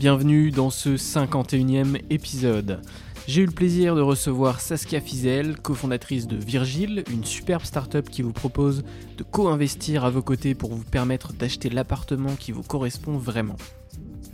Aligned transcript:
Bienvenue 0.00 0.50
dans 0.50 0.70
ce 0.70 0.96
51e 0.96 2.00
épisode. 2.08 2.80
J'ai 3.26 3.42
eu 3.42 3.44
le 3.44 3.52
plaisir 3.52 3.94
de 3.94 4.00
recevoir 4.00 4.62
Saskia 4.62 4.98
Fizel, 4.98 5.58
cofondatrice 5.58 6.26
de 6.26 6.36
Virgile, 6.36 7.04
une 7.12 7.26
superbe 7.26 7.64
startup 7.64 8.08
qui 8.08 8.22
vous 8.22 8.32
propose 8.32 8.82
de 9.18 9.22
co-investir 9.22 10.06
à 10.06 10.10
vos 10.10 10.22
côtés 10.22 10.54
pour 10.54 10.74
vous 10.74 10.84
permettre 10.84 11.34
d'acheter 11.34 11.68
l'appartement 11.68 12.34
qui 12.36 12.50
vous 12.50 12.62
correspond 12.62 13.18
vraiment. 13.18 13.56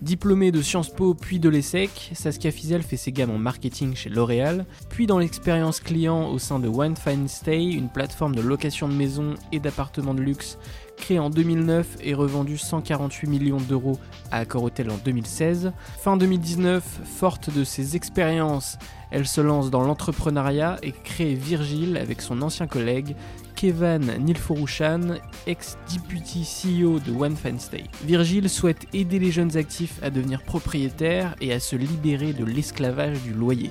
Diplômée 0.01 0.53
de 0.53 0.63
Sciences 0.63 0.91
Po 0.91 1.15
puis 1.15 1.41
de 1.41 1.49
l'ESSEC, 1.49 2.13
Saskia 2.15 2.53
Fizel 2.53 2.83
fait 2.83 2.97
ses 2.97 3.11
gammes 3.11 3.33
en 3.33 3.39
marketing 3.39 3.97
chez 3.97 4.09
L'Oréal, 4.09 4.67
puis 4.89 5.09
dans 5.09 5.19
l'expérience 5.19 5.81
client 5.81 6.29
au 6.29 6.39
sein 6.39 6.61
de 6.61 6.69
One 6.69 6.95
Fine 6.97 7.27
Stay, 7.27 7.73
une 7.73 7.89
plateforme 7.89 8.37
de 8.37 8.41
location 8.41 8.87
de 8.87 8.95
maisons 8.95 9.35
et 9.51 9.59
d'appartements 9.59 10.15
de 10.15 10.21
luxe 10.21 10.59
créée 10.97 11.19
en 11.19 11.31
2009 11.31 11.99
et 12.03 12.15
revendue 12.15 12.59
148 12.59 13.29
millions 13.29 13.61
d'euros 13.61 13.99
à 14.31 14.39
Accor 14.39 14.65
Hotel 14.65 14.91
en 14.91 14.97
2016. 15.05 15.73
Fin 15.99 16.17
2019, 16.17 16.83
forte 17.05 17.55
de 17.55 17.65
ses 17.65 17.97
expériences, 17.97 18.79
elle 19.11 19.27
se 19.27 19.41
lance 19.41 19.71
dans 19.71 19.83
l'entrepreneuriat 19.83 20.79
et 20.83 20.93
crée 20.93 21.35
Virgile 21.35 21.97
avec 21.97 22.21
son 22.21 22.43
ancien 22.43 22.67
collègue 22.67 23.15
Kevan 23.57 24.19
Nilforushan, 24.19 25.17
ex-deputy 25.47 26.43
CEO 26.45 26.99
de 26.99 27.13
One 27.13 27.37
Fine 27.37 27.59
Stay. 27.59 27.85
Virgile 28.05 28.51
souhaite 28.51 28.87
aider 28.93 29.19
les 29.19 29.31
jeunes 29.31 29.57
actifs 29.57 29.99
à 30.03 30.11
devenir 30.11 30.43
propriétaires 30.43 31.35
et 31.41 31.53
à 31.53 31.61
se 31.61 31.75
libérer 31.75 32.35
de 32.35 32.45
l'esclavage 32.45 33.23
du 33.23 33.33
loyer. 33.33 33.71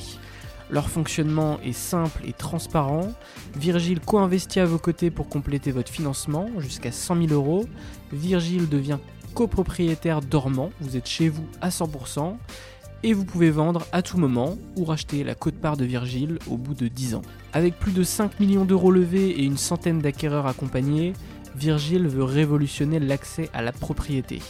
Leur 0.69 0.89
fonctionnement 0.89 1.59
est 1.61 1.73
simple 1.73 2.21
et 2.25 2.33
transparent. 2.33 3.13
Virgile 3.55 3.99
co-investit 3.99 4.59
à 4.59 4.65
vos 4.65 4.79
côtés 4.79 5.11
pour 5.11 5.29
compléter 5.29 5.71
votre 5.71 5.91
financement 5.91 6.47
jusqu'à 6.59 6.91
100 6.91 7.27
000 7.27 7.33
euros. 7.33 7.65
Virgile 8.11 8.67
devient 8.67 8.97
copropriétaire 9.33 10.21
dormant, 10.21 10.71
vous 10.79 10.97
êtes 10.97 11.07
chez 11.07 11.29
vous 11.29 11.45
à 11.61 11.69
100% 11.69 12.37
et 13.03 13.13
vous 13.13 13.25
pouvez 13.25 13.51
vendre 13.51 13.85
à 13.91 14.01
tout 14.01 14.17
moment 14.17 14.57
ou 14.77 14.85
racheter 14.85 15.23
la 15.23 15.35
cote-part 15.35 15.77
de 15.77 15.85
Virgile 15.85 16.39
au 16.49 16.57
bout 16.57 16.73
de 16.73 16.87
10 16.87 17.15
ans. 17.15 17.21
Avec 17.53 17.77
plus 17.77 17.91
de 17.91 18.01
5 18.01 18.39
millions 18.39 18.65
d'euros 18.65 18.91
levés 18.91 19.29
et 19.29 19.43
une 19.43 19.57
centaine 19.57 19.99
d'acquéreurs 19.99 20.47
accompagnés, 20.47 21.13
Virgile 21.55 22.07
veut 22.07 22.23
révolutionner 22.23 22.99
l'accès 22.99 23.49
à 23.53 23.61
la 23.61 23.71
propriété. 23.71 24.41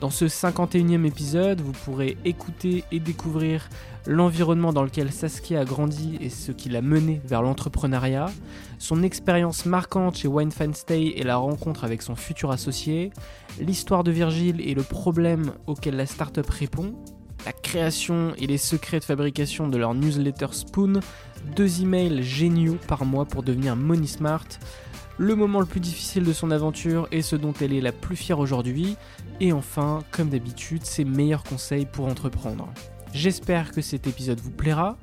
Dans 0.00 0.08
ce 0.08 0.24
51e 0.24 1.04
épisode, 1.04 1.60
vous 1.60 1.72
pourrez 1.72 2.16
écouter 2.24 2.84
et 2.90 3.00
découvrir 3.00 3.68
l'environnement 4.06 4.72
dans 4.72 4.82
lequel 4.82 5.12
Saskia 5.12 5.60
a 5.60 5.64
grandi 5.66 6.16
et 6.22 6.30
ce 6.30 6.52
qui 6.52 6.70
l'a 6.70 6.80
mené 6.80 7.20
vers 7.26 7.42
l'entrepreneuriat, 7.42 8.30
son 8.78 9.02
expérience 9.02 9.66
marquante 9.66 10.16
chez 10.16 10.26
Wine 10.26 10.52
Stay 10.52 11.12
et 11.16 11.22
la 11.22 11.36
rencontre 11.36 11.84
avec 11.84 12.00
son 12.00 12.16
futur 12.16 12.50
associé, 12.50 13.10
l'histoire 13.60 14.02
de 14.02 14.10
Virgile 14.10 14.62
et 14.66 14.72
le 14.72 14.82
problème 14.82 15.52
auquel 15.66 15.96
la 15.96 16.06
startup 16.06 16.48
répond, 16.48 16.94
la 17.44 17.52
création 17.52 18.32
et 18.38 18.46
les 18.46 18.58
secrets 18.58 19.00
de 19.00 19.04
fabrication 19.04 19.68
de 19.68 19.76
leur 19.76 19.92
newsletter 19.92 20.48
Spoon, 20.52 21.00
deux 21.56 21.82
emails 21.82 22.22
géniaux 22.22 22.78
par 22.88 23.04
mois 23.04 23.26
pour 23.26 23.42
devenir 23.42 23.76
Money 23.76 24.06
Smart, 24.06 24.46
le 25.20 25.36
moment 25.36 25.60
le 25.60 25.66
plus 25.66 25.80
difficile 25.80 26.24
de 26.24 26.32
son 26.32 26.50
aventure 26.50 27.06
et 27.12 27.20
ce 27.20 27.36
dont 27.36 27.52
elle 27.60 27.74
est 27.74 27.82
la 27.82 27.92
plus 27.92 28.16
fière 28.16 28.38
aujourd'hui, 28.38 28.96
et 29.38 29.52
enfin, 29.52 29.98
comme 30.12 30.30
d'habitude, 30.30 30.86
ses 30.86 31.04
meilleurs 31.04 31.44
conseils 31.44 31.84
pour 31.84 32.06
entreprendre. 32.06 32.72
J'espère 33.12 33.70
que 33.70 33.82
cet 33.82 34.06
épisode 34.06 34.40
vous 34.40 34.50
plaira. 34.50 34.96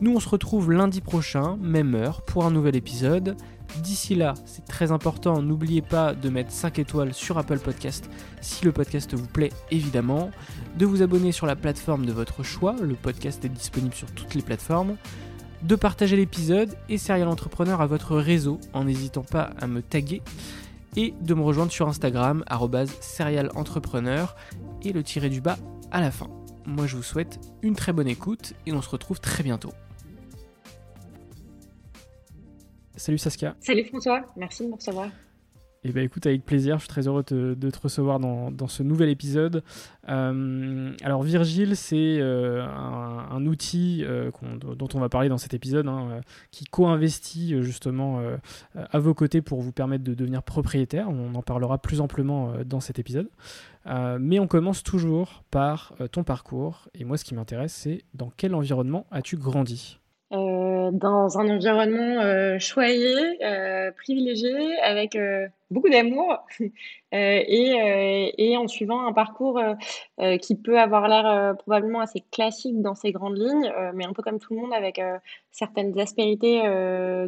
Nous 0.00 0.12
on 0.12 0.18
se 0.18 0.28
retrouve 0.28 0.72
lundi 0.72 1.00
prochain, 1.00 1.56
même 1.60 1.94
heure, 1.94 2.22
pour 2.22 2.44
un 2.44 2.50
nouvel 2.50 2.74
épisode. 2.74 3.36
D'ici 3.84 4.16
là, 4.16 4.34
c'est 4.46 4.64
très 4.64 4.90
important, 4.90 5.40
n'oubliez 5.40 5.80
pas 5.80 6.12
de 6.12 6.28
mettre 6.28 6.50
5 6.50 6.80
étoiles 6.80 7.14
sur 7.14 7.38
Apple 7.38 7.60
Podcast 7.60 8.10
si 8.40 8.64
le 8.64 8.72
podcast 8.72 9.14
vous 9.14 9.28
plaît 9.28 9.52
évidemment, 9.70 10.32
de 10.76 10.86
vous 10.86 11.02
abonner 11.02 11.30
sur 11.30 11.46
la 11.46 11.54
plateforme 11.54 12.04
de 12.04 12.12
votre 12.12 12.42
choix, 12.42 12.74
le 12.82 12.96
podcast 12.96 13.44
est 13.44 13.48
disponible 13.48 13.94
sur 13.94 14.10
toutes 14.10 14.34
les 14.34 14.42
plateformes, 14.42 14.96
de 15.62 15.76
partager 15.76 16.16
l'épisode 16.16 16.76
et 16.88 16.98
Serial 16.98 17.28
Entrepreneur 17.28 17.80
à 17.80 17.86
votre 17.86 18.16
réseau 18.16 18.58
en 18.72 18.84
n'hésitant 18.84 19.22
pas 19.22 19.50
à 19.60 19.66
me 19.66 19.80
taguer 19.80 20.22
et 20.96 21.14
de 21.20 21.34
me 21.34 21.42
rejoindre 21.42 21.72
sur 21.72 21.88
Instagram 21.88 22.44
@serialentrepreneur 23.00 24.36
et 24.82 24.92
le 24.92 25.02
tirer 25.02 25.30
du 25.30 25.40
bas 25.40 25.56
à 25.90 26.00
la 26.00 26.10
fin. 26.10 26.28
Moi 26.66 26.86
je 26.86 26.96
vous 26.96 27.02
souhaite 27.02 27.40
une 27.62 27.74
très 27.74 27.92
bonne 27.92 28.08
écoute 28.08 28.54
et 28.66 28.72
on 28.72 28.82
se 28.82 28.90
retrouve 28.90 29.20
très 29.20 29.42
bientôt. 29.42 29.72
Salut 32.96 33.18
Saskia. 33.18 33.56
Salut 33.60 33.84
François, 33.84 34.22
merci 34.36 34.64
de 34.64 34.68
me 34.68 34.74
recevoir. 34.74 35.08
Eh 35.84 35.90
bien 35.90 36.04
écoute, 36.04 36.26
avec 36.26 36.44
plaisir, 36.44 36.76
je 36.76 36.82
suis 36.82 36.88
très 36.88 37.08
heureux 37.08 37.24
de 37.28 37.70
te 37.70 37.80
recevoir 37.80 38.20
dans, 38.20 38.68
ce 38.68 38.84
nouvel 38.84 39.08
épisode. 39.08 39.64
Euh, 40.08 40.92
alors 41.02 41.24
Virgile, 41.24 41.74
c'est 41.76 42.18
euh, 42.20 42.64
un, 42.64 43.44
outil 43.46 44.04
euh, 44.04 44.30
dont 44.60 44.88
on 44.94 45.00
va 45.00 45.08
parler 45.08 45.28
dans 45.28 45.38
cet 45.38 45.54
épisode, 45.54 45.88
hein, 45.88 46.20
qui 46.52 46.66
co-investit 46.66 47.60
justement 47.62 48.20
à 48.76 48.98
vos 49.00 49.12
côtés 49.12 49.42
pour 49.42 49.60
vous 49.60 49.72
permettre 49.72 50.04
de 50.04 50.14
devenir 50.14 50.44
propriétaire. 50.44 51.08
On 51.10 51.34
en 51.34 51.42
parlera 51.42 51.78
plus 51.78 52.00
amplement 52.00 52.52
dans 52.64 52.80
cet 52.80 53.00
épisode. 53.00 53.28
mais 54.20 54.38
on 54.38 54.46
commence 54.46 54.84
toujours 54.84 55.42
par 55.50 55.94
ton 56.12 56.22
parcours. 56.22 56.88
Et 56.94 57.04
moi, 57.04 57.16
ce 57.16 57.24
qui 57.24 57.34
m'intéresse, 57.34 57.72
c'est 57.72 58.02
dans 58.14 58.30
quel 58.36 58.54
environnement 58.54 59.06
as-tu 59.10 59.36
grandi? 59.36 59.98
Dans 60.30 61.38
un 61.38 61.48
environnement 61.48 62.58
choyé, 62.60 63.16
privilégié, 63.96 64.78
avec 64.84 65.16
beaucoup 65.72 65.88
d'amour 65.88 66.38
et, 67.12 68.32
et, 68.38 68.56
en 68.56 68.68
suivant 68.68 69.06
un 69.06 69.12
parcours 69.12 69.60
qui 70.40 70.54
peut 70.54 70.78
avoir 70.78 71.08
l'air 71.08 71.56
probablement 71.58 72.00
assez 72.00 72.22
classique 72.30 72.80
dans 72.80 72.94
ses 72.94 73.12
grandes 73.12 73.38
lignes, 73.38 73.70
mais 73.94 74.04
un 74.06 74.12
peu 74.12 74.22
comme 74.22 74.38
tout 74.38 74.54
le 74.54 74.60
monde 74.60 74.72
avec 74.72 75.00
certaines 75.50 75.98
aspérités 75.98 76.62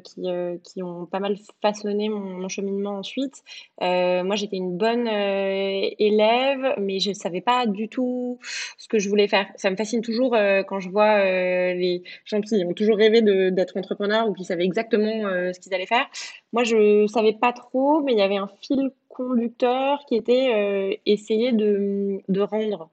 qui, 0.05 0.23
qui 0.63 0.83
ont 0.83 1.07
pas 1.07 1.21
mal 1.21 1.37
façonné 1.61 2.09
mon, 2.09 2.21
mon 2.21 2.49
cheminement 2.49 2.99
ensuite. 2.99 3.43
moi, 3.81 4.37
j'étais 4.37 4.57
une 4.57 4.77
bonne 4.77 5.07
élève, 5.07 6.75
mais 6.79 6.99
je 7.01 7.11
ne 7.11 7.15
savais 7.15 7.43
pas 7.43 7.67
du 7.67 7.89
tout 7.89 8.39
ce 8.79 8.89
que 8.89 8.99
je 8.99 9.09
voulais 9.09 9.29
faire. 9.29 9.47
Ça 9.57 9.71
me 9.71 9.77
fascine 9.77 10.01
toujours 10.01 10.37
quand 10.67 10.81
je 10.81 10.89
vois 10.89 11.25
les 11.25 12.03
gens 12.25 12.41
qui 12.41 12.65
ont 12.65 12.73
toujours 12.73 12.97
rêvé 12.97 13.23
d'être 13.23 13.77
entrepreneurs 13.77 14.29
ou 14.29 14.33
qui 14.33 14.45
savaient 14.45 14.65
exactement 14.65 15.53
ce 15.53 15.59
qu'ils 15.61 15.75
allaient 15.75 15.87
faire. 15.87 16.07
Moi, 16.55 16.63
je 16.63 17.09
savais 17.09 17.33
pas 17.33 17.53
trop, 17.53 18.01
mais 18.01 18.13
il 18.13 18.19
y 18.19 18.23
avait 18.23 18.37
un 18.37 18.49
fil 18.63 18.93
conducteur 19.09 20.05
qui 20.07 20.15
était 20.15 20.53
euh, 20.55 20.95
essayer 21.05 21.51
de, 21.51 22.21
de 22.29 22.41
rendre. 22.41 22.91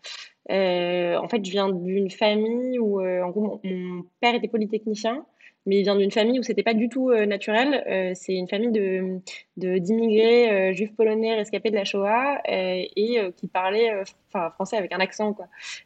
Euh, 0.49 1.15
en 1.17 1.27
fait, 1.27 1.45
je 1.45 1.51
viens 1.51 1.69
d'une 1.69 2.09
famille 2.09 2.79
où, 2.79 2.99
euh, 2.99 3.21
en 3.21 3.29
gros, 3.29 3.61
mon, 3.63 4.03
père 4.19 4.33
était 4.33 4.47
polytechnicien, 4.47 5.23
mais 5.67 5.77
il 5.77 5.83
vient 5.83 5.95
d'une 5.95 6.09
famille 6.09 6.39
où 6.39 6.43
c'était 6.43 6.63
pas 6.63 6.73
du 6.73 6.89
tout 6.89 7.13
naturel. 7.13 8.15
c'est 8.15 8.33
une 8.33 8.47
famille 8.47 8.71
de 8.71 9.19
d'immigrés 9.57 10.73
juifs 10.73 10.95
polonais 10.95 11.35
rescapés 11.35 11.69
de 11.69 11.75
la 11.75 11.83
Shoah 11.83 12.41
et 12.47 13.19
qui 13.37 13.47
parlaient 13.47 13.91
enfin 14.33 14.49
français 14.49 14.77
avec 14.77 14.91
un 14.91 14.99
accent 14.99 15.33
quoi. 15.33 15.45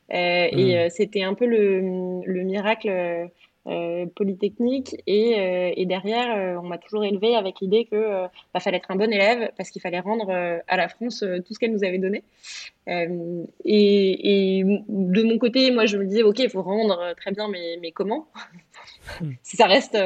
Et 0.09 0.77
mmh. 0.77 0.89
c'était 0.91 1.23
un 1.23 1.33
peu 1.33 1.45
le, 1.45 2.21
le 2.25 2.43
miracle 2.43 3.29
euh, 3.67 4.05
polytechnique 4.15 4.95
et, 5.07 5.39
euh, 5.39 5.73
et 5.75 5.87
derrière 5.87 6.37
euh, 6.37 6.61
on 6.61 6.67
m'a 6.67 6.77
toujours 6.77 7.03
élevé 7.03 7.35
avec 7.35 7.61
l'idée 7.61 7.85
que 7.85 8.27
bah, 8.53 8.59
fallait 8.59 8.77
être 8.77 8.91
un 8.91 8.95
bon 8.95 9.11
élève 9.11 9.49
parce 9.57 9.71
qu'il 9.71 9.81
fallait 9.81 10.01
rendre 10.01 10.29
à 10.29 10.77
la 10.77 10.87
France 10.87 11.25
tout 11.47 11.53
ce 11.55 11.57
qu'elle 11.57 11.71
nous 11.71 11.83
avait 11.83 11.97
donné. 11.97 12.23
Et, 12.87 14.59
et, 14.59 14.63
de 14.63 15.23
mon 15.23 15.39
côté 15.39 15.71
moi 15.71 15.87
je 15.87 15.97
me 15.97 16.05
disais 16.05 16.21
ok 16.21 16.37
il 16.37 16.49
faut 16.51 16.61
rendre 16.61 17.15
très 17.17 17.31
bien 17.31 17.47
mais, 17.47 17.79
mais 17.81 17.91
comment? 17.91 18.27
Si 19.41 19.57
ça 19.57 19.65
reste 19.65 19.97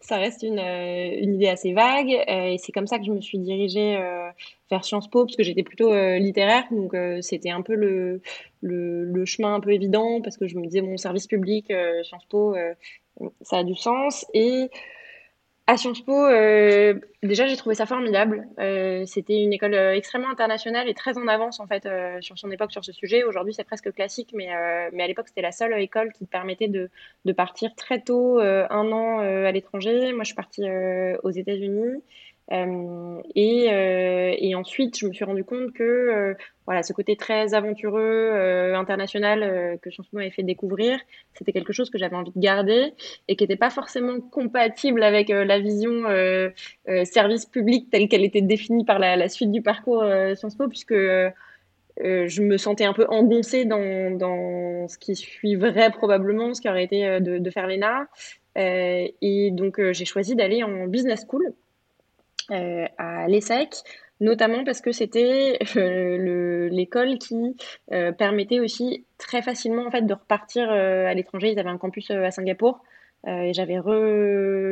ça 0.00 0.16
reste 0.16 0.42
une, 0.42 0.58
une 0.58 1.34
idée 1.34 1.48
assez 1.48 1.74
vague 1.74 2.10
et 2.26 2.56
c'est 2.58 2.72
comme 2.72 2.86
ça 2.86 2.98
que 2.98 3.04
je 3.04 3.12
me 3.12 3.20
suis 3.20 3.38
dirigée 3.38 3.98
vers 4.70 4.84
Sciences 4.84 5.08
Po 5.08 5.26
parce 5.26 5.36
que 5.36 5.42
j'étais 5.42 5.62
plutôt 5.62 5.92
littéraire. 6.16 6.64
Donc 6.70 6.96
c'était 7.20 7.50
un 7.50 7.60
peu 7.60 7.74
le, 7.74 8.22
le, 8.62 9.04
le, 9.04 9.24
chemin 9.26 9.54
un 9.54 9.60
peu 9.60 9.72
évident 9.72 10.22
parce 10.22 10.38
que 10.38 10.48
je 10.48 10.56
me 10.56 10.64
disais 10.64 10.80
mon 10.80 10.96
service 10.96 11.26
public 11.26 11.72
Sciences 12.04 12.26
Po 12.30 12.54
ça 13.42 13.58
a 13.58 13.64
du 13.64 13.74
sens. 13.74 14.26
Et 14.34 14.70
à 15.68 15.76
Sciences 15.76 16.00
Po, 16.00 16.26
euh, 16.26 16.94
déjà, 17.22 17.46
j'ai 17.46 17.56
trouvé 17.56 17.76
ça 17.76 17.86
formidable. 17.86 18.48
Euh, 18.58 19.04
c'était 19.06 19.42
une 19.42 19.52
école 19.52 19.74
euh, 19.74 19.94
extrêmement 19.94 20.28
internationale 20.28 20.88
et 20.88 20.94
très 20.94 21.16
en 21.16 21.28
avance, 21.28 21.60
en 21.60 21.68
fait, 21.68 21.88
sur 22.20 22.36
son 22.36 22.50
époque 22.50 22.72
sur 22.72 22.84
ce 22.84 22.92
sujet. 22.92 23.22
Aujourd'hui, 23.22 23.54
c'est 23.54 23.64
presque 23.64 23.92
classique, 23.92 24.30
mais, 24.34 24.48
mais 24.92 25.04
à 25.04 25.06
l'époque, 25.06 25.28
c'était 25.28 25.42
la 25.42 25.52
seule 25.52 25.72
école 25.80 26.12
qui 26.12 26.26
permettait 26.26 26.68
de, 26.68 26.90
de 27.24 27.32
partir 27.32 27.74
très 27.76 28.00
tôt, 28.00 28.40
un 28.40 28.92
an 28.92 29.20
à 29.20 29.52
l'étranger. 29.52 30.12
Moi, 30.12 30.24
je 30.24 30.26
suis 30.26 30.34
partie 30.34 30.64
aux 31.22 31.30
États-Unis. 31.30 32.02
Euh, 32.50 33.22
et, 33.34 33.72
euh, 33.72 34.34
et, 34.36 34.54
ensuite, 34.54 34.98
je 34.98 35.06
me 35.06 35.12
suis 35.12 35.24
rendu 35.24 35.44
compte 35.44 35.72
que 35.72 35.82
euh, 35.82 36.34
voilà, 36.66 36.82
ce 36.82 36.92
côté 36.92 37.16
très 37.16 37.54
aventureux, 37.54 38.74
international 38.74 39.78
que 39.80 39.90
Sciences 39.90 40.08
Po 40.08 40.16
m'avait 40.18 40.30
fait 40.30 40.42
découvrir, 40.42 40.98
c'était 41.34 41.52
quelque 41.52 41.72
chose 41.72 41.90
que 41.90 41.98
j'avais 41.98 42.16
envie 42.16 42.32
de 42.32 42.40
garder 42.40 42.92
et 43.28 43.36
qui 43.36 43.44
n'était 43.44 43.56
pas 43.56 43.70
forcément 43.70 44.20
compatible 44.20 45.02
avec 45.02 45.28
la 45.28 45.58
vision 45.58 46.04
service 47.04 47.46
public 47.46 47.90
telle 47.90 48.08
qu'elle 48.08 48.24
était 48.24 48.42
définie 48.42 48.84
par 48.84 48.98
la, 48.98 49.28
suite 49.28 49.50
du 49.50 49.62
parcours 49.62 50.04
Sciences 50.36 50.54
Po, 50.54 50.68
puisque 50.68 50.94
je 50.94 52.42
me 52.42 52.56
sentais 52.58 52.84
un 52.84 52.92
peu 52.92 53.06
engoncée 53.08 53.64
dans, 53.64 54.16
dans, 54.16 54.86
ce 54.88 54.98
qui 54.98 55.16
suivrait 55.16 55.90
probablement, 55.90 56.54
ce 56.54 56.60
qui 56.60 56.68
aurait 56.68 56.84
été 56.84 57.20
de 57.20 57.50
faire 57.50 57.66
l'ENA. 57.66 58.06
et 58.56 59.50
donc, 59.52 59.80
j'ai 59.90 60.04
choisi 60.04 60.36
d'aller 60.36 60.62
en 60.62 60.86
business 60.86 61.24
school. 61.28 61.52
Euh, 62.50 62.86
à 62.98 63.28
l'ESSEC, 63.28 63.74
notamment 64.20 64.64
parce 64.64 64.80
que 64.80 64.92
c'était 64.92 65.58
euh, 65.76 66.68
l'école 66.70 67.18
qui 67.18 67.56
euh, 67.92 68.12
permettait 68.12 68.60
aussi 68.60 69.04
très 69.18 69.42
facilement 69.42 69.86
en 69.86 69.90
fait 69.90 70.02
de 70.02 70.14
repartir 70.14 70.70
à 70.70 71.14
l'étranger. 71.14 71.52
Ils 71.52 71.58
avaient 71.58 71.70
un 71.70 71.78
campus 71.78 72.10
à 72.10 72.30
Singapour 72.30 72.82
et 73.24 73.52
j'avais 73.54 73.78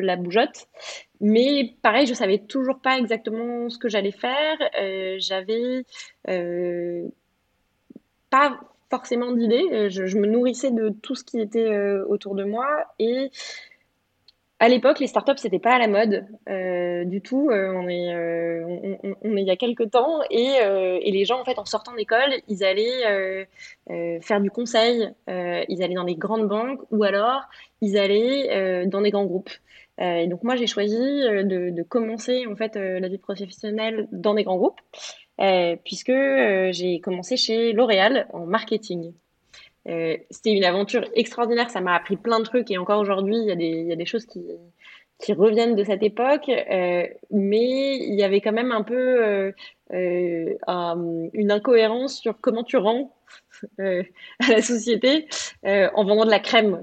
la 0.03 0.17
bougeotte. 0.17 0.67
Mais 1.21 1.77
pareil, 1.83 2.07
je 2.07 2.15
savais 2.15 2.39
toujours 2.39 2.81
pas 2.81 2.99
exactement 2.99 3.69
ce 3.71 3.79
que 3.79 3.89
j'allais 3.89 4.11
faire. 4.11 4.57
j'avais 5.19 5.85
pas 8.31 8.61
forcément 8.91 9.31
d'idées. 9.31 9.89
Je, 9.91 10.07
je, 10.07 10.19
me 10.19 10.27
nourrissais 10.27 10.73
de 10.73 10.89
tout 10.89 11.15
ce 11.15 11.23
qui 11.23 11.41
était 11.41 11.71
autour 12.09 12.35
de 12.35 12.43
moi 12.43 12.67
et 12.99 13.31
à 14.63 14.69
l'époque, 14.69 15.01
les 15.01 15.07
startups, 15.07 15.39
c'était 15.39 15.59
pas 15.59 15.73
à 15.73 15.79
la 15.79 15.89
mode 15.89 16.27
euh, 16.51 17.05
du 17.05 17.23
tout. 17.23 17.49
Euh, 17.49 17.73
on, 17.75 17.89
est, 17.89 18.15
euh, 18.15 18.63
on, 19.23 19.37
est 19.37 19.41
il 19.41 19.47
y 19.47 19.51
a 19.51 19.57
quelques 19.57 19.91
temps 19.91 20.21
et, 20.31 20.59
et, 21.03 21.11
les 21.11 21.25
gens, 21.25 21.41
en 21.41 21.45
fait, 21.47 21.59
en 21.59 21.65
sortant 21.65 21.95
d'école, 21.95 22.35
ils 22.47 22.63
allaient 22.63 23.49
faire 24.21 24.41
du 24.41 24.51
conseil, 24.51 25.09
ils 25.29 25.83
allaient 25.83 25.95
dans 25.95 26.05
les 26.05 26.15
grandes 26.15 26.47
banques 26.47 26.83
ou 26.91 27.03
alors 27.05 27.49
ils 27.81 27.97
allaient 27.97 28.87
dans 28.87 29.01
des 29.01 29.11
grands 29.11 29.25
groupes. 29.25 29.51
et 29.99 30.27
donc 30.27 30.45
moi, 30.45 30.57
j'ai 30.57 30.67
choisi 30.67 30.99
de, 30.99 31.71
de, 31.71 31.83
commencer 31.83 32.47
en 32.47 32.55
fait 32.55 32.77
la 32.77 33.09
vie 33.09 33.19
professionnelle 33.19 34.09
dans 34.13 34.35
des 34.35 34.45
grands 34.45 34.59
groupes 34.59 34.81
puisque 35.85 36.13
j'ai 36.71 37.01
commencé 37.01 37.39
chez 37.39 37.73
L'Oréal 37.73 38.27
en 38.35 38.45
marketing. 38.45 39.15
Euh, 39.89 40.17
c'était 40.31 40.53
une 40.53 40.65
aventure 40.65 41.05
extraordinaire, 41.15 41.71
ça 41.71 41.81
m'a 41.81 41.95
appris 41.95 42.17
plein 42.17 42.39
de 42.39 42.45
trucs 42.45 42.71
et 42.71 42.79
encore 42.79 43.01
aujourd'hui, 43.01 43.37
il 43.37 43.47
y, 43.47 43.51
a 43.51 43.57
des, 43.57 43.69
il 43.69 43.87
y 43.87 43.93
a 43.93 43.97
des 43.97 44.05
choses 44.05 44.27
qui, 44.27 44.43
qui 45.21 45.33
reviennent 45.33 45.77
de 45.77 45.85
cette 45.85 46.03
époque, 46.03 46.49
euh, 46.49 47.07
mais 47.31 47.97
il 47.97 48.15
y 48.15 48.23
avait 48.23 48.41
quand 48.41 48.53
même 48.53 48.73
un 48.73 48.83
peu 48.83 49.53
euh, 49.93 50.55
une 51.33 51.51
incohérence 51.51 52.19
sur 52.19 52.41
comment 52.41 52.65
tu 52.65 52.77
rends 52.77 53.15
euh, 53.81 54.03
à 54.39 54.53
la 54.53 54.63
société 54.63 55.29
en 55.63 56.05
vendant 56.05 56.25
de 56.25 56.31
la 56.31 56.41
crème. 56.41 56.83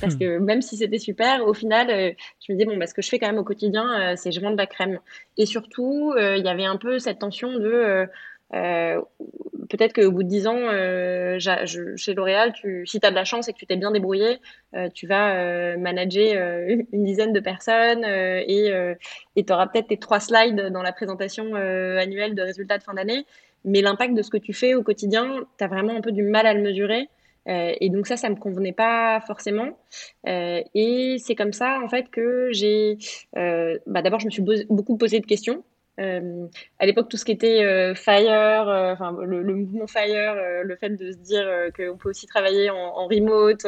parce 0.00 0.14
hmm. 0.14 0.18
que 0.18 0.38
même 0.38 0.62
si 0.62 0.76
c'était 0.76 0.98
super, 0.98 1.46
au 1.46 1.54
final, 1.54 1.88
je 1.88 2.52
me 2.52 2.58
disais, 2.58 2.66
bon, 2.66 2.76
bah, 2.76 2.86
ce 2.86 2.94
que 2.94 3.02
je 3.02 3.08
fais 3.08 3.18
quand 3.18 3.28
même 3.28 3.38
au 3.38 3.44
quotidien, 3.44 4.14
c'est 4.16 4.30
je 4.30 4.40
vends 4.40 4.52
de 4.52 4.56
la 4.56 4.66
crème. 4.66 5.00
Et 5.36 5.46
surtout, 5.46 6.14
il 6.16 6.44
y 6.44 6.48
avait 6.48 6.64
un 6.64 6.76
peu 6.76 6.98
cette 6.98 7.18
tension 7.18 7.52
de 7.52 8.06
peut-être 9.76 9.92
qu'au 9.92 10.12
bout 10.12 10.22
de 10.22 10.28
10 10.28 10.46
ans, 10.46 10.56
euh, 10.56 11.38
chez 11.96 12.14
L'Oréal, 12.14 12.52
si 12.84 13.00
tu 13.00 13.06
as 13.06 13.10
de 13.10 13.14
la 13.14 13.24
chance 13.24 13.48
et 13.48 13.52
que 13.52 13.58
tu 13.58 13.66
t'es 13.66 13.76
bien 13.76 13.90
débrouillé, 13.90 14.38
euh, 14.76 14.88
tu 14.94 15.06
vas 15.06 15.76
manager 15.76 16.64
une, 16.68 17.04
dizaine 17.04 17.32
de 17.32 17.40
personnes 17.40 18.04
et 18.04 18.72
tu 19.36 19.52
auras 19.52 19.66
peut-être 19.66 19.88
tes 19.88 19.96
trois 19.96 20.20
slides 20.20 20.70
dans 20.72 20.82
la 20.82 20.92
présentation 20.92 21.54
annuelle 21.54 22.34
de 22.34 22.42
résultats 22.42 22.78
de 22.78 22.82
fin 22.82 22.94
d'année. 22.94 23.26
Mais 23.64 23.80
l'impact 23.80 24.14
de 24.14 24.22
ce 24.22 24.30
que 24.30 24.36
tu 24.36 24.52
fais 24.52 24.74
au 24.74 24.82
quotidien, 24.82 25.40
tu 25.58 25.64
as 25.64 25.68
vraiment 25.68 25.96
un 25.96 26.00
peu 26.02 26.12
du 26.12 26.22
mal 26.22 26.46
à 26.46 26.54
le 26.54 26.60
mesurer. 26.60 27.08
et 27.46 27.88
donc 27.90 28.06
ça, 28.06 28.16
ça 28.16 28.28
me 28.28 28.36
convenait 28.36 28.72
pas 28.72 29.20
forcément. 29.26 29.76
et 30.26 31.16
c'est 31.18 31.34
comme 31.34 31.52
ça, 31.52 31.80
en 31.82 31.88
fait, 31.88 32.10
que 32.10 32.50
j'ai... 32.52 32.98
bah, 33.34 34.02
D'abord, 34.02 34.20
je 34.20 34.26
me 34.26 34.30
suis 34.30 34.44
beaucoup 34.68 34.96
posé 34.96 35.18
de 35.20 35.26
questions. 35.26 35.64
Euh, 36.00 36.46
à 36.80 36.86
l'époque, 36.86 37.08
tout 37.08 37.16
ce 37.16 37.24
qui 37.24 37.32
était 37.32 37.64
euh, 37.64 37.94
Fire, 37.94 38.68
euh, 38.68 38.92
enfin 38.92 39.16
le, 39.22 39.54
mouvement 39.54 39.86
Fire, 39.86 40.34
le 40.64 40.76
fait 40.76 40.90
de 40.90 41.12
se 41.12 41.18
dire 41.18 41.46
qu'on 41.76 41.96
peut 41.96 42.10
aussi 42.10 42.26
travailler 42.26 42.70
en, 42.70 43.06
remote, 43.06 43.64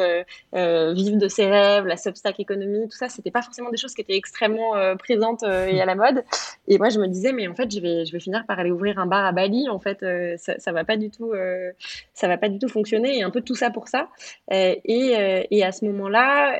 vivre 0.94 1.18
de 1.18 1.28
ses 1.28 1.46
rêves, 1.46 1.86
la 1.86 1.96
Substack 1.96 2.40
économie, 2.40 2.88
tout 2.88 2.96
ça, 2.96 3.08
c'était 3.08 3.30
pas 3.30 3.42
forcément 3.42 3.70
des 3.70 3.76
choses 3.76 3.94
qui 3.94 4.00
étaient 4.00 4.16
extrêmement 4.16 4.74
présentes 4.96 5.42
et 5.42 5.80
à 5.80 5.84
la 5.84 5.94
mode. 5.94 6.24
Et 6.68 6.78
moi, 6.78 6.88
je 6.88 6.98
me 6.98 7.06
disais, 7.06 7.32
mais 7.32 7.46
en 7.48 7.54
fait, 7.54 7.70
je 7.70 7.80
vais, 7.80 8.04
je 8.04 8.12
vais 8.12 8.20
finir 8.20 8.44
par 8.46 8.58
aller 8.58 8.70
ouvrir 8.70 8.98
un 8.98 9.06
bar 9.06 9.24
à 9.24 9.32
Bali. 9.32 9.68
En 9.68 9.78
fait, 9.78 10.04
ça, 10.38 10.58
ça 10.58 10.72
va 10.72 10.84
pas 10.84 10.96
du 10.96 11.10
tout, 11.10 11.32
ça 12.14 12.28
va 12.28 12.38
pas 12.38 12.48
du 12.48 12.58
tout 12.58 12.68
fonctionner. 12.68 13.18
Et 13.18 13.22
un 13.22 13.30
peu 13.30 13.40
tout 13.40 13.54
ça 13.54 13.70
pour 13.70 13.88
ça. 13.88 14.08
et 14.50 15.62
à 15.62 15.72
ce 15.72 15.84
moment-là, 15.84 16.58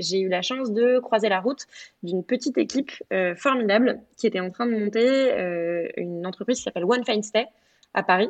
j'ai 0.00 0.20
eu 0.20 0.28
la 0.28 0.42
chance 0.42 0.72
de 0.72 0.98
croiser 0.98 1.28
la 1.28 1.40
route 1.40 1.66
d'une 2.02 2.24
petite 2.24 2.58
équipe 2.58 2.92
formidable 3.36 4.00
qui 4.16 4.26
était 4.26 4.40
en 4.40 4.50
train 4.50 4.66
de 4.66 4.72
monter 4.72 5.05
euh, 5.08 5.88
une 5.96 6.26
entreprise 6.26 6.58
qui 6.58 6.62
s'appelle 6.64 6.84
One 6.84 7.02
à 7.94 8.02
Paris. 8.02 8.28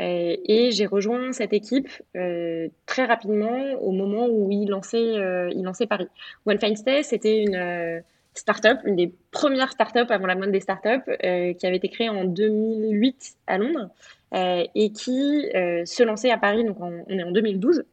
Euh, 0.00 0.36
et 0.44 0.72
j'ai 0.72 0.86
rejoint 0.86 1.32
cette 1.32 1.52
équipe 1.52 1.88
euh, 2.16 2.68
très 2.86 3.04
rapidement 3.04 3.74
au 3.80 3.92
moment 3.92 4.26
où 4.26 4.50
il 4.50 4.68
lançait, 4.68 5.14
il 5.52 5.62
lançait 5.62 5.86
Paris. 5.86 6.08
One 6.46 6.58
c'était 7.02 7.42
une 7.42 8.02
start-up, 8.34 8.78
une 8.84 8.96
des 8.96 9.12
premières 9.30 9.70
start-up 9.70 10.10
avant 10.10 10.26
la 10.26 10.34
mode 10.34 10.50
des 10.50 10.60
start-up, 10.60 11.02
qui 11.06 11.66
avait 11.66 11.76
été 11.76 11.88
créée 11.88 12.08
en 12.08 12.24
2008 12.24 13.36
à 13.46 13.58
Londres 13.58 13.90
et 14.32 14.90
qui 14.90 15.48
se 15.52 16.02
lançait 16.02 16.30
à 16.30 16.38
Paris, 16.38 16.64
donc 16.64 16.80
on 16.80 17.04
est 17.08 17.22
en 17.22 17.30
2012. 17.30 17.84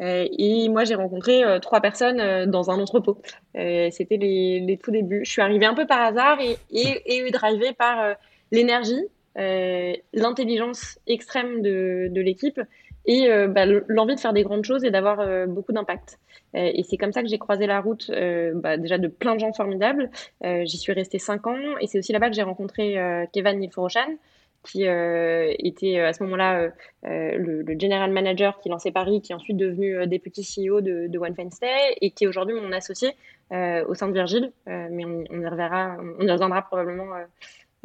Euh, 0.00 0.26
et 0.38 0.68
moi, 0.68 0.84
j'ai 0.84 0.94
rencontré 0.94 1.44
euh, 1.44 1.58
trois 1.58 1.80
personnes 1.80 2.20
euh, 2.20 2.46
dans 2.46 2.70
un 2.70 2.78
entrepôt. 2.78 3.18
C'était 3.54 4.16
les, 4.16 4.78
tout 4.82 4.90
débuts. 4.90 5.22
Je 5.24 5.30
suis 5.30 5.42
arrivée 5.42 5.66
un 5.66 5.74
peu 5.74 5.86
par 5.86 6.00
hasard 6.00 6.40
et, 6.40 6.56
et, 6.70 7.26
et 7.26 7.30
drivée 7.30 7.72
par 7.72 8.14
l'énergie, 8.50 9.06
l'intelligence 9.36 10.98
extrême 11.06 11.62
de, 11.62 12.08
de 12.10 12.20
l'équipe 12.20 12.60
et 13.06 13.28
bah, 13.48 13.66
l'envie 13.86 14.14
de 14.14 14.20
faire 14.20 14.32
des 14.32 14.42
grandes 14.42 14.64
choses 14.64 14.84
et 14.84 14.90
d'avoir 14.90 15.46
beaucoup 15.46 15.72
d'impact. 15.72 16.18
et 16.54 16.82
c'est 16.82 16.96
comme 16.96 17.12
ça 17.12 17.22
que 17.22 17.28
j'ai 17.28 17.38
croisé 17.38 17.66
la 17.66 17.80
route 17.80 18.10
bah, 18.54 18.76
déjà 18.76 18.98
de 18.98 19.08
plein 19.08 19.34
de 19.34 19.40
gens 19.40 19.52
formidables. 19.52 20.10
J'y 20.42 20.78
suis 20.78 20.92
restée 20.92 21.18
cinq 21.20 21.46
ans 21.46 21.78
et 21.80 21.86
c'est 21.86 21.98
aussi 21.98 22.12
là-bas 22.12 22.28
que 22.28 22.34
j'ai 22.34 22.42
rencontré 22.42 22.96
Kevin 23.32 23.60
Nilforoshan, 23.60 24.16
qui 24.64 24.86
euh, 24.86 25.52
était 25.58 25.98
euh, 25.98 26.08
à 26.08 26.12
ce 26.12 26.22
moment-là 26.24 26.70
euh, 27.04 27.36
le, 27.36 27.78
general 27.78 28.10
manager 28.10 28.58
qui 28.60 28.68
lançait 28.70 28.90
Paris, 28.90 29.20
qui 29.20 29.32
est 29.32 29.34
ensuite 29.34 29.56
devenu 29.56 30.06
député 30.06 30.42
CEO 30.42 30.80
de, 30.80 31.06
de 31.06 31.18
One 31.18 31.34
Fine 31.34 31.50
Stay 31.50 31.96
et 32.00 32.10
qui 32.10 32.24
est 32.24 32.26
aujourd'hui 32.26 32.58
mon 32.60 32.72
associé 32.72 33.10
au 33.50 33.94
sein 33.94 34.08
de 34.08 34.12
Virgile. 34.12 34.52
mais 34.66 35.04
on, 35.04 35.22
y 35.22 35.46
reverra, 35.46 35.96
on 36.18 36.26
y 36.26 36.30
reviendra 36.30 36.62
probablement 36.62 37.14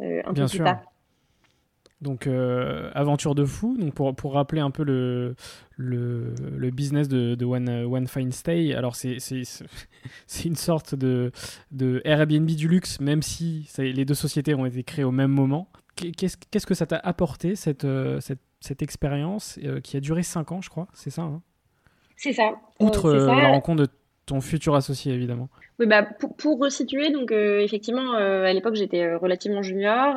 un 0.00 0.34
peu 0.34 0.46
plus 0.46 0.58
tard. 0.58 0.82
Donc, 2.00 2.26
aventure 2.26 3.34
de 3.34 3.44
fou. 3.44 3.76
Donc, 3.78 3.94
pour, 3.94 4.14
pour 4.16 4.32
rappeler 4.32 4.60
un 4.60 4.70
peu 4.70 4.82
le, 4.82 5.36
le, 5.76 6.34
le 6.56 6.70
business 6.70 7.08
de, 7.08 7.34
de 7.34 7.44
One, 7.44 7.68
One, 7.68 8.08
Fine 8.08 8.32
Stay, 8.32 8.74
alors 8.74 8.96
c'est 8.96 10.44
une 10.44 10.56
sorte 10.56 10.94
de, 10.94 11.30
de 11.70 12.00
Airbnb 12.04 12.46
du 12.46 12.66
luxe, 12.66 12.98
même 13.00 13.22
si 13.22 13.68
les 13.78 14.04
deux 14.04 14.14
sociétés 14.14 14.54
ont 14.54 14.66
été 14.66 14.82
créées 14.82 15.04
au 15.04 15.12
même 15.12 15.30
moment. 15.30 15.68
Qu'est-ce 16.16 16.66
que 16.66 16.74
ça 16.74 16.86
t'a 16.86 16.98
apporté, 16.98 17.56
cette, 17.56 17.84
euh, 17.84 18.20
cette, 18.20 18.40
cette 18.60 18.82
expérience 18.82 19.58
euh, 19.62 19.80
qui 19.80 19.96
a 19.96 20.00
duré 20.00 20.22
5 20.22 20.52
ans, 20.52 20.60
je 20.62 20.70
crois 20.70 20.88
C'est 20.94 21.10
ça 21.10 21.22
hein? 21.22 21.42
C'est 22.16 22.32
ça. 22.32 22.60
Outre 22.80 23.06
euh, 23.06 23.26
la 23.26 23.48
rencontre 23.48 23.82
de 23.84 23.88
ton 24.26 24.40
futur 24.40 24.74
associé, 24.74 25.14
évidemment. 25.14 25.48
Oui, 25.80 25.86
bah, 25.86 26.02
pour, 26.02 26.36
pour 26.36 26.58
resituer, 26.58 27.10
donc 27.10 27.32
euh, 27.32 27.60
effectivement, 27.60 28.14
euh, 28.14 28.44
à 28.44 28.52
l'époque, 28.52 28.74
j'étais 28.74 29.02
euh, 29.02 29.16
relativement 29.16 29.62
junior. 29.62 30.14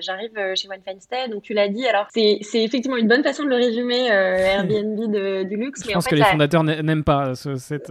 J'arrive 0.00 0.32
chez 0.56 0.68
One 0.68 1.30
donc 1.30 1.42
tu 1.42 1.54
l'as 1.54 1.68
dit. 1.68 1.86
Alors, 1.86 2.08
c'est 2.10 2.40
effectivement 2.54 2.96
une 2.96 3.06
bonne 3.06 3.22
façon 3.22 3.44
de 3.44 3.48
le 3.48 3.54
résumer, 3.54 4.08
Airbnb 4.08 5.12
de, 5.12 5.44
du 5.44 5.56
luxe. 5.56 5.86
Je 5.86 5.92
pense 5.92 6.08
que 6.08 6.16
les 6.16 6.24
fondateurs 6.24 6.64
n'aiment 6.64 7.04
pas 7.04 7.36
cette. 7.36 7.90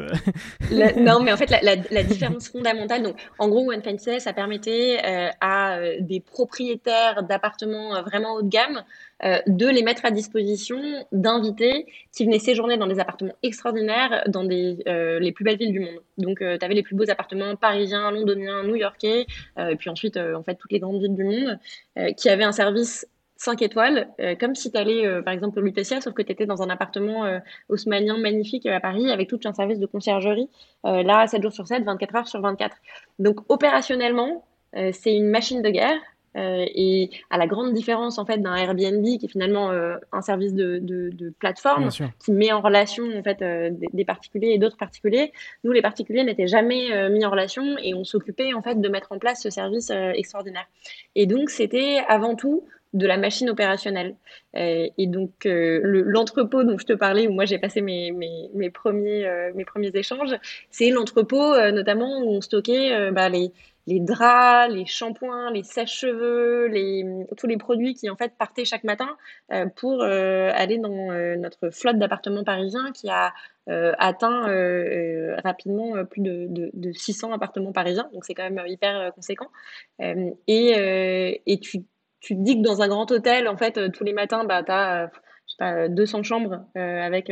non, 0.98 1.20
mais 1.24 1.32
en 1.32 1.38
fait, 1.38 1.50
la, 1.50 2.03
différence 2.03 2.50
fondamentale, 2.50 3.03
donc 3.03 3.15
en 3.39 3.48
gros, 3.48 3.72
One 3.72 3.82
Stay, 3.98 4.20
ça 4.20 4.34
permettait 4.34 5.00
à 5.39 5.80
des 6.01 6.20
propriétaires 6.20 7.24
d'appartements 7.24 8.01
vraiment 8.03 8.34
haut 8.34 8.42
de 8.42 8.50
gamme 8.50 8.84
de 9.48 9.68
les 9.68 9.84
mettre 9.84 10.06
à 10.06 10.12
disposition 10.12 10.80
d'invités 11.12 11.88
qui 12.12 12.25
venaient 12.25 12.39
séjourner 12.39 12.77
dans 12.77 12.88
des 12.88 13.00
appartements 13.00 13.34
extraordinaires 13.42 14.24
dans 14.27 14.44
des, 14.44 14.77
les 14.86 15.32
plus 15.32 15.44
belles 15.44 15.58
villes 15.58 15.72
du 15.72 15.80
monde. 15.80 16.01
Donc, 16.18 16.39
tu 16.39 16.46
avais 16.65 16.74
les 16.74 16.84
plus 16.84 16.96
beaux 16.96 17.10
appartements 17.10 17.56
parisiens, 17.56 18.12
londoniens, 18.12 18.63
new-yorkais, 18.63 19.25
euh, 19.58 19.70
et 19.70 19.75
puis 19.75 19.89
ensuite, 19.89 20.18
euh, 20.18 20.36
en 20.36 20.44
fait, 20.44 20.56
toutes 20.56 20.72
les 20.72 20.80
grandes 20.80 21.01
villes 21.01 21.15
du 21.15 21.24
monde, 21.24 21.60
euh, 21.98 22.12
qui 22.13 22.30
avaient 22.30 22.44
un 22.44 22.51
service 22.51 23.08
5 23.38 23.62
étoiles, 23.62 24.08
comme 24.39 24.56
si 24.56 24.72
tu 24.72 24.77
allais, 24.77 25.22
par 25.22 25.34
exemple, 25.34 25.60
au 25.60 25.62
Lutetia, 25.62 26.00
sauf 26.00 26.13
que 26.13 26.22
tu 26.22 26.32
étais 26.32 26.46
dans 26.46 26.62
un 26.62 26.70
appartement 26.70 27.42
haussmanien 27.68 28.18
magnifique 28.18 28.65
à 28.68 28.80
Paris, 28.80 29.12
avec 29.12 29.27
tout 29.27 29.39
un 29.44 29.51
service 29.53 29.80
de 29.80 29.86
conciergerie, 29.86 30.48
là, 30.86 31.27
7 31.27 31.42
jours 31.42 31.51
sur 31.51 31.68
7, 31.68 31.84
24 31.84 32.15
heures 32.15 32.27
sur 32.30 32.39
24. 32.39 32.77
Donc, 33.20 33.39
opérationnellement, 33.50 34.46
c'est 34.94 35.13
une 35.13 35.27
machine 35.27 35.62
de 35.62 35.70
guerre. 35.72 36.00
Euh, 36.36 36.66
et 36.74 37.12
à 37.30 37.38
la 37.38 37.46
grande 37.46 37.74
différence 37.74 38.18
en 38.18 38.25
fait 38.25 38.40
d'un 38.40 38.56
Airbnb 38.56 39.06
qui 39.06 39.25
est 39.25 39.30
finalement 39.30 39.70
euh, 39.70 39.98
un 40.12 40.22
service 40.22 40.54
de, 40.54 40.80
de, 40.80 41.12
de 41.12 41.30
plateforme 41.30 41.90
qui 41.90 42.32
met 42.32 42.52
en 42.52 42.60
relation 42.60 43.04
en 43.16 43.22
fait 43.22 43.42
euh, 43.44 43.70
des, 43.72 44.06
particuliers 44.06 44.50
et 44.50 44.58
d'autres 44.58 44.78
particuliers. 44.78 45.32
Nous 45.63 45.72
les 45.72 45.82
particuliers 45.82 46.24
n'étaient 46.24 46.48
jamais 46.48 47.10
mis 47.10 47.25
en 47.25 47.30
relation 47.30 47.78
et 47.82 47.94
on 47.94 48.04
s'occupait 48.04 48.54
en 48.54 48.62
fait 48.62 48.82
de 48.82 48.90
mettre 48.90 49.12
en 49.12 49.20
place 49.20 49.42
ce 49.42 49.50
service 49.50 49.92
extraordinaire. 49.92 50.66
Et 51.16 51.25
donc 51.25 51.50
c'était 51.50 52.00
avant 52.08 52.36
tout 52.36 52.66
de 52.94 53.08
la 53.08 53.18
machine 53.18 53.50
opérationnelle. 53.50 54.16
et 54.54 55.08
donc 55.08 55.32
l'entrepôt 55.46 56.63
dont 56.63 56.78
je 56.78 56.86
te 56.86 56.94
parlais, 56.94 57.28
où 57.28 57.32
moi 57.32 57.46
j'ai 57.46 57.58
passé 57.58 57.82
mes, 57.82 58.12
mes, 58.12 58.50
mes 58.54 58.70
premiers, 58.70 59.52
mes 59.56 59.66
premiers 59.66 59.92
échanges, 59.94 60.36
c'est 60.70 60.90
l'entrepôt 60.90 61.56
notamment 61.72 62.20
où 62.20 62.30
on 62.30 62.42
stockait 62.42 63.12
bah, 63.12 63.30
les, 63.30 63.52
les 63.86 64.00
draps, 64.00 64.74
les 64.74 64.86
shampoings, 64.86 65.52
les 65.52 65.63
sèche-cheveux, 65.63 66.68
les, 66.68 67.06
tous 67.38 67.48
les 67.48 67.58
produits 67.58 67.94
qui 67.94 68.10
en 68.10 68.16
fait 68.16 68.34
partaient 68.38 68.66
chaque 68.66 68.84
matin 68.84 69.10
euh, 69.52 69.66
pour 69.75 70.02
euh, 70.02 70.52
aller 70.54 70.78
dans 70.78 71.12
euh, 71.12 71.36
notre 71.36 71.70
flotte 71.70 71.98
d'appartements 71.98 72.44
parisiens 72.44 72.92
qui 72.92 73.10
a 73.10 73.34
atteint 73.66 74.44
rapidement 75.42 76.04
plus 76.04 76.20
de, 76.20 76.48
de, 76.50 76.70
de, 76.74 76.92
600 76.92 77.32
appartements 77.32 77.72
parisiens, 77.72 78.10
donc 78.13 78.25
c'est 78.25 78.34
quand 78.34 78.44
même 78.50 78.62
hyper 78.68 79.13
conséquent. 79.13 79.48
et, 80.00 81.62
tu 81.63 82.36
te 82.36 82.42
dis 82.42 82.58
que 82.58 82.62
dans 82.62 82.82
un 82.82 82.90
grand 82.90 83.10
hôtel, 83.10 83.48
en 83.48 83.56
fait, 83.56 83.90
tous 83.94 84.04
les 84.04 84.12
matins, 84.12 84.44
bah, 84.44 84.63
tu 84.63 84.72
as 84.74 85.12
pas, 85.57 85.88
200 85.89 86.24
chambres 86.24 86.65
avec 86.75 87.29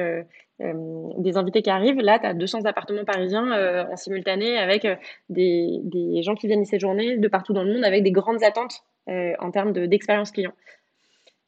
euh, 0.62 0.74
des 1.18 1.38
invités 1.38 1.62
qui 1.62 1.70
arrivent. 1.70 2.02
Là, 2.02 2.20
tu 2.20 2.26
as 2.26 2.34
200 2.34 2.66
appartements 2.66 3.06
parisiens 3.06 3.52
euh, 3.52 3.86
en 3.92 3.96
simultané 3.96 4.58
avec 4.58 4.86
euh, 4.86 4.96
des, 5.30 5.80
des, 5.84 6.22
gens 6.22 6.36
qui 6.36 6.48
viennent 6.48 6.62
y 6.62 6.66
séjourner 6.66 7.18
de 7.18 7.28
partout 7.28 7.54
dans 7.54 7.64
le 7.64 7.74
monde 7.74 7.84
avec 7.84 8.04
des 8.04 8.12
grandes 8.12 8.44
attentes 8.44 8.84
en 9.08 9.52
termes 9.52 9.74
d'expérience 9.74 10.32
client. 10.32 10.54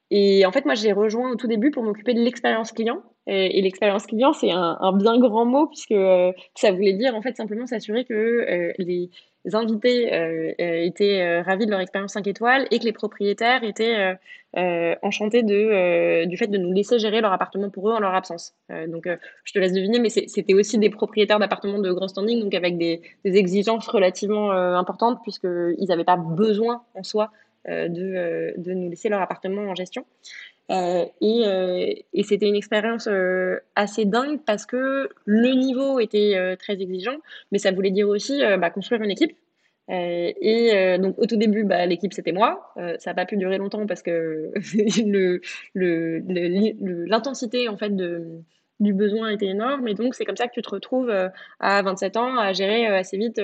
Et 0.10 0.46
en 0.46 0.51
fait, 0.51 0.65
moi, 0.65 0.74
j'ai 0.74 0.92
rejoint 0.92 1.32
au 1.32 1.36
tout 1.36 1.48
début 1.48 1.72
pour 1.72 1.84
m'occuper 1.84 2.13
de 2.13 2.20
l'expérience 2.20 2.72
client. 2.72 3.01
Et, 3.27 3.62
l'expérience 3.62 4.06
client, 4.06 4.34
c'est 4.34 4.51
un, 4.51 4.77
un, 4.82 4.92
bien 4.92 5.18
grand 5.18 5.46
mot 5.46 5.68
puisque 5.68 5.96
ça 6.56 6.72
voulait 6.72 6.94
dire 6.94 7.15
en 7.15 7.22
fait 7.22 7.38
simplement 7.38 7.65
s'assurer 7.68 8.03
que 8.03 8.74
les 8.80 9.12
invités 9.52 10.14
euh, 10.14 10.54
euh, 10.60 10.86
étaient 10.86 11.22
euh, 11.22 11.42
ravis 11.42 11.66
de 11.66 11.72
leur 11.72 11.80
expérience 11.80 12.14
5 12.14 12.28
étoiles 12.28 12.68
et 12.72 12.80
que 12.80 12.86
les 12.86 12.94
propriétaires 12.94 13.64
étaient 13.64 14.16
enchantés 15.02 15.44
du 15.44 16.38
fait 16.38 16.48
de 16.48 16.58
nous 16.58 16.72
laisser 16.72 17.00
gérer 17.00 17.22
leur 17.22 17.34
appartement 17.34 17.70
pour 17.70 17.90
eux 17.90 17.94
en 17.94 18.00
leur 18.00 18.14
absence. 18.14 18.54
donc, 18.88 19.08
je 19.44 19.54
te 19.54 19.60
laisse 19.60 19.74
deviner, 19.74 20.00
mais 20.00 20.10
c'était 20.10 20.54
aussi 20.54 20.78
des 20.78 20.92
propriétaires 20.92 21.40
d'appartements 21.40 21.80
de 21.80 21.92
grand 21.92 22.08
standing, 22.08 22.40
donc 22.40 22.54
avec 22.54 22.78
des, 22.78 23.02
exigences 23.26 23.88
relativement 23.88 24.52
importantes, 24.52 25.20
puisqu'ils 25.24 25.88
n'avaient 25.88 26.04
pas 26.04 26.18
besoin 26.18 26.84
en 26.94 27.02
soi 27.02 27.32
de, 27.68 28.54
nous 28.74 28.90
laisser 28.92 29.10
leur 29.10 29.22
appartement 29.22 29.64
en 29.64 29.76
gestion. 29.76 30.06
Euh, 30.74 31.06
et, 31.22 32.06
et 32.13 32.24
c'était 32.24 32.48
une 32.48 32.56
expérience 32.56 33.08
assez 33.75 34.06
dingue 34.06 34.39
parce 34.46 34.65
que 34.65 35.10
le 35.25 35.50
niveau 35.53 36.00
était 36.00 36.56
très 36.60 36.82
exigeant, 36.82 37.18
mais 37.51 37.60
ça 37.60 37.72
voulait 37.72 37.92
dire 37.92 38.10
aussi 38.10 38.42
bah, 38.60 38.70
construire 38.70 39.01
une 39.01 39.12
équipe. 39.12 39.36
Euh, 39.89 40.32
et 40.39 40.98
donc 40.98 41.15
au 41.20 41.25
tout 41.25 41.36
début, 41.36 41.63
bah, 41.63 41.86
l'équipe 41.86 42.13
c'était 42.13 42.32
moi. 42.32 42.74
ça 42.75 43.12
n'a 43.12 43.13
pas 43.13 43.25
pu 43.25 43.38
durer 43.38 43.58
longtemps 43.58 43.86
parce 43.86 44.01
que 44.01 44.51
l'intensité 45.75 47.68
en 47.68 47.77
fait 47.77 47.94
du 48.80 48.94
besoin 48.94 49.30
était 49.30 49.48
énorme. 49.48 49.88
Et 49.88 49.94
donc 49.94 50.15
c'est 50.15 50.25
comme 50.25 50.38
ça 50.38 50.48
que 50.48 50.53
tu 50.53 50.62
te 50.62 50.70
retrouves 50.70 51.12
à 51.60 51.82
27 51.82 52.18
ans 52.18 52.38
à 52.38 52.53
gérer 52.53 52.88
assez 52.88 53.18
vite 53.18 53.42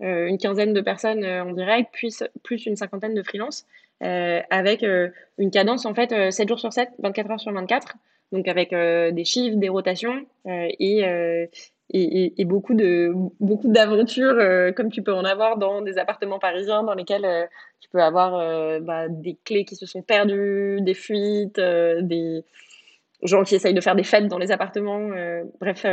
une 0.00 0.38
quinzaine 0.38 0.72
de 0.72 0.80
personnes 0.80 1.24
en 1.24 1.52
direct, 1.52 1.94
plus 2.42 2.66
une 2.66 2.76
cinquantaine 2.76 3.14
de 3.14 3.22
freelance. 3.22 3.66
Euh, 4.02 4.40
avec 4.50 4.82
euh, 4.82 5.08
une 5.38 5.50
cadence 5.50 5.86
en 5.86 5.94
fait 5.94 6.10
7 6.10 6.46
euh, 6.46 6.48
jours 6.48 6.58
sur 6.58 6.72
7, 6.72 6.90
24 6.98 7.30
heures 7.30 7.40
sur 7.40 7.52
24, 7.52 7.94
donc 8.32 8.48
avec 8.48 8.70
des 8.72 9.24
chiffres, 9.24 9.56
des 9.56 9.68
rotations 9.68 10.26
et, 10.46 11.48
et, 11.92 12.44
beaucoup 12.44 12.74
de 12.74 13.12
beaucoup 13.38 13.68
d'aventures 13.68 14.36
comme 14.74 14.90
tu 14.90 15.02
peux 15.02 15.14
en 15.14 15.24
avoir 15.24 15.56
dans 15.56 15.82
des 15.82 15.98
appartements 15.98 16.40
parisiens 16.40 16.82
dans 16.82 16.94
lesquels 16.94 17.48
tu 17.80 17.88
peux 17.90 18.02
avoir 18.02 18.80
bah, 18.80 19.08
des 19.08 19.38
clés 19.44 19.64
qui 19.64 19.76
se 19.76 19.86
sont 19.86 20.02
perdues, 20.02 20.80
des 20.80 20.94
fuites, 20.94 21.60
des 21.60 22.44
gens 23.22 23.44
qui 23.44 23.54
essayent 23.54 23.74
de 23.74 23.80
faire 23.80 23.94
des 23.94 24.02
fêtes 24.02 24.26
dans 24.26 24.38
les 24.38 24.50
appartements. 24.50 25.10
Bref, 25.60 25.86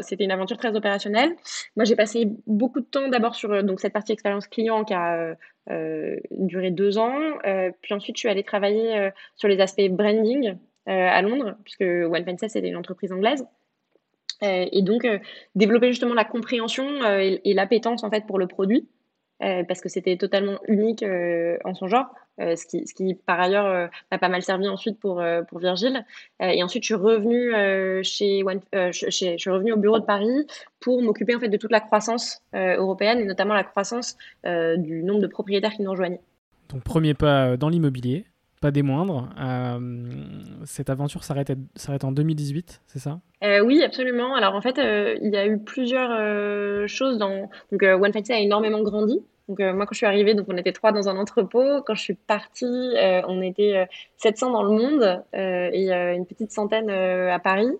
c'était 0.00 0.24
une 0.24 0.32
aventure 0.32 0.56
très 0.56 0.74
opérationnelle. 0.74 1.30
Moi, 1.76 1.84
j'ai 1.84 1.94
passé 1.94 2.28
beaucoup 2.48 2.80
de 2.80 2.86
temps 2.86 3.08
d'abord 3.08 3.36
sur 3.36 3.62
donc 3.62 3.78
cette 3.78 3.92
partie 3.92 4.10
expérience 4.10 4.48
client 4.48 4.82
qui 4.82 4.94
a 4.94 5.36
duré 6.30 6.70
deux 6.70 6.98
ans. 6.98 7.38
puis 7.82 7.94
ensuite, 7.94 8.16
je 8.16 8.20
suis 8.20 8.28
allée 8.28 8.44
travailler 8.44 9.10
sur 9.36 9.48
les 9.48 9.60
aspects 9.60 9.88
branding 9.88 10.56
à 10.86 11.20
Londres, 11.22 11.56
puisque 11.64 11.82
One 11.82 12.24
Fences 12.24 12.56
était 12.56 12.68
une 12.68 12.76
entreprise 12.76 13.12
anglaise. 13.12 13.46
et 14.42 14.82
donc, 14.82 15.06
développer 15.54 15.88
justement 15.88 16.14
la 16.14 16.24
compréhension 16.24 17.04
et 17.18 17.54
l'appétence 17.54 18.04
en 18.04 18.10
fait 18.10 18.26
pour 18.26 18.38
le 18.38 18.46
produit. 18.46 18.88
Euh, 19.40 19.62
parce 19.62 19.80
que 19.80 19.88
c'était 19.88 20.16
totalement 20.16 20.58
unique 20.66 21.04
euh, 21.04 21.58
en 21.64 21.72
son 21.72 21.86
genre, 21.86 22.06
euh, 22.40 22.56
ce, 22.56 22.66
qui, 22.66 23.14
par 23.14 23.38
ailleurs 23.38 23.88
m'a 24.10 24.18
pas 24.18 24.28
mal 24.28 24.42
servi 24.42 24.66
ensuite 24.68 24.98
pour, 24.98 25.22
pour 25.48 25.58
Virgile. 25.60 26.04
et 26.40 26.62
ensuite, 26.62 26.82
je 26.82 26.86
suis 26.86 26.94
revenue 26.94 27.52
chez, 28.02 28.42
One, 28.42 28.60
chez, 28.92 29.10
je 29.10 29.38
suis 29.38 29.50
revenue 29.50 29.72
au 29.72 29.76
bureau 29.76 30.00
de 30.00 30.04
Paris 30.04 30.46
pour 30.80 31.02
m'occuper 31.02 31.36
en 31.36 31.40
fait 31.40 31.48
de 31.48 31.56
toute 31.56 31.70
la 31.70 31.80
croissance 31.80 32.42
européenne 32.54 33.20
et 33.20 33.24
notamment 33.24 33.54
la 33.54 33.64
croissance 33.64 34.16
du 34.44 35.02
nombre 35.02 35.20
de 35.20 35.26
propriétaires 35.26 35.72
qui 35.72 35.82
nous 35.82 35.90
rejoignaient. 35.90 36.20
Donc 36.70 36.82
premier 36.82 37.14
pas 37.14 37.56
dans 37.56 37.68
l'immobilier, 37.68 38.26
pas 38.60 38.70
des 38.70 38.82
moindres. 38.82 39.28
Euh, 39.38 39.78
cette 40.64 40.90
aventure 40.90 41.24
s'arrête, 41.24 41.50
en 42.02 42.12
2018, 42.12 42.80
c'est 42.86 42.98
ça? 42.98 43.20
Euh, 43.44 43.60
Oui, 43.60 43.82
absolument. 43.82 44.34
Alors 44.34 44.54
en 44.54 44.60
fait, 44.60 44.78
euh, 44.78 45.16
il 45.22 45.32
y 45.32 45.36
a 45.36 45.46
eu 45.46 45.58
plusieurs 45.58 46.88
choses 46.88 47.18
dans. 47.18 47.48
Donc 47.72 47.82
One 47.82 48.12
a 48.14 48.38
énormément 48.38 48.82
grandi. 48.82 49.20
Donc 49.48 49.60
moi 49.60 49.86
quand 49.86 49.92
je 49.92 49.98
suis 49.98 50.06
arrivée, 50.06 50.34
donc 50.34 50.46
on 50.48 50.56
était 50.56 50.72
trois 50.72 50.92
dans 50.92 51.08
un 51.08 51.16
entrepôt. 51.16 51.82
Quand 51.86 51.94
je 51.94 52.02
suis 52.02 52.14
partie, 52.14 52.94
on 53.26 53.40
était 53.40 53.88
700 54.18 54.50
dans 54.50 54.62
le 54.62 54.70
monde 54.70 55.24
et 55.32 55.90
une 55.90 56.26
petite 56.26 56.52
centaine 56.52 56.90
à 56.90 57.38
Paris. 57.38 57.70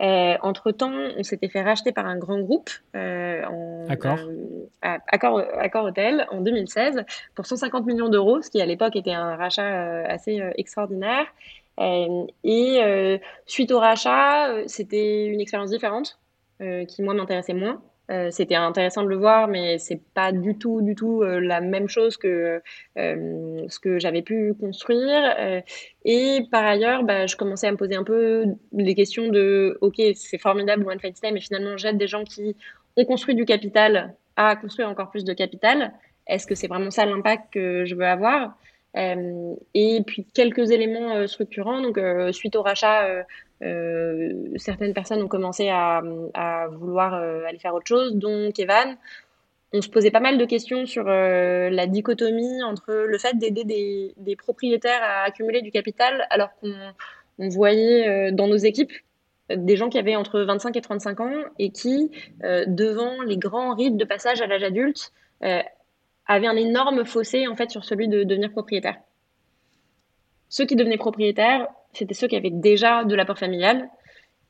entre 0.00 0.70
temps, 0.70 0.92
on 1.16 1.22
s'était 1.22 1.48
fait 1.48 1.62
racheter 1.62 1.92
par 1.92 2.06
un 2.06 2.18
grand 2.18 2.40
groupe, 2.40 2.70
en, 2.94 3.86
Accord. 3.88 4.18
Accord, 4.82 5.42
Accord 5.58 5.84
Hôtel, 5.86 6.26
en 6.30 6.42
2016 6.42 7.04
pour 7.34 7.46
150 7.46 7.86
millions 7.86 8.10
d'euros, 8.10 8.42
ce 8.42 8.50
qui 8.50 8.60
à 8.60 8.66
l'époque 8.66 8.94
était 8.94 9.14
un 9.14 9.36
rachat 9.36 10.04
assez 10.04 10.42
extraordinaire. 10.58 11.26
et 11.78 13.20
suite 13.46 13.72
au 13.72 13.78
rachat, 13.78 14.66
c'était 14.66 15.26
une 15.26 15.40
expérience 15.40 15.70
différente 15.70 16.18
qui 16.88 17.02
moi 17.02 17.14
m'intéressait 17.14 17.54
moins. 17.54 17.80
Euh, 18.10 18.30
c'était 18.30 18.54
intéressant 18.54 19.02
de 19.02 19.08
le 19.08 19.16
voir, 19.16 19.48
mais 19.48 19.78
c'est 19.78 20.00
pas 20.12 20.30
du 20.30 20.58
tout, 20.58 20.82
du 20.82 20.94
tout 20.94 21.22
euh, 21.22 21.40
la 21.40 21.62
même 21.62 21.88
chose 21.88 22.18
que 22.18 22.60
euh, 22.98 23.66
ce 23.68 23.78
que 23.78 23.98
j'avais 23.98 24.20
pu 24.20 24.52
construire. 24.60 25.62
et 26.04 26.40
par 26.50 26.64
ailleurs, 26.64 27.02
bah, 27.02 27.26
je 27.26 27.36
commençais 27.36 27.66
à 27.66 27.72
me 27.72 27.78
poser 27.78 27.96
un 27.96 28.04
peu 28.04 28.44
les 28.72 28.94
questions 28.94 29.28
de, 29.28 29.78
ok, 29.80 30.00
c'est 30.14 30.38
formidable 30.38 30.86
One 30.86 31.00
Fight 31.00 31.14
System, 31.14 31.34
mais 31.34 31.40
finalement 31.40 31.76
j'aide 31.78 31.96
des 31.96 32.06
gens 32.06 32.24
qui 32.24 32.56
ont 32.96 33.04
construit 33.06 33.34
du 33.34 33.46
capital 33.46 34.14
à 34.36 34.54
construire 34.56 34.88
encore 34.88 35.10
plus 35.10 35.24
de 35.24 35.32
capital. 35.32 35.92
Est-ce 36.26 36.46
que 36.46 36.54
c'est 36.54 36.68
vraiment 36.68 36.90
ça 36.90 37.06
l'impact 37.06 37.54
que 37.54 37.84
je 37.86 37.94
veux 37.94 38.06
avoir? 38.06 38.56
Et 38.96 40.02
puis 40.06 40.24
quelques 40.34 40.70
éléments 40.70 41.26
structurants. 41.26 41.80
Donc 41.80 41.98
suite 42.32 42.54
au 42.54 42.62
rachat 42.62 43.24
certaines 44.56 44.92
personnes 44.94 45.22
ont 45.22 45.28
commencé 45.28 45.68
à, 45.68 46.02
vouloir 46.70 47.14
euh, 47.14 47.44
aller 47.46 47.58
faire 47.58 47.74
autre 47.74 47.86
chose, 47.86 48.14
dont 48.14 48.50
Evan. 48.58 48.96
On 49.72 49.80
se 49.80 49.88
posait 49.88 50.10
pas 50.10 50.20
mal 50.20 50.38
de 50.38 50.44
questions 50.44 50.86
sur 50.86 51.08
euh, 51.08 51.68
la 51.70 51.86
dichotomie 51.86 52.62
entre 52.62 52.92
le 52.92 53.18
fait 53.18 53.36
d'aider 53.36 54.14
des, 54.16 54.36
propriétaires 54.36 55.02
à 55.02 55.24
accumuler 55.24 55.62
du 55.62 55.70
capital 55.70 56.26
alors 56.30 56.50
qu'on 56.60 57.48
voyait 57.48 58.30
dans 58.30 58.46
nos 58.46 58.56
équipes 58.56 58.92
des 59.50 59.76
gens 59.76 59.88
qui 59.88 59.98
avaient 59.98 60.14
entre 60.14 60.40
25 60.40 60.76
et 60.76 60.80
35 60.80 61.20
ans 61.20 61.32
et 61.58 61.70
qui, 61.70 62.12
devant 62.40 63.20
les 63.22 63.36
grands 63.36 63.74
rites 63.74 63.96
de 63.96 64.04
passage 64.04 64.40
à 64.40 64.46
l'âge 64.46 64.62
adulte, 64.62 65.12
avaient 65.40 66.46
un 66.46 66.56
énorme 66.56 67.04
fossé 67.04 67.48
en 67.48 67.56
fait 67.56 67.70
sur 67.70 67.84
celui 67.84 68.06
de 68.06 68.22
devenir 68.22 68.52
propriétaire. 68.52 68.96
Ceux 70.48 70.66
qui 70.66 70.76
devenaient 70.76 70.98
propriétaires 70.98 71.66
c'était 71.94 72.14
ceux 72.14 72.28
qui 72.28 72.36
avaient 72.36 72.50
déjà 72.50 73.04
de 73.04 73.14
l'apport 73.14 73.38
familial. 73.38 73.88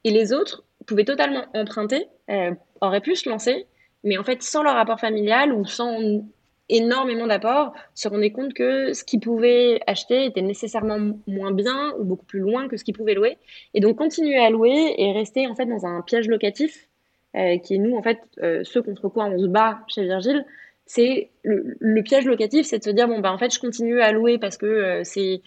Et 0.04 0.10
les 0.10 0.32
autres 0.32 0.64
pouvaient 0.86 1.04
totalement 1.04 1.44
emprunter, 1.54 2.08
euh, 2.30 2.52
auraient 2.80 3.00
pu 3.00 3.16
se 3.16 3.28
lancer, 3.28 3.66
mais 4.04 4.18
en 4.18 4.24
fait, 4.24 4.42
sans 4.42 4.62
leur 4.62 4.76
apport 4.76 5.00
familial 5.00 5.52
ou 5.52 5.64
sans 5.64 6.22
énormément 6.68 7.26
d'apport, 7.26 7.74
se 7.94 8.08
rendaient 8.08 8.30
compte 8.30 8.54
que 8.54 8.92
ce 8.92 9.04
qu'ils 9.04 9.20
pouvaient 9.20 9.80
acheter 9.86 10.26
était 10.26 10.42
nécessairement 10.42 11.14
moins 11.26 11.52
bien 11.52 11.92
ou 11.98 12.04
beaucoup 12.04 12.24
plus 12.24 12.40
loin 12.40 12.68
que 12.68 12.76
ce 12.76 12.84
qu'ils 12.84 12.94
pouvaient 12.94 13.14
louer. 13.14 13.38
Et 13.74 13.80
donc, 13.80 13.96
continuer 13.96 14.38
à 14.38 14.50
louer 14.50 14.94
et 14.96 15.12
rester 15.12 15.46
en 15.46 15.54
fait 15.54 15.66
dans 15.66 15.86
un 15.86 16.00
piège 16.02 16.28
locatif, 16.28 16.88
euh, 17.36 17.58
qui 17.58 17.74
est 17.74 17.78
nous, 17.78 17.96
en 17.96 18.02
fait, 18.02 18.18
euh, 18.42 18.62
ce 18.64 18.78
contre 18.78 19.08
quoi 19.08 19.26
on 19.26 19.38
se 19.38 19.46
bat 19.46 19.80
chez 19.88 20.04
Virgile, 20.04 20.44
c'est 20.86 21.30
le, 21.42 22.02
piège 22.02 22.26
locatif, 22.26 22.66
c'est 22.66 22.78
de 22.78 22.84
se 22.84 22.90
dire, 22.90 23.08
bon, 23.08 23.20
bah, 23.20 23.32
en 23.32 23.38
fait, 23.38 23.52
je 23.52 23.58
continue 23.58 24.00
à 24.00 24.12
louer 24.12 24.38
parce 24.38 24.58
que 24.58 25.00
c'est 25.02 25.40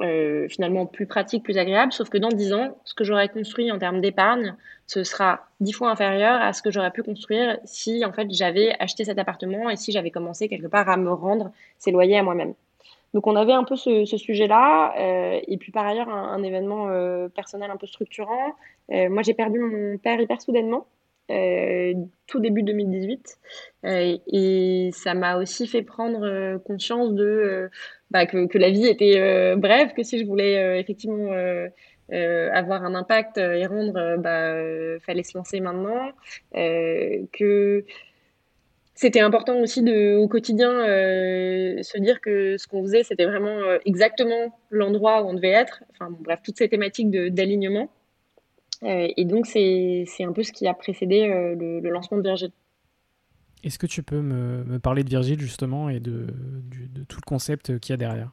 euh, 0.00 0.48
finalement 0.48 0.86
plus 0.86 1.06
pratique, 1.06 1.42
plus 1.42 1.58
agréable, 1.58 1.92
sauf 1.92 2.08
que 2.08 2.18
dans 2.18 2.28
10 2.28 2.52
ans, 2.52 2.78
ce 2.84 2.94
que 2.94 3.04
j'aurais 3.04 3.28
construit 3.28 3.72
en 3.72 3.78
termes 3.78 4.00
d'épargne, 4.00 4.54
ce 4.86 5.02
sera 5.04 5.48
10 5.60 5.72
fois 5.72 5.90
inférieur 5.90 6.40
à 6.40 6.52
ce 6.52 6.62
que 6.62 6.70
j'aurais 6.70 6.90
pu 6.90 7.02
construire 7.02 7.58
si 7.64 8.04
en 8.04 8.12
fait 8.12 8.28
j'avais 8.30 8.74
acheté 8.78 9.04
cet 9.04 9.18
appartement 9.18 9.68
et 9.70 9.76
si 9.76 9.92
j'avais 9.92 10.10
commencé 10.10 10.48
quelque 10.48 10.68
part 10.68 10.88
à 10.88 10.96
me 10.96 11.12
rendre 11.12 11.50
ces 11.78 11.90
loyers 11.90 12.18
à 12.18 12.22
moi-même. 12.22 12.54
Donc 13.14 13.26
on 13.26 13.36
avait 13.36 13.52
un 13.52 13.64
peu 13.64 13.74
ce, 13.74 14.04
sujet-là, 14.04 14.94
euh, 14.98 15.40
et 15.46 15.56
puis 15.56 15.72
par 15.72 15.86
ailleurs 15.86 16.10
un, 16.10 16.42
événement 16.42 16.88
euh, 16.90 17.28
personnel 17.28 17.70
un 17.70 17.76
peu 17.76 17.86
structurant. 17.86 18.54
Euh, 18.92 19.08
moi 19.08 19.22
j'ai 19.22 19.34
perdu 19.34 19.58
mon 19.58 19.98
père 19.98 20.20
hyper 20.20 20.40
soudainement, 20.40 20.86
euh, 21.30 21.92
tout 22.26 22.40
début 22.40 22.62
2018. 22.62 23.38
Euh, 23.84 24.16
et 24.32 24.90
ça 24.92 25.12
m'a 25.12 25.36
aussi 25.36 25.66
fait 25.66 25.82
prendre 25.82 26.24
euh, 26.24 26.58
conscience 26.58 27.12
de 27.12 27.70
bah, 28.10 28.26
que, 28.26 28.58
la 28.58 28.70
vie 28.70 28.86
était 28.86 29.54
brève, 29.56 29.92
que 29.92 30.02
si 30.02 30.18
je 30.18 30.24
voulais 30.24 30.80
effectivement 30.80 31.30
avoir 32.10 32.84
un 32.84 32.94
impact 32.94 33.38
et 33.38 33.66
rendre, 33.66 34.16
bah, 34.18 35.00
fallait 35.00 35.22
se 35.22 35.36
lancer 35.36 35.60
maintenant, 35.60 36.10
que 36.52 37.84
c'était 38.94 39.20
important 39.20 39.60
aussi 39.60 39.80
au 40.16 40.26
quotidien, 40.28 40.70
se 41.82 41.98
dire 41.98 42.20
que 42.20 42.56
ce 42.56 42.66
qu'on 42.66 42.82
faisait, 42.82 43.04
c'était 43.04 43.26
vraiment 43.26 43.60
exactement 43.84 44.58
l'endroit 44.70 45.22
où 45.22 45.28
on 45.28 45.34
devait 45.34 45.50
être. 45.50 45.84
Enfin, 45.90 46.08
bref, 46.20 46.40
toutes 46.42 46.58
ces 46.58 46.68
thématiques 46.68 47.10
d'alignement. 47.10 47.90
Euh, 48.84 49.08
et 49.16 49.24
donc, 49.24 49.46
c'est 49.46 50.06
un 50.20 50.32
peu 50.32 50.42
ce 50.42 50.52
qui 50.52 50.66
a 50.66 50.74
précédé 50.74 51.28
euh, 51.28 51.54
le, 51.54 51.90
lancement 51.90 52.18
de 52.18 52.22
Virgile. 52.22 52.52
Est-ce 53.64 53.78
que 53.78 53.86
tu 53.86 54.02
peux 54.02 54.20
me, 54.20 54.78
parler 54.78 55.04
de 55.04 55.08
Virgile 55.08 55.40
justement 55.40 55.88
et 55.88 56.00
de, 56.00 56.26
tout 57.08 57.18
le 57.22 57.26
concept 57.26 57.78
qu'il 57.80 57.92
y 57.92 57.94
a 57.94 57.96
derrière? 57.96 58.30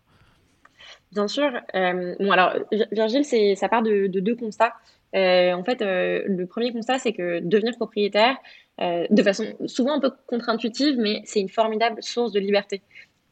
Bien 1.12 1.28
sûr. 1.28 1.52
Euh, 1.74 2.16
bon, 2.20 2.32
alors, 2.32 2.54
Virgile, 2.92 3.26
ça 3.56 3.70
part 3.70 3.82
de, 3.82 4.08
de 4.08 4.20
deux 4.20 4.36
constats. 4.36 4.74
en 5.14 5.64
fait, 5.64 5.82
le 5.82 6.46
premier 6.46 6.72
constat, 6.72 7.00
c'est 7.00 7.14
que 7.14 7.40
devenir 7.40 7.76
propriétaire, 7.76 8.38
de 8.80 9.24
façon 9.24 9.46
souvent 9.66 9.94
un 9.94 10.00
peu 10.00 10.12
contre-intuitive, 10.28 10.98
mais 11.00 11.22
c'est 11.26 11.40
une 11.40 11.50
formidable 11.50 12.04
source 12.04 12.32
de 12.32 12.40
liberté. 12.40 12.82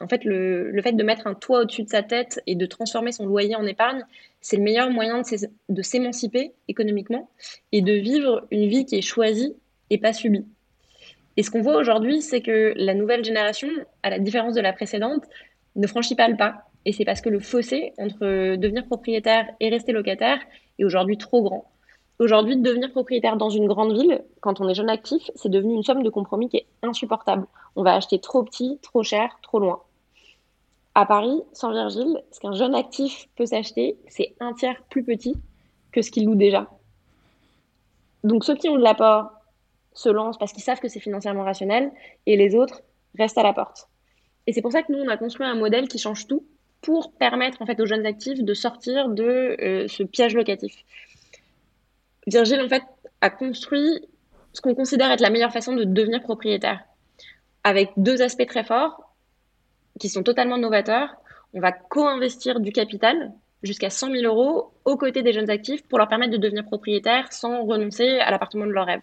En 0.00 0.08
fait, 0.08 0.24
le, 0.24 0.78
fait 0.82 0.92
de 0.92 1.02
mettre 1.02 1.26
un 1.26 1.34
toit 1.34 1.60
au-dessus 1.60 1.84
de 1.84 1.88
sa 1.88 2.02
tête 2.02 2.40
et 2.46 2.56
de 2.56 2.66
transformer 2.66 3.12
son 3.12 3.26
loyer 3.26 3.56
en 3.56 3.64
épargne, 3.64 4.04
c'est 4.40 4.56
le 4.56 4.62
meilleur 4.62 4.90
moyen 4.90 5.22
de 5.68 5.82
s'émanciper 5.82 6.52
économiquement 6.68 7.30
et 7.72 7.80
de 7.80 7.92
vivre 7.92 8.46
une 8.50 8.68
vie 8.68 8.84
qui 8.84 8.96
est 8.96 9.02
choisie 9.02 9.54
et 9.90 9.98
pas 9.98 10.12
subie. 10.12 10.44
Et 11.36 11.42
ce 11.42 11.50
qu'on 11.50 11.62
voit 11.62 11.76
aujourd'hui, 11.76 12.22
c'est 12.22 12.40
que 12.40 12.72
la 12.76 12.94
nouvelle 12.94 13.24
génération, 13.24 13.68
à 14.02 14.10
la 14.10 14.18
différence 14.18 14.54
de 14.54 14.60
la 14.60 14.72
précédente, 14.72 15.24
ne 15.76 15.86
franchit 15.86 16.14
pas 16.14 16.28
le 16.28 16.36
pas. 16.36 16.64
Et 16.84 16.92
c'est 16.92 17.04
parce 17.04 17.20
que 17.20 17.28
le 17.28 17.40
fossé 17.40 17.92
entre 17.98 18.56
devenir 18.56 18.84
propriétaire 18.86 19.46
et 19.60 19.68
rester 19.68 19.92
locataire 19.92 20.38
est 20.78 20.84
aujourd'hui 20.84 21.18
trop 21.18 21.42
grand. 21.42 21.70
Aujourd'hui, 22.20 22.56
devenir 22.56 22.92
propriétaire 22.92 23.36
dans 23.36 23.50
une 23.50 23.66
grande 23.66 23.92
ville, 23.92 24.22
quand 24.40 24.60
on 24.60 24.68
est 24.68 24.74
jeune 24.74 24.90
actif, 24.90 25.30
c'est 25.34 25.48
devenu 25.48 25.74
une 25.74 25.82
somme 25.82 26.04
de 26.04 26.10
compromis 26.10 26.48
qui 26.48 26.58
est 26.58 26.66
insupportable. 26.82 27.46
On 27.74 27.82
va 27.82 27.94
acheter 27.94 28.20
trop 28.20 28.44
petit, 28.44 28.78
trop 28.82 29.02
cher, 29.02 29.36
trop 29.42 29.58
loin. 29.58 29.80
À 30.94 31.06
Paris, 31.06 31.42
sans 31.52 31.72
Virgile, 31.72 32.22
ce 32.30 32.38
qu'un 32.38 32.52
jeune 32.52 32.76
actif 32.76 33.28
peut 33.34 33.46
s'acheter, 33.46 33.96
c'est 34.06 34.36
un 34.38 34.52
tiers 34.52 34.80
plus 34.90 35.02
petit 35.02 35.34
que 35.90 36.02
ce 36.02 36.12
qu'il 36.12 36.26
loue 36.26 36.36
déjà. 36.36 36.68
Donc 38.22 38.44
ceux 38.44 38.54
qui 38.54 38.68
ont 38.68 38.76
de 38.76 38.82
l'apport 38.82 39.32
se 39.94 40.08
lancent 40.08 40.38
parce 40.38 40.52
qu'ils 40.52 40.62
savent 40.62 40.80
que 40.80 40.88
c'est 40.88 41.00
financièrement 41.00 41.44
rationnel 41.44 41.90
et 42.26 42.36
les 42.36 42.54
autres 42.54 42.82
restent 43.18 43.38
à 43.38 43.42
la 43.42 43.52
porte. 43.52 43.88
Et 44.46 44.52
c'est 44.52 44.60
pour 44.60 44.72
ça 44.72 44.82
que 44.82 44.92
nous, 44.92 44.98
on 44.98 45.08
a 45.08 45.16
construit 45.16 45.46
un 45.46 45.54
modèle 45.54 45.88
qui 45.88 45.98
change 45.98 46.26
tout 46.26 46.44
pour 46.82 47.12
permettre 47.12 47.62
en 47.62 47.66
fait 47.66 47.80
aux 47.80 47.86
jeunes 47.86 48.04
actifs 48.04 48.42
de 48.42 48.54
sortir 48.54 49.08
de 49.08 49.56
euh, 49.60 49.88
ce 49.88 50.02
piège 50.02 50.34
locatif. 50.34 50.74
Virgile, 52.26 52.60
en 52.60 52.68
fait, 52.68 52.82
a 53.20 53.30
construit 53.30 54.06
ce 54.52 54.60
qu'on 54.60 54.74
considère 54.74 55.10
être 55.10 55.20
la 55.20 55.30
meilleure 55.30 55.52
façon 55.52 55.74
de 55.74 55.84
devenir 55.84 56.20
propriétaire, 56.22 56.84
avec 57.64 57.90
deux 57.96 58.22
aspects 58.22 58.46
très 58.46 58.64
forts 58.64 59.14
qui 59.98 60.08
sont 60.08 60.22
totalement 60.22 60.58
novateurs. 60.58 61.14
On 61.54 61.60
va 61.60 61.72
co-investir 61.72 62.60
du 62.60 62.72
capital 62.72 63.32
jusqu'à 63.62 63.90
100 63.90 64.10
000 64.10 64.24
euros 64.24 64.72
aux 64.84 64.96
côtés 64.96 65.22
des 65.22 65.32
jeunes 65.32 65.50
actifs 65.50 65.86
pour 65.88 65.98
leur 65.98 66.08
permettre 66.08 66.32
de 66.32 66.36
devenir 66.36 66.64
propriétaires 66.64 67.32
sans 67.32 67.64
renoncer 67.64 68.18
à 68.18 68.30
l'appartement 68.30 68.66
de 68.66 68.72
leur 68.72 68.86
rêve. 68.86 69.02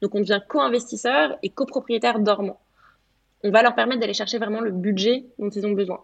Donc 0.00 0.14
on 0.14 0.20
devient 0.20 0.40
co-investisseur 0.48 1.38
et 1.42 1.48
copropriétaire 1.48 2.18
dormant. 2.18 2.60
On 3.44 3.50
va 3.50 3.62
leur 3.62 3.74
permettre 3.74 4.00
d'aller 4.00 4.14
chercher 4.14 4.38
vraiment 4.38 4.60
le 4.60 4.70
budget 4.70 5.24
dont 5.38 5.50
ils 5.50 5.66
ont 5.66 5.72
besoin. 5.72 6.00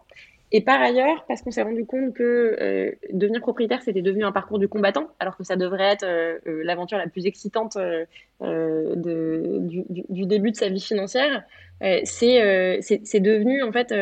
Et 0.50 0.62
par 0.62 0.80
ailleurs, 0.80 1.26
parce 1.28 1.42
qu'on 1.42 1.50
s'est 1.50 1.62
rendu 1.62 1.84
compte 1.84 2.14
que 2.14 2.56
euh, 2.60 2.92
devenir 3.12 3.40
propriétaire, 3.40 3.82
c'était 3.82 4.00
devenu 4.00 4.24
un 4.24 4.32
parcours 4.32 4.58
du 4.58 4.66
combattant, 4.66 5.08
alors 5.20 5.36
que 5.36 5.44
ça 5.44 5.56
devrait 5.56 5.92
être 5.92 6.04
euh, 6.04 6.38
euh, 6.46 6.62
l'aventure 6.64 6.96
la 6.96 7.06
plus 7.06 7.26
excitante 7.26 7.76
du, 7.76 8.06
début 10.26 10.50
de 10.50 10.56
sa 10.56 10.70
vie 10.70 10.80
financière, 10.80 11.44
c'est 12.04 13.20
devenu 13.20 13.62
en 13.62 13.72
fait 13.72 13.92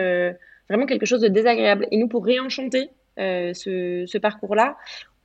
vraiment 0.69 0.87
quelque 0.87 1.07
chose 1.07 1.21
de 1.21 1.29
désagréable. 1.29 1.89
Et 1.91 1.97
nous, 1.97 2.07
pour 2.07 2.25
réenchanter 2.25 2.91
ce 3.17 4.19
parcours-là, 4.19 4.77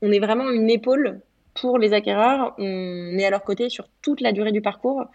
on 0.02 0.12
est 0.12 0.20
vraiment 0.20 0.50
une 0.50 0.72
épaule 0.72 1.22
pour 1.62 1.78
les 1.78 1.93
acquéreurs. 1.93 2.56
On 2.58 3.17
est 3.17 3.26
à 3.26 3.30
leur 3.30 3.43
côté 3.43 3.69
sur 3.69 3.88
toute 4.02 4.19
la 4.19 4.32
durée 4.34 4.52
du 4.52 4.62
parcours. 4.62 5.06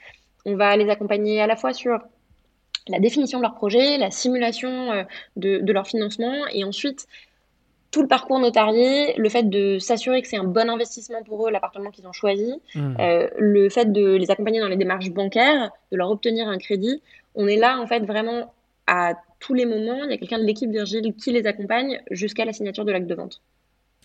On 0.47 0.55
va 0.55 0.77
les 0.77 0.89
accompagner 0.89 1.41
à 1.41 1.47
la 1.47 1.57
fois 1.57 1.73
sur 1.73 1.99
la 2.89 3.01
définition 3.01 3.39
de 3.39 3.43
leur 3.43 3.55
projet, 3.55 3.99
la 3.99 4.13
simulation 4.13 4.93
euh, 4.93 5.03
de, 5.35 5.73
leur 5.73 5.89
financement 5.89 6.47
et 6.53 6.63
ensuite 6.63 7.09
tout 7.91 8.01
le 8.01 8.09
parcours 8.09 8.39
notarié, 8.39 9.15
le 9.17 9.29
fait 9.29 9.49
de 9.49 9.79
s'assurer 9.79 10.23
que 10.23 10.29
c'est 10.29 10.37
un 10.37 10.45
bon 10.45 10.71
investissement 10.71 11.23
pour 11.25 11.47
eux, 11.47 11.51
l'appartement 11.51 11.91
qu'ils 11.91 12.07
ont 12.07 12.13
choisi, 12.13 12.55
mmh. 12.75 12.95
euh, 13.01 13.29
le 13.39 13.69
fait 13.69 13.91
de 13.91 14.15
les 14.15 14.31
accompagner 14.31 14.61
dans 14.61 14.69
les 14.69 14.77
démarches 14.77 15.11
bancaires, 15.11 15.71
de 15.91 15.97
leur 15.97 16.11
obtenir 16.11 16.47
un 16.49 16.59
crédit. 16.59 17.03
On 17.35 17.49
est 17.49 17.57
là, 17.57 17.81
en 17.81 17.87
fait, 17.87 18.01
vraiment 18.01 18.53
à 18.87 19.15
tous 19.41 19.55
les 19.55 19.67
moments, 19.67 20.05
il 20.05 20.11
y 20.11 20.15
a 20.15 20.19
quelqu'un 20.19 20.39
de 20.39 20.45
l'équipe 20.45 20.71
Virgile 20.71 21.15
qui 21.17 21.33
les 21.33 21.47
accompagne 21.47 22.01
jusqu'à 22.11 22.45
la 22.45 22.53
signature 22.53 22.85
de 22.85 22.93
l'acte 22.93 23.07
de 23.07 23.15
vente. 23.15 23.41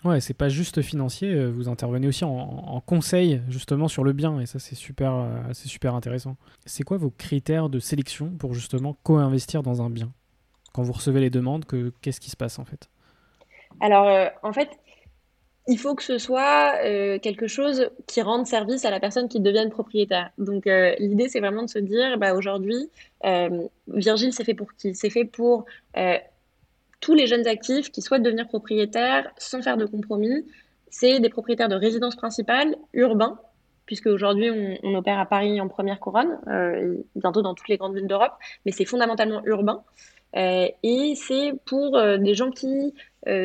Ouais, 0.04 0.20
c'est 0.20 0.34
pas 0.34 0.48
juste 0.48 0.82
financier, 0.82 1.32
euh, 1.32 1.50
vous 1.50 1.68
intervenez 1.68 2.08
aussi 2.08 2.24
en, 2.24 2.82
conseil 2.84 3.40
justement 3.48 3.86
sur 3.86 4.02
le 4.02 4.12
bien 4.12 4.40
et 4.40 4.46
ça 4.46 4.58
c'est 4.58 4.74
super, 4.74 5.14
euh, 5.14 5.52
super 5.52 5.94
intéressant. 5.94 6.36
C'est 6.66 6.82
quoi 6.82 6.96
vos 6.96 7.10
critères 7.10 7.68
de 7.68 7.78
sélection 7.78 8.30
pour 8.30 8.54
justement 8.54 8.96
co-investir 9.04 9.62
dans 9.62 9.80
un 9.80 9.90
bien? 9.90 10.10
Quand 10.72 10.82
vous 10.82 10.92
recevez 10.92 11.20
les 11.20 11.30
demandes, 11.30 11.66
que, 11.66 11.92
qu'est-ce 12.00 12.20
qui 12.20 12.30
se 12.30 12.36
passe 12.36 12.58
en 12.58 12.64
fait? 12.64 12.88
Alors 13.80 14.08
euh, 14.08 14.26
en 14.42 14.52
fait, 14.52 14.70
il 15.68 15.78
faut 15.78 15.94
que 15.94 16.02
ce 16.02 16.18
soit 16.18 16.72
quelque 17.20 17.46
chose 17.46 17.88
qui 18.08 18.20
rende 18.20 18.48
service 18.48 18.84
à 18.84 18.90
la 18.90 18.98
personne 18.98 19.28
qui 19.28 19.38
devienne 19.38 19.70
propriétaire. 19.70 20.32
Donc 20.36 20.64
l'idée 20.98 21.28
c'est 21.28 21.38
vraiment 21.38 21.62
de 21.62 21.70
se 21.70 21.78
dire, 21.78 22.18
bah, 22.18 22.34
aujourd'hui, 22.34 22.90
Virgile 23.86 24.32
c'est 24.32 24.42
fait 24.42 24.54
pour 24.54 24.74
qui? 24.74 24.96
C'est 24.96 25.10
fait 25.10 25.24
pour 25.24 25.66
tous 27.02 27.14
les 27.14 27.26
jeunes 27.26 27.46
actifs 27.46 27.90
qui 27.90 28.00
souhaitent 28.00 28.22
devenir 28.22 28.48
propriétaires 28.48 29.28
sans 29.36 29.60
faire 29.60 29.76
de 29.76 29.84
compromis. 29.84 30.46
C'est 30.88 31.20
des 31.20 31.28
propriétaires 31.28 31.68
de 31.68 31.74
résidence 31.74 32.16
principale, 32.16 32.76
urbains, 32.94 33.38
puisque 33.86 34.06
aujourd'hui 34.06 34.50
on, 34.82 34.94
opère 34.94 35.18
à 35.18 35.26
Paris 35.26 35.60
en 35.60 35.68
première 35.68 35.98
couronne, 35.98 36.38
euh, 36.46 36.96
bientôt 37.16 37.42
dans 37.42 37.54
toutes 37.54 37.68
les 37.68 37.76
grandes 37.76 37.96
villes 37.96 38.06
d'Europe, 38.06 38.32
mais 38.64 38.72
c'est 38.72 38.84
fondamentalement 38.84 39.42
urbain. 39.44 39.82
Euh, 40.36 40.68
et 40.82 41.14
c'est 41.16 41.52
pour 41.66 41.96
euh, 41.96 42.16
des 42.16 42.34
gens 42.34 42.50
qui 42.50 42.94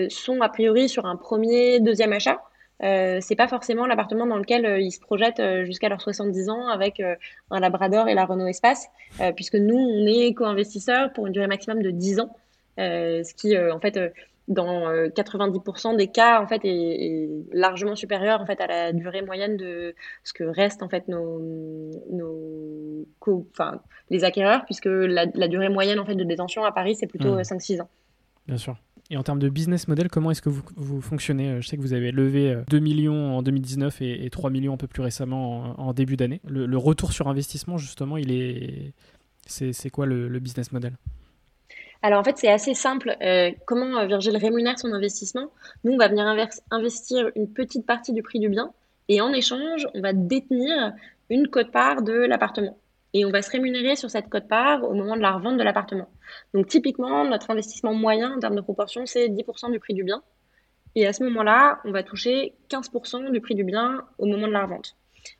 sont 0.09 0.41
a 0.41 0.49
priori 0.49 0.87
sur 0.87 1.05
un 1.05 1.15
premier, 1.15 1.79
deuxième 1.79 2.13
achat. 2.13 2.39
c'est 2.79 3.35
pas 3.35 3.47
forcément 3.47 3.85
l'appartement 3.87 4.25
dans 4.27 4.37
lequel 4.37 4.81
ils 4.81 4.91
se 4.91 4.99
projettent 4.99 5.41
jusqu'à 5.65 5.89
leurs 5.89 6.01
70 6.01 6.49
ans 6.49 6.67
avec 6.67 6.99
un 7.51 7.59
Labrador 7.59 8.07
et 8.07 8.15
la 8.15 8.25
Renault 8.25 8.47
Espace, 8.47 8.87
puisque 9.35 9.55
nous 9.55 9.77
on 9.77 10.05
est 10.07 10.33
co-investisseurs 10.33 11.13
pour 11.13 11.27
une 11.27 11.33
durée 11.33 11.47
maximum 11.47 11.83
de 11.83 11.91
10 11.91 12.21
ans. 12.21 12.35
Euh, 12.79 13.23
ce 13.23 13.33
qui, 13.33 13.55
euh, 13.55 13.73
en 13.73 13.79
fait, 13.79 13.97
euh, 13.97 14.09
dans 14.47 15.09
90% 15.09 15.95
des 15.97 16.07
cas, 16.07 16.41
en 16.41 16.47
fait, 16.47 16.61
est, 16.63 17.29
largement 17.51 17.95
supérieur 17.95 18.39
en 18.39 18.45
fait 18.45 18.61
à 18.61 18.67
la 18.67 18.93
durée 18.93 19.21
moyenne 19.21 19.57
de 19.57 19.93
ce 20.23 20.31
que 20.31 20.45
restent 20.45 20.83
en 20.83 20.89
fait 20.89 21.07
nos, 21.09 21.39
nos 22.11 23.05
enfin, 23.51 23.81
les 24.09 24.23
acquéreurs, 24.23 24.63
puisque 24.63 24.85
la, 24.85 25.25
durée 25.47 25.67
moyenne 25.67 25.99
en 25.99 26.05
fait 26.05 26.15
de 26.15 26.23
détention 26.23 26.63
à 26.63 26.71
Paris 26.71 26.95
c'est 26.95 27.07
plutôt 27.07 27.37
5-6 27.37 27.81
ans. 27.81 27.89
Bien 28.47 28.55
sûr. 28.55 28.77
Et 29.09 29.17
en 29.17 29.23
termes 29.23 29.39
de 29.39 29.49
business 29.49 29.89
model, 29.89 30.09
comment 30.09 30.31
est-ce 30.31 30.41
que 30.41 30.49
vous, 30.49 30.63
vous, 30.77 31.01
fonctionnez? 31.01 31.61
Je 31.61 31.67
sais 31.67 31.75
que 31.75 31.81
vous 31.81 31.93
avez 31.93 32.11
levé 32.11 32.57
2 32.69 32.79
millions 32.79 33.37
en 33.37 33.41
2019 33.41 34.01
et, 34.01 34.29
3 34.29 34.49
millions 34.49 34.73
un 34.73 34.77
peu 34.77 34.87
plus 34.87 35.01
récemment 35.01 35.77
en, 35.77 35.93
début 35.93 36.15
d'année. 36.15 36.39
Le, 36.47 36.77
retour 36.77 37.11
sur 37.11 37.27
investissement, 37.27 37.77
justement, 37.77 38.15
il 38.15 38.31
est, 38.31 38.93
c'est 39.45 39.89
quoi 39.89 40.05
le 40.05 40.39
business 40.39 40.71
model? 40.71 40.93
Alors 42.01 42.19
en 42.19 42.23
fait, 42.23 42.37
c'est 42.37 42.51
assez 42.51 42.73
simple. 42.73 43.15
Euh, 43.21 43.51
comment 43.65 43.97
euh, 43.97 44.05
Virgile 44.05 44.37
rémunère 44.37 44.77
son 44.79 44.91
investissement 44.93 45.49
Nous, 45.83 45.93
on 45.93 45.97
va 45.97 46.07
venir 46.07 46.25
investir 46.71 47.31
une 47.35 47.51
petite 47.51 47.85
partie 47.85 48.13
du 48.13 48.21
prix 48.21 48.39
du 48.39 48.49
bien 48.49 48.71
et 49.09 49.21
en 49.21 49.31
échange, 49.33 49.87
on 49.93 50.01
va 50.01 50.13
détenir 50.13 50.93
une 51.29 51.47
cote-part 51.47 52.01
de 52.01 52.13
l'appartement. 52.13 52.77
Et 53.13 53.25
on 53.25 53.31
va 53.31 53.41
se 53.41 53.49
rémunérer 53.49 53.95
sur 53.95 54.09
cette 54.09 54.29
cote-part 54.29 54.83
au 54.83 54.93
moment 54.93 55.15
de 55.15 55.21
la 55.21 55.31
revente 55.31 55.57
de 55.57 55.63
l'appartement. 55.63 56.09
Donc 56.53 56.67
typiquement, 56.67 57.25
notre 57.25 57.49
investissement 57.49 57.93
moyen 57.93 58.35
en 58.35 58.39
termes 58.39 58.55
de 58.55 58.61
proportion, 58.61 59.05
c'est 59.05 59.29
10% 59.29 59.71
du 59.71 59.79
prix 59.79 59.93
du 59.93 60.03
bien. 60.03 60.21
Et 60.95 61.07
à 61.07 61.13
ce 61.13 61.23
moment-là, 61.23 61.79
on 61.85 61.91
va 61.91 62.03
toucher 62.03 62.53
15% 62.69 63.31
du 63.31 63.41
prix 63.41 63.55
du 63.55 63.63
bien 63.63 64.03
au 64.17 64.25
moment 64.25 64.47
de 64.47 64.53
la 64.53 64.63
revente. 64.63 64.95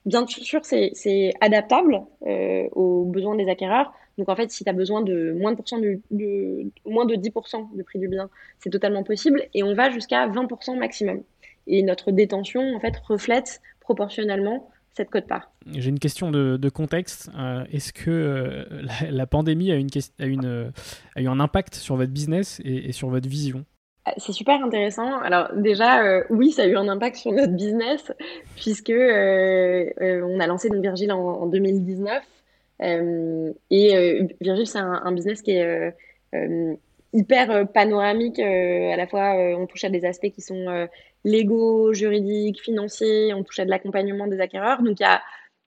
Bien 0.06 0.26
sûr, 0.28 0.62
c'est 0.64 1.34
adaptable 1.42 2.02
euh, 2.26 2.68
aux 2.72 3.06
besoins 3.06 3.36
des 3.36 3.50
acquéreurs. 3.50 3.92
Donc 4.18 4.30
en 4.30 4.36
fait, 4.36 4.52
si 4.52 4.64
tu 4.64 4.70
as 4.70 4.74
besoin 4.74 5.02
de 5.02 5.34
moins 5.34 5.54
de, 5.54 6.02
du, 6.12 6.72
moins 6.86 7.06
de 7.06 7.16
10% 7.16 7.76
du 7.76 7.84
prix 7.84 8.00
du 8.00 8.08
bien, 8.08 8.30
c'est 8.60 8.70
totalement 8.70 9.04
possible. 9.04 9.44
Et 9.54 9.64
on 9.64 9.74
va 9.76 9.90
jusqu'à 9.92 10.28
20% 10.28 10.78
maximum. 10.78 11.22
Et 11.68 11.84
notre 11.84 12.12
détention, 12.12 12.76
en 12.76 12.80
fait, 12.80 12.96
reflète 13.08 13.62
proportionnellement 13.80 14.70
cette 14.96 15.10
cote-part. 15.12 15.52
J'ai 15.72 15.90
une 15.90 16.00
question 16.00 16.32
de, 16.32 16.70
contexte. 16.70 17.30
Euh, 17.38 17.64
est-ce 17.72 17.94
que 17.94 18.10
euh, 18.10 18.66
la, 19.12 19.28
pandémie 19.28 19.72
a, 19.72 19.76
une, 19.76 19.90
a, 20.20 20.26
une, 20.26 20.72
a, 21.16 21.22
eu 21.22 21.28
un 21.28 21.40
impact 21.40 21.76
sur 21.76 21.96
votre 21.96 22.12
business 22.12 22.60
et, 22.66 22.92
sur 22.92 23.10
votre 23.10 23.30
vision? 23.30 23.64
Ah, 24.06 24.14
c'est 24.18 24.32
super 24.32 24.64
intéressant. 24.64 25.20
Alors 25.20 25.50
déjà, 25.56 26.04
euh, 26.04 26.24
oui, 26.30 26.52
ça 26.52 26.64
a 26.64 26.66
eu 26.66 26.78
un 26.78 26.88
impact 26.88 27.18
sur 27.18 27.32
notre 27.32 27.54
business 27.54 28.12
puisque 28.56 28.90
on 28.90 30.40
a 30.40 30.48
lancé 30.48 30.70
donc 30.70 30.82
Virgile 30.82 31.12
en, 31.12 31.20
en 31.20 31.46
2019 31.46 32.14
euh, 32.14 32.37
et 32.80 33.98
euh, 33.98 34.28
Virgile, 34.42 34.68
c'est 34.68 34.80
un, 34.80 35.12
business 35.12 35.42
qui 35.42 35.52
est 35.52 35.94
euh, 36.36 36.76
hyper 37.14 37.68
panoramique. 37.72 38.40
à 38.40 38.96
la 38.96 39.08
fois, 39.08 39.34
on 39.58 39.66
touche 39.66 39.84
à 39.84 39.90
des 39.90 40.06
aspects 40.06 40.30
qui 40.30 40.42
sont 40.42 40.88
légaux, 41.24 41.94
juridiques, 41.94 42.62
financiers, 42.62 43.34
on 43.34 43.44
touche 43.44 43.60
à 43.60 43.66
de 43.66 43.70
l'accompagnement 43.70 44.28
des 44.28 44.40
acquéreurs. 44.40 44.82
Donc, 44.84 45.00
il 45.00 45.04
y, 45.04 45.06
a, 45.06 45.22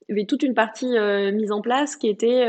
avait 0.09 0.25
toute 0.25 0.43
une 0.43 0.55
partie 0.55 0.99
mise 1.33 1.53
en 1.53 1.61
place 1.61 1.97
qui 1.97 2.09
était 2.09 2.47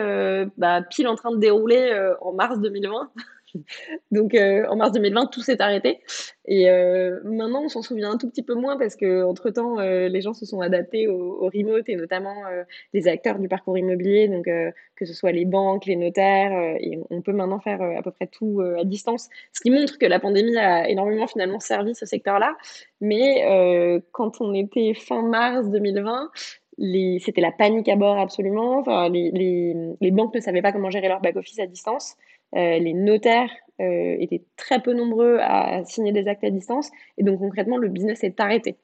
bah, 0.58 0.82
pile 0.90 1.08
en 1.08 1.16
train 1.16 1.32
de 1.32 1.40
dérouler 1.40 1.92
en 2.22 2.34
mars 2.34 2.60
2020. 2.60 3.12
Donc 4.12 4.34
euh, 4.34 4.66
en 4.68 4.76
mars 4.76 4.92
2020, 4.92 5.28
tout 5.28 5.42
s'est 5.42 5.62
arrêté. 5.62 6.00
Et 6.46 6.70
euh, 6.70 7.20
maintenant, 7.24 7.64
on 7.64 7.70
s'en 7.70 7.82
souvient 7.82 8.12
un 8.12 8.18
tout 8.18 8.30
petit 8.30 8.44
peu 8.44 8.56
moins 8.56 8.78
parce 8.78 8.96
que 8.96 9.24
entre 9.24 9.50
temps, 9.50 9.80
euh, 9.80 10.08
les 10.08 10.22
gens 10.22 10.34
se 10.34 10.46
sont 10.46 10.62
adaptés 10.62 11.08
au, 11.08 11.50
remote 11.54 11.88
et 11.90 11.96
notamment 11.96 12.36
les 12.94 13.08
acteurs 13.08 13.40
du 13.40 13.48
parcours 13.48 13.78
immobilier, 13.78 14.28
donc 14.28 14.46
que 14.46 15.06
ce 15.06 15.14
soit 15.14 15.32
les 15.32 15.44
banques, 15.46 15.86
les 15.86 15.96
notaires, 15.96 16.78
et 16.80 17.00
on 17.10 17.22
peut 17.22 17.34
maintenant 17.34 17.60
faire 17.60 17.82
à 17.82 18.02
peu 18.02 18.12
près 18.12 18.28
tout 18.28 18.62
à 18.62 18.84
distance, 18.86 19.28
ce 19.52 19.60
qui 19.60 19.70
montre 19.70 19.98
que 19.98 20.06
la 20.06 20.20
pandémie 20.20 20.56
a 20.58 20.88
énormément 20.88 21.28
finalement 21.28 21.60
servi 21.60 21.94
ce 21.96 22.06
secteur-là. 22.06 22.56
Mais 23.02 24.02
quand 24.12 24.40
on 24.40 24.54
était 24.54 24.94
fin 24.94 25.24
mars 25.24 25.70
2020, 25.70 26.30
c'était 27.20 27.42
la 27.42 27.52
panique 27.52 27.90
à 27.90 27.96
bord 27.96 28.18
absolument. 28.18 28.84
Les 29.10 30.12
banques 30.12 30.36
ne 30.36 30.40
savaient 30.40 30.62
pas 30.62 30.72
comment 30.72 30.90
gérer 30.90 31.08
leur 31.08 31.22
back-office 31.22 31.60
à 31.60 31.68
distance. 31.68 32.16
Euh, 32.56 32.80
les 32.80 32.94
notaires 32.94 33.52
euh, 33.80 34.16
étaient 34.20 34.44
très 34.58 34.82
peu 34.82 34.94
nombreux 34.94 35.38
à 35.40 35.84
signer 35.86 36.12
des 36.12 36.28
actes 36.28 36.44
à 36.44 36.50
distance. 36.50 36.92
Et 37.18 37.24
donc 37.24 37.40
concrètement, 37.40 37.78
le 37.78 37.90
business 37.90 38.24
est 38.24 38.40
arrêté. 38.40 38.78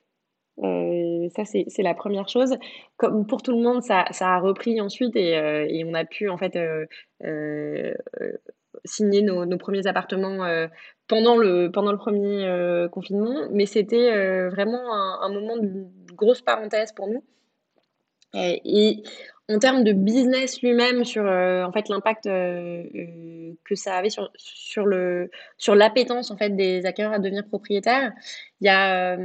Euh, 0.64 1.30
ça, 1.36 1.44
c'est 1.46 1.84
la 1.84 1.94
première 1.94 2.28
chose. 2.28 2.58
Comme 2.98 3.28
pour 3.28 3.44
tout 3.44 3.52
le 3.52 3.62
monde, 3.62 3.84
ça, 3.84 4.06
ça 4.12 4.30
a 4.30 4.40
repris 4.40 4.82
ensuite 4.82 5.16
et, 5.16 5.34
et, 5.70 5.84
on 5.86 5.94
a 5.94 6.04
pu 6.06 6.30
en 6.30 6.38
fait 6.38 6.58
signer 8.86 9.22
nos, 9.22 9.46
nos, 9.46 9.58
premiers 9.58 9.86
appartements 9.86 10.68
pendant, 11.08 11.38
le, 11.38 11.70
pendant 11.72 11.92
le 11.92 11.98
premier 11.98 12.88
confinement. 12.92 13.50
Mais 13.52 13.68
c'était 13.68 14.48
vraiment 14.50 14.94
un, 15.22 15.30
moment 15.30 15.58
de 15.58 15.86
grosse 16.16 16.42
parenthèse 16.42 16.92
pour 16.92 17.08
nous. 17.08 17.24
Et, 18.34 19.04
en 19.50 19.60
termes 19.60 19.84
de 19.84 19.94
business 19.94 20.62
lui-même 20.62 21.06
sur 21.06 21.26
euh, 21.26 21.64
en 21.64 21.72
fait 21.72 21.88
l'impact 21.90 22.28
euh, 22.28 22.84
euh, 22.96 23.54
que 23.64 23.76
ça 23.76 23.96
avait 23.96 24.10
sur 24.10 24.30
sur 24.36 24.86
le 24.86 25.32
sur 25.58 25.76
l'appétence 25.76 26.32
en 26.32 26.38
fait 26.38 26.50
des 26.50 26.86
acquéreurs 26.86 27.14
à 27.14 27.20
devenir 27.20 27.46
propriétaires 27.48 28.12
il 28.62 28.68
y 28.68 28.70
a 28.70 29.16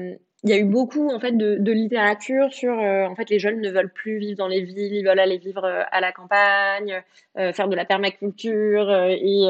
il 0.45 0.51
y 0.51 0.53
a 0.53 0.59
eu 0.59 0.65
beaucoup 0.65 1.09
en 1.11 1.21
fait 1.21 1.37
de, 1.37 1.73
littérature 1.73 2.53
sur 2.53 2.77
en 2.77 3.15
fait 3.15 3.31
les 3.31 3.39
jeunes 3.39 3.61
ne 3.61 3.71
veulent 3.71 3.93
plus 3.93 4.19
vivre 4.19 4.39
dans 4.39 4.49
les 4.49 4.61
villes 4.63 4.95
ils 4.95 5.05
veulent 5.05 5.21
aller 5.21 5.39
vivre 5.39 5.65
à 5.65 6.01
la 6.01 6.13
campagne 6.13 7.03
faire 7.37 7.69
de 7.69 7.77
la 7.77 7.85
permaculture 7.85 8.93
et, 9.09 9.43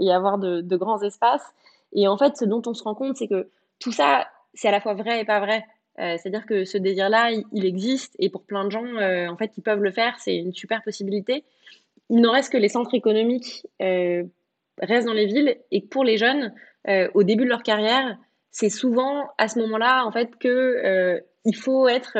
et 0.00 0.12
avoir 0.12 0.38
de, 0.38 0.60
de 0.60 0.76
grands 0.76 1.02
espaces. 1.02 1.54
Et 1.92 2.08
en 2.08 2.18
fait 2.18 2.36
ce 2.36 2.44
dont 2.44 2.62
on 2.66 2.74
se 2.74 2.82
rend 2.82 2.96
compte 2.96 3.16
c'est 3.16 3.28
que 3.28 3.48
tout 3.78 3.92
ça 3.92 4.26
c'est 4.54 4.66
à 4.66 4.72
la 4.72 4.80
fois 4.80 4.94
vrai 4.94 5.20
et 5.20 5.24
pas 5.24 5.38
vrai 5.38 5.64
euh, 6.00 6.16
c'est-à-dire 6.16 6.46
que 6.46 6.64
ce 6.64 6.78
désir-là, 6.78 7.30
il, 7.52 7.64
existe 7.66 8.14
et 8.18 8.30
pour 8.30 8.42
plein 8.42 8.64
de 8.64 8.70
gens, 8.70 8.84
euh, 8.84 9.28
en 9.28 9.36
fait, 9.36 9.52
ils 9.58 9.62
peuvent 9.62 9.82
le 9.82 9.92
faire. 9.92 10.18
C'est 10.18 10.36
une 10.36 10.54
super 10.54 10.82
possibilité. 10.82 11.44
Il 12.08 12.20
n'en 12.20 12.32
reste 12.32 12.50
que 12.50 12.56
les 12.56 12.68
centres 12.68 12.94
économiques 12.94 13.66
euh, 13.82 14.24
restent 14.78 15.06
dans 15.06 15.12
les 15.12 15.26
villes 15.26 15.58
et 15.70 15.82
pour 15.82 16.04
les 16.04 16.16
jeunes, 16.16 16.52
au 17.12 17.22
début 17.24 17.44
de 17.44 17.50
leur 17.50 17.62
carrière, 17.62 18.16
c'est 18.50 18.70
souvent 18.70 19.28
à 19.36 19.48
ce 19.48 19.58
moment-là, 19.58 20.06
en 20.06 20.12
fait, 20.12 20.30
que 20.38 21.20
faut 21.54 21.86
être 21.88 22.16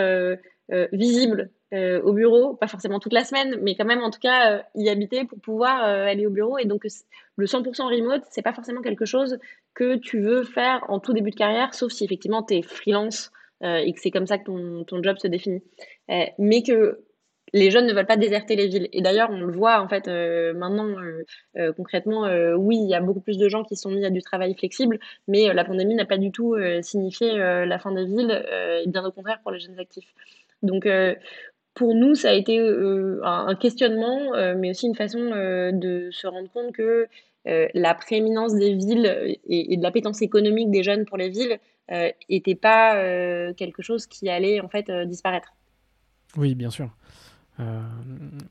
visible 0.93 1.51
au 1.73 2.13
bureau, 2.13 2.55
pas 2.55 2.69
forcément 2.69 3.01
toute 3.01 3.15
la 3.15 3.25
semaine, 3.25 3.59
mais 3.63 3.75
quand 3.75 3.87
même, 3.87 4.03
en 4.03 4.11
tout 4.11 4.21
cas, 4.21 4.63
y 4.75 4.91
habiter 4.91 5.25
pour 5.25 5.41
pouvoir 5.41 5.83
aller 5.83 6.27
au 6.27 6.31
bureau. 6.31 6.59
Et 6.59 6.67
donc, 6.67 6.87
le 7.37 7.47
100% 7.47 7.85
remote, 7.85 8.23
c'est 8.29 8.43
pas 8.43 8.53
forcément 8.53 8.83
quelque 8.83 9.07
chose 9.07 9.39
que 9.73 9.97
tu 9.97 10.21
veux 10.21 10.45
faire 10.45 10.85
en 10.89 11.01
tout 11.01 11.15
début 11.15 11.31
de 11.31 11.37
carrière, 11.37 11.73
sauf 11.73 11.91
si 11.91 12.05
effectivement 12.05 12.43
tu 12.43 12.57
es 12.57 12.63
freelance 12.63 13.33
et 13.63 13.93
que 13.93 14.01
c'est 14.01 14.11
comme 14.11 14.27
ça 14.27 14.39
que 14.39 14.45
ton, 14.45 14.85
ton 14.85 15.03
job 15.03 15.17
se 15.19 15.29
définit. 15.29 15.63
Euh, 16.11 16.25
mais 16.39 16.63
que 16.63 17.01
les 17.53 17.71
jeunes 17.71 17.87
ne 17.87 17.93
veulent 17.93 18.07
pas 18.07 18.17
déserter 18.17 18.55
les 18.55 18.69
villes. 18.69 18.89
Et 18.93 19.03
d'ailleurs, 19.03 19.29
on 19.31 19.41
le 19.41 19.53
voit 19.53 19.81
en 19.81 19.89
fait 19.89 20.07
euh, 20.07 20.55
maintenant 20.55 20.95
concrètement. 21.77 22.29
oui, 22.57 22.77
il 22.77 22.89
y 22.89 22.95
a 22.95 23.01
beaucoup 23.01 23.21
plus 23.21 23.39
de 23.39 23.49
gens 23.49 23.65
qui 23.65 23.77
sont 23.77 23.91
mis 23.91 24.05
à 24.05 24.11
du 24.11 24.23
travail 24.23 24.55
flexible, 24.55 25.01
mais 25.27 25.53
la 25.53 25.65
pandémie 25.65 25.95
n'a 25.97 26.05
pas 26.05 26.19
du 26.19 26.31
tout 26.31 26.55
signifié 26.81 27.37
la 27.37 27.79
fin 27.81 27.91
des 27.93 28.05
villes, 28.05 28.45
bien 28.87 29.05
au 29.05 29.11
contraire 29.11 29.41
pour 29.43 29.51
les 29.51 29.59
jeunes 29.59 29.79
actifs. 29.81 30.15
Donc 30.63 30.87
pour 31.75 31.95
nous, 31.95 32.15
ça 32.15 32.31
a 32.31 32.35
été 32.35 32.61
un 32.61 33.55
questionnement, 33.57 34.31
mais 34.57 34.71
aussi 34.71 34.87
une 34.87 34.95
façon 34.95 35.19
de 35.19 36.09
se 36.13 36.29
rendre 36.29 36.51
compte 36.53 36.71
que 36.73 37.09
la 37.47 37.95
prééminence 37.95 38.55
des 38.55 38.75
villes 38.75 39.39
et, 39.47 39.77
de 39.77 39.83
l'appétence 39.83 40.23
économique 40.23 40.71
des 40.71 40.83
jeunes 40.83 41.05
pour 41.05 41.17
les 41.17 41.31
villes 41.31 41.59
n'était 42.29 42.55
pas 42.55 42.95
quelque 43.55 43.83
chose 43.83 44.07
qui 44.07 44.29
allait 44.29 44.61
en 44.61 44.69
fait 44.69 44.91
disparaître. 45.07 45.55
Oui, 46.37 46.55
bien 46.55 46.71
sûr. 46.71 46.91
Euh, 47.61 47.81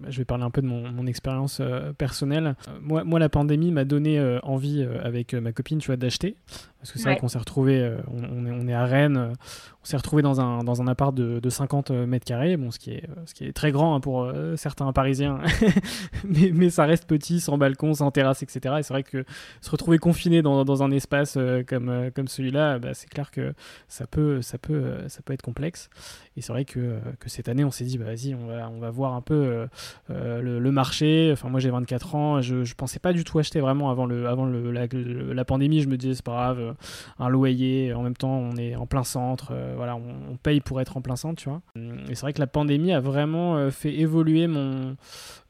je 0.08 0.18
vais 0.18 0.26
parler 0.26 0.44
un 0.44 0.50
peu 0.50 0.62
de 0.62 0.68
mon, 0.68 1.08
expérience 1.08 1.60
euh, 1.62 1.94
personnelle. 1.94 2.56
Euh, 2.68 2.72
moi, 2.82 3.04
moi, 3.04 3.20
la 3.20 3.30
pandémie 3.30 3.72
m'a 3.72 3.86
donné 3.86 4.20
envie 4.44 4.86
avec 5.04 5.34
ma 5.34 5.52
copine, 5.52 5.80
tu 5.80 5.88
vois, 5.88 5.98
d'acheter. 5.98 6.36
Parce 6.80 6.94
que 6.94 7.00
c'est 7.00 7.10
vrai 7.10 7.18
qu'on 7.18 7.28
s'est 7.28 7.40
retrouvé, 7.40 7.98
on, 8.08 8.46
est, 8.46 8.52
on, 8.52 8.66
est, 8.66 8.74
à 8.74 8.86
Rennes, 8.86 9.34
on 9.82 9.86
s'est 9.86 9.98
retrouvé 9.98 10.22
dans 10.22 10.40
un, 10.40 10.64
dans 10.64 10.82
un 10.82 10.88
appart 10.88 11.14
de, 11.14 11.42
de 11.42 11.50
50 11.50 11.92
mètres 11.92 12.24
carrés, 12.24 12.56
bon, 12.56 12.72
ce 12.72 12.80
qui 12.80 12.92
est, 12.92 13.04
ce 13.26 13.34
qui 13.34 13.44
est 13.44 13.52
très 13.52 13.74
grand 13.74 13.96
hein, 13.96 14.00
pour 14.00 14.32
certains 14.56 14.90
Parisiens, 14.94 15.40
mais, 16.24 16.52
mais, 16.54 16.70
ça 16.70 16.86
reste 16.86 17.06
petit, 17.06 17.42
sans 17.42 17.58
balcon, 17.58 17.94
sans 17.96 18.12
terrasse, 18.12 18.44
etc. 18.44 18.76
Et 18.80 18.84
c'est 18.84 18.94
vrai 18.94 19.04
que 19.04 19.26
se 19.60 19.70
retrouver 19.72 19.98
confiné 19.98 20.42
dans, 20.42 20.64
dans 20.64 20.82
un 20.82 20.92
espace 20.92 21.38
comme, 21.68 22.12
comme 22.16 22.30
celui-là, 22.30 22.80
bah, 22.80 22.94
c'est 22.94 23.10
clair 23.10 23.30
que 23.30 23.54
ça 23.90 24.08
peut, 24.08 24.42
ça 24.42 24.58
peut, 24.58 25.00
ça 25.10 25.22
peut 25.22 25.34
être 25.34 25.42
complexe. 25.42 25.90
Et 26.38 26.42
c'est 26.42 26.54
vrai 26.54 26.64
que, 26.64 26.98
que, 27.20 27.30
cette 27.30 27.50
année, 27.50 27.66
on 27.66 27.72
s'est 27.72 27.84
dit, 27.84 27.98
bah, 27.98 28.06
vas-y, 28.06 28.34
on 28.34 28.48
va, 28.48 28.70
on 28.70 28.80
va 28.80 28.90
voir 28.90 28.99
un 29.08 29.22
peu 29.22 29.34
euh, 29.34 29.68
euh, 30.12 30.60
le, 30.60 30.72
marché. 30.72 31.30
Enfin, 31.34 31.50
moi 31.50 31.60
j'ai 31.60 31.70
24 31.70 32.16
ans, 32.16 32.42
je, 32.42 32.74
pensais 32.76 33.00
pas 33.00 33.14
du 33.14 33.24
tout 33.24 33.40
acheter 33.40 33.60
vraiment 33.60 33.90
avant, 33.90 34.06
le, 34.06 34.28
avant 34.28 34.46
le, 34.46 34.72
la, 34.72 35.46
pandémie. 35.46 35.82
Je 35.82 35.88
me 35.88 35.98
disais, 35.98 36.16
c'est 36.16 36.26
pas 36.26 36.32
grave, 36.32 36.60
euh, 36.60 36.74
un 37.20 37.30
loyer, 37.30 37.94
en 37.94 38.04
même 38.04 38.16
temps 38.16 38.38
on 38.38 38.56
est 38.58 38.76
en 38.76 38.86
plein 38.86 39.04
centre, 39.04 39.54
voilà, 39.76 39.96
on, 39.96 40.38
paye 40.38 40.62
pour 40.62 40.80
être 40.80 40.98
en 40.98 41.02
plein 41.02 41.16
centre, 41.16 41.42
tu 41.42 41.50
vois. 41.50 41.62
Et 42.10 42.16
c'est 42.16 42.22
vrai 42.22 42.34
que 42.34 42.40
la 42.40 42.48
pandémie 42.48 42.94
a 42.94 43.00
vraiment 43.00 43.70
fait 43.72 43.94
évoluer 43.94 44.48
mon, 44.48 44.96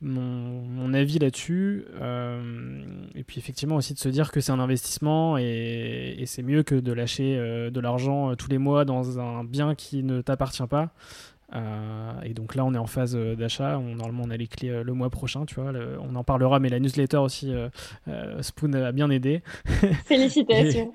mon, 0.02 0.94
avis 0.94 1.20
là-dessus. 1.20 1.86
et 3.16 3.24
puis 3.24 3.38
effectivement 3.38 3.76
aussi 3.76 3.94
de 3.94 4.00
se 4.00 4.10
dire 4.10 4.32
que 4.32 4.42
c'est 4.42 4.52
un 4.52 4.60
investissement 4.60 5.38
et 5.38 6.24
c'est 6.26 6.44
mieux 6.44 6.64
que 6.64 6.76
de 6.76 6.92
lâcher 6.92 7.38
de 7.38 7.80
l'argent 7.80 8.36
tous 8.36 8.50
les 8.50 8.58
mois 8.58 8.86
dans 8.86 9.20
un 9.20 9.44
bien 9.44 9.76
qui 9.76 10.04
ne 10.04 10.22
t'appartient 10.22 10.68
pas. 10.68 10.92
Euh, 11.56 12.22
et 12.24 12.34
donc 12.34 12.56
là, 12.56 12.66
on 12.66 12.74
est 12.74 12.78
en 12.78 12.88
phase 12.88 13.16
euh, 13.16 13.36
d'achat. 13.36 13.80
On, 13.80 13.96
normalement, 13.96 14.24
on 14.26 14.30
a 14.30 14.38
les 14.38 14.48
clés 14.48 14.70
euh, 14.70 14.84
le 14.84 14.94
mois 14.94 15.10
prochain, 15.10 15.46
tu 15.46 15.56
vois. 15.56 15.72
on 16.02 16.16
en 16.16 16.24
parlera, 16.24 16.60
mais 16.60 16.70
la 16.70 16.80
newsletter 16.80 17.18
aussi, 17.18 17.54
Spoon 18.42 18.74
a 18.74 18.92
bien 18.92 19.10
aidé. 19.10 19.42
Félicitations. 20.06 20.92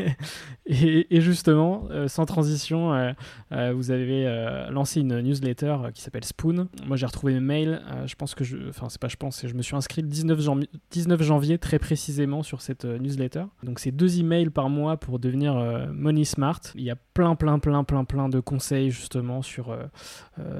et, 0.66 1.20
justement, 1.20 1.88
sans 2.06 2.26
transition, 2.26 3.14
vous 3.50 3.90
avez 3.90 4.66
lancé 4.70 5.00
une 5.00 5.20
newsletter 5.20 5.76
qui 5.94 6.02
s'appelle 6.02 6.24
Spoon. 6.24 6.68
Moi, 6.86 6.96
j'ai 6.96 7.06
retrouvé 7.06 7.34
mes 7.34 7.40
mails. 7.40 7.82
je 8.06 8.14
pense 8.14 8.34
que 8.34 8.44
je, 8.44 8.68
enfin, 8.68 8.88
c'est 8.88 9.00
pas 9.00 9.08
je 9.08 9.16
pense, 9.16 9.46
je 9.46 9.54
me 9.54 9.62
suis 9.62 9.76
inscrit 9.76 10.02
le 10.02 10.08
19 10.08 10.40
janvier, 10.40 10.68
19 10.90 11.22
janvier 11.22 11.58
très 11.58 11.78
précisément 11.78 12.42
sur 12.42 12.60
cette 12.60 12.84
newsletter. 12.84 13.44
Donc, 13.62 13.78
c'est 13.78 13.92
deux 13.92 14.20
emails 14.20 14.50
par 14.50 14.68
mois 14.68 14.96
pour 14.96 15.18
devenir 15.18 15.54
Money 15.92 16.24
Smart. 16.24 16.60
Il 16.74 16.84
y 16.84 16.90
a 16.90 16.96
plein, 16.96 17.34
plein, 17.34 17.58
plein, 17.58 17.84
plein, 17.84 18.04
plein 18.04 18.28
de 18.28 18.40
conseils 18.40 18.90
justement 18.90 19.42
sur 19.42 19.76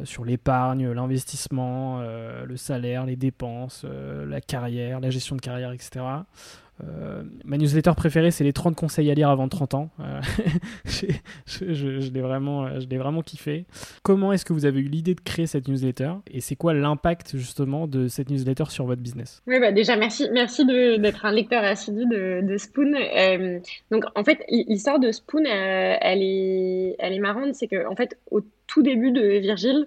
sur 0.05 0.25
l'épargne, 0.25 0.91
l'investissement, 0.91 1.99
euh, 2.01 2.45
le 2.45 2.57
salaire, 2.57 3.07
les 3.07 3.17
dépenses, 3.17 3.85
la 3.85 4.41
carrière, 4.41 5.01
la 5.01 5.11
gestion 5.11 5.37
de 5.37 5.41
carrière, 5.41 5.73
etc. 5.73 6.05
ma 7.45 7.59
newsletter 7.59 7.92
préférée, 7.97 8.31
c'est 8.31 8.45
les 8.45 8.53
30 8.53 8.75
conseils 8.77 9.11
à 9.11 9.14
lire 9.14 9.29
avant 9.31 9.49
30 9.49 9.75
ans. 9.75 9.90
je, 10.85 11.07
je, 11.47 12.12
l'ai 12.12 12.21
vraiment, 12.21 12.68
vraiment 12.90 13.23
kiffé. 13.23 13.66
Comment 14.03 14.33
est-ce 14.33 14.45
que 14.45 14.53
vous 14.53 14.66
avez 14.66 14.81
eu 14.81 14.88
l'idée 14.88 15.14
de 15.14 15.21
créer 15.21 15.47
cette 15.47 15.68
newsletter 15.68 16.12
et 16.31 16.40
c'est 16.40 16.57
quoi 16.57 16.75
l'impact 16.75 17.37
justement 17.37 17.87
de 17.87 18.09
cette 18.09 18.31
newsletter 18.31 18.64
sur 18.68 18.85
votre 18.85 19.01
business? 19.01 19.42
Oui, 19.47 19.61
bah 19.61 19.73
déjà 19.73 19.97
merci, 19.97 20.29
merci 20.33 20.66
d'être 20.66 21.25
un 21.25 21.33
lecteur 21.33 21.64
assidu 21.64 22.07
de, 22.07 22.57
Spoon. 22.59 22.92
donc 23.90 24.05
en 24.14 24.25
fait, 24.25 24.45
l'histoire 24.49 24.99
de 24.99 25.11
Spoon, 25.12 25.45
elle 25.47 26.23
est, 26.23 26.97
elle 26.99 27.12
est 27.12 27.21
marrante, 27.21 27.55
c'est 27.55 27.68
que 27.68 27.87
en 27.88 27.97
fait 27.97 28.18
au 28.31 28.42
tout 28.66 28.83
début 28.83 29.12
de 29.12 29.38
Virgile, 29.38 29.87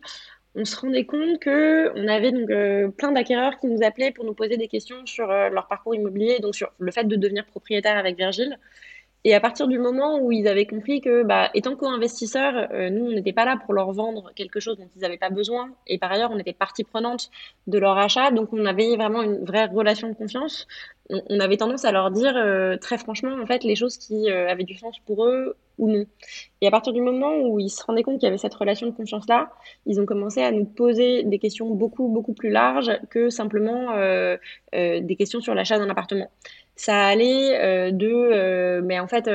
on 0.55 0.65
se 0.65 0.75
rendait 0.77 1.05
compte 1.05 1.39
que 1.39 1.91
on 1.95 2.07
avait 2.07 2.31
donc 2.31 2.49
euh, 2.49 2.89
plein 2.89 3.11
d'acquéreurs 3.11 3.59
qui 3.59 3.67
nous 3.67 3.83
appelaient 3.83 4.11
pour 4.11 4.25
nous 4.25 4.33
poser 4.33 4.57
des 4.57 4.67
questions 4.67 5.05
sur 5.05 5.29
euh, 5.29 5.49
leur 5.49 5.67
parcours 5.67 5.95
immobilier, 5.95 6.39
donc 6.39 6.55
sur 6.55 6.71
le 6.79 6.91
fait 6.91 7.03
de 7.05 7.15
devenir 7.15 7.45
propriétaire 7.45 7.97
avec 7.97 8.17
Virgile. 8.17 8.57
Et 9.27 9.33
à 9.33 9.39
partir 9.39 9.67
du 9.67 9.79
moment 9.79 10.19
où 10.19 10.31
ils 10.31 10.47
avaient 10.47 10.67
compris 10.67 11.01
que, 11.01 11.23
bah, 11.23 11.49
étant 11.55 11.75
co-investisseurs, 11.75 12.67
euh, 12.71 12.91
nous, 12.91 13.05
on 13.05 13.11
n'était 13.11 13.33
pas 13.33 13.43
là 13.43 13.57
pour 13.57 13.73
leur 13.73 13.91
vendre 13.91 14.31
quelque 14.35 14.59
chose 14.59 14.77
dont 14.77 14.87
ils 14.95 14.99
n'avaient 15.01 15.17
pas 15.17 15.31
besoin. 15.31 15.71
Et 15.87 15.97
par 15.97 16.11
ailleurs, 16.11 16.29
on 16.31 16.37
était 16.37 16.53
partie 16.53 16.83
prenante 16.83 17.31
de 17.65 17.79
leur 17.79 17.97
achat. 17.97 18.29
Donc, 18.29 18.53
on 18.53 18.63
avait 18.67 18.95
vraiment 18.95 19.23
une 19.23 19.43
vraie 19.43 19.65
relation 19.65 20.09
de 20.09 20.13
confiance. 20.13 20.67
On, 21.09 21.39
avait 21.39 21.57
tendance 21.57 21.85
à 21.85 21.91
leur 21.91 22.11
dire, 22.11 22.33
très 22.81 22.97
franchement, 22.97 23.35
en 23.41 23.45
fait, 23.45 23.63
les 23.63 23.75
choses 23.75 23.97
qui 23.97 24.29
avaient 24.29 24.63
du 24.63 24.75
sens 24.75 24.97
pour 25.05 25.25
eux 25.25 25.55
ou 25.77 25.89
non. 25.89 26.05
Et 26.61 26.67
à 26.67 26.71
partir 26.71 26.93
du 26.93 27.01
moment 27.01 27.37
où 27.37 27.59
ils 27.59 27.69
se 27.69 27.83
rendaient 27.83 28.03
compte 28.03 28.19
qu'il 28.19 28.27
y 28.27 28.29
avait 28.29 28.37
cette 28.37 28.53
relation 28.53 28.87
de 28.87 28.91
confiance-là, 28.91 29.51
ils 29.85 29.99
ont 29.99 30.05
commencé 30.05 30.41
à 30.41 30.51
nous 30.51 30.65
poser 30.65 31.23
des 31.23 31.39
questions 31.39 31.69
beaucoup, 31.69 32.07
beaucoup 32.07 32.33
plus 32.33 32.49
larges 32.49 32.91
que 33.09 33.29
simplement 33.29 33.91
euh, 33.93 34.37
euh, 34.73 35.01
des 35.01 35.15
questions 35.15 35.41
sur 35.41 35.53
l'achat 35.55 35.77
d'un 35.77 35.89
appartement. 35.89 36.31
Ça 36.75 37.07
allait 37.07 37.59
euh, 37.61 37.91
de, 37.91 38.81
mais 38.81 38.99
en 38.99 39.07
fait, 39.07 39.29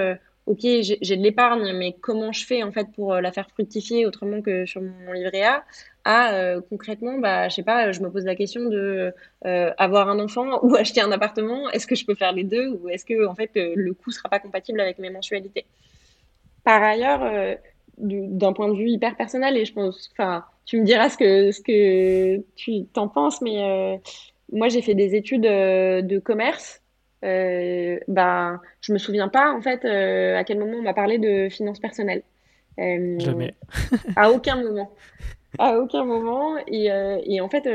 ok, 0.46 0.60
j'ai 0.60 1.16
de 1.16 1.22
l'épargne, 1.22 1.72
mais 1.76 1.94
comment 2.00 2.32
je 2.32 2.44
fais 2.44 2.62
en 2.62 2.72
fait 2.72 2.86
pour 2.94 3.14
la 3.14 3.32
faire 3.32 3.48
fructifier 3.50 4.06
autrement 4.06 4.42
que 4.42 4.66
sur 4.66 4.80
mon 4.80 5.12
livret 5.12 5.42
A? 5.42 5.64
À 6.04 6.54
concrètement, 6.68 7.18
bah, 7.18 7.48
je 7.48 7.56
sais 7.56 7.62
pas, 7.62 7.92
je 7.92 8.00
me 8.00 8.10
pose 8.10 8.24
la 8.24 8.34
question 8.34 8.68
de 8.68 9.12
avoir 9.42 10.08
un 10.08 10.18
enfant 10.18 10.58
ou 10.62 10.74
acheter 10.76 11.00
un 11.00 11.12
appartement. 11.12 11.70
Est-ce 11.70 11.86
que 11.86 11.94
je 11.94 12.04
peux 12.04 12.14
faire 12.14 12.32
les 12.32 12.44
deux 12.44 12.68
ou 12.68 12.88
est-ce 12.88 13.04
que 13.04 13.26
en 13.26 13.34
fait 13.34 13.50
le 13.54 13.92
coût 13.92 14.10
sera 14.10 14.28
pas 14.28 14.38
compatible 14.38 14.80
avec 14.80 14.98
mes 14.98 15.10
mensualités? 15.10 15.66
Par 16.64 16.82
ailleurs, 16.82 17.22
euh, 17.22 17.54
d'un 17.98 18.52
point 18.52 18.68
de 18.68 18.76
vue 18.76 18.88
hyper 18.88 19.16
personnel, 19.16 19.56
et 19.56 19.64
je 19.64 19.72
pense, 19.72 20.10
enfin, 20.12 20.44
tu 20.64 20.80
me 20.80 20.84
diras 20.84 21.08
ce 21.08 21.16
que, 21.16 21.50
ce 21.50 21.60
que 21.60 22.42
tu 22.56 22.84
t'en 22.92 23.08
penses, 23.08 23.40
mais 23.40 23.62
euh, 23.62 23.96
moi, 24.52 24.68
j'ai 24.68 24.82
fait 24.82 24.94
des 24.94 25.14
études 25.14 25.46
euh, 25.46 26.02
de 26.02 26.18
commerce. 26.18 26.82
Euh, 27.24 27.98
ben, 28.08 28.60
je 28.80 28.92
me 28.92 28.98
souviens 28.98 29.28
pas, 29.28 29.52
en 29.52 29.60
fait, 29.60 29.84
à 29.84 30.44
quel 30.44 30.58
moment 30.58 30.78
on 30.78 30.82
m'a 30.82 30.94
parlé 30.94 31.18
de 31.18 31.48
finances 31.48 31.80
personnelles. 31.80 32.22
Jamais. 32.78 33.54
à 34.16 34.30
aucun 34.30 34.62
moment. 34.62 34.90
À 35.58 35.78
aucun 35.78 36.04
moment. 36.04 36.56
Et, 36.66 36.88
et 37.24 37.40
en 37.40 37.48
fait, 37.48 37.68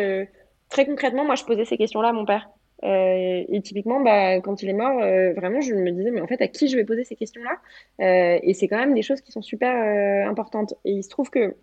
très 0.70 0.86
concrètement, 0.86 1.26
moi, 1.26 1.36
je 1.36 1.44
posais 1.44 1.66
ces 1.66 1.78
questions-là 1.78 2.10
à 2.10 2.14
mon 2.14 2.26
père. 2.26 2.50
Euh, 2.84 3.44
et 3.48 3.62
typiquement, 3.62 4.02
bah, 4.02 4.40
quand 4.42 4.62
il 4.62 4.70
est 4.70 4.74
mort, 4.74 5.02
euh, 5.02 5.34
vraiment, 5.34 5.62
je 5.62 5.74
me 5.74 5.92
disais, 5.92 6.12
mais 6.12 6.22
en 6.22 6.28
fait, 6.28 6.42
à 6.42 6.48
qui 6.48 6.68
je 6.68 6.76
vais 6.76 6.84
poser 6.84 7.04
ces 7.04 7.16
questions-là? 7.16 7.58
Euh, 8.02 8.40
Et 8.44 8.54
c'est 8.54 8.68
quand 8.68 8.78
même 8.78 8.94
des 8.94 9.02
choses 9.02 9.22
qui 9.22 9.32
sont 9.32 9.42
super 9.42 10.30
importantes. 10.30 10.74
Et 10.86 10.92
il 10.92 11.04
se 11.04 11.10
trouve 11.10 11.30
que 11.30 11.56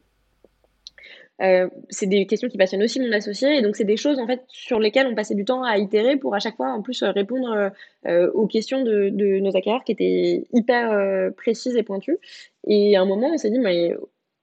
c'est 1.91 2.07
des 2.07 2.27
questions 2.27 2.49
qui 2.49 2.57
passionnent 2.57 2.85
aussi 2.85 3.01
mon 3.01 3.11
associé, 3.11 3.57
et 3.57 3.63
donc 3.63 3.75
c'est 3.75 3.85
des 3.85 3.97
choses 3.97 4.21
en 4.21 4.29
fait 4.29 4.43
sur 4.47 4.79
lesquelles 4.79 5.09
on 5.09 5.15
passait 5.17 5.35
du 5.35 5.45
temps 5.45 5.65
à 5.65 5.77
itérer 5.77 6.17
pour 6.17 6.37
à 6.37 6.39
chaque 6.39 6.55
fois 6.55 6.69
en 6.69 6.83
plus 6.83 7.03
répondre 7.03 7.73
aux 8.07 8.47
questions 8.47 8.85
de, 8.85 9.09
de, 9.09 9.41
nos 9.41 9.57
acquéreurs 9.57 9.83
qui 9.83 9.91
étaient 9.91 10.45
hyper 10.53 11.33
précises 11.35 11.75
et 11.77 11.83
pointues. 11.83 12.19
Et 12.69 12.97
à 12.97 13.01
un 13.03 13.07
moment, 13.07 13.31
on 13.35 13.39
s'est 13.39 13.51
dit, 13.51 13.59
mais 13.59 13.93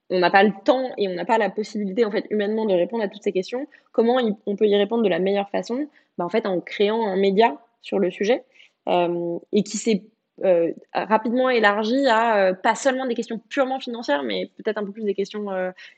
on 0.09 0.19
n'a 0.19 0.31
pas 0.31 0.43
le 0.43 0.51
temps 0.65 0.91
et 0.97 1.07
on 1.07 1.13
n'a 1.13 1.25
pas 1.25 1.37
la 1.37 1.49
possibilité 1.49 2.05
en 2.05 2.11
fait 2.11 2.25
humainement 2.29 2.65
de 2.65 2.73
répondre 2.73 3.03
à 3.03 3.07
toutes 3.07 3.23
ces 3.23 3.31
questions. 3.31 3.67
Comment 3.91 4.17
on 4.45 4.55
peut 4.55 4.67
y 4.67 4.75
répondre 4.75 5.03
de 5.03 5.09
la 5.09 5.19
meilleure 5.19 5.49
façon? 5.49 5.87
Bah, 6.17 6.25
En 6.25 6.29
fait, 6.29 6.45
en 6.45 6.59
créant 6.59 7.07
un 7.07 7.15
média 7.15 7.57
sur 7.81 7.99
le 7.99 8.11
sujet 8.11 8.43
euh, 8.87 9.37
et 9.51 9.63
qui 9.63 9.77
s'est 9.77 10.03
euh, 10.43 10.71
rapidement 10.93 11.49
élargi 11.49 12.07
à 12.07 12.37
euh, 12.37 12.53
pas 12.53 12.73
seulement 12.73 13.05
des 13.05 13.13
questions 13.13 13.39
purement 13.49 13.79
financières, 13.79 14.23
mais 14.23 14.51
peut-être 14.57 14.77
un 14.77 14.85
peu 14.85 14.91
plus 14.91 15.03
des 15.03 15.13
questions 15.13 15.47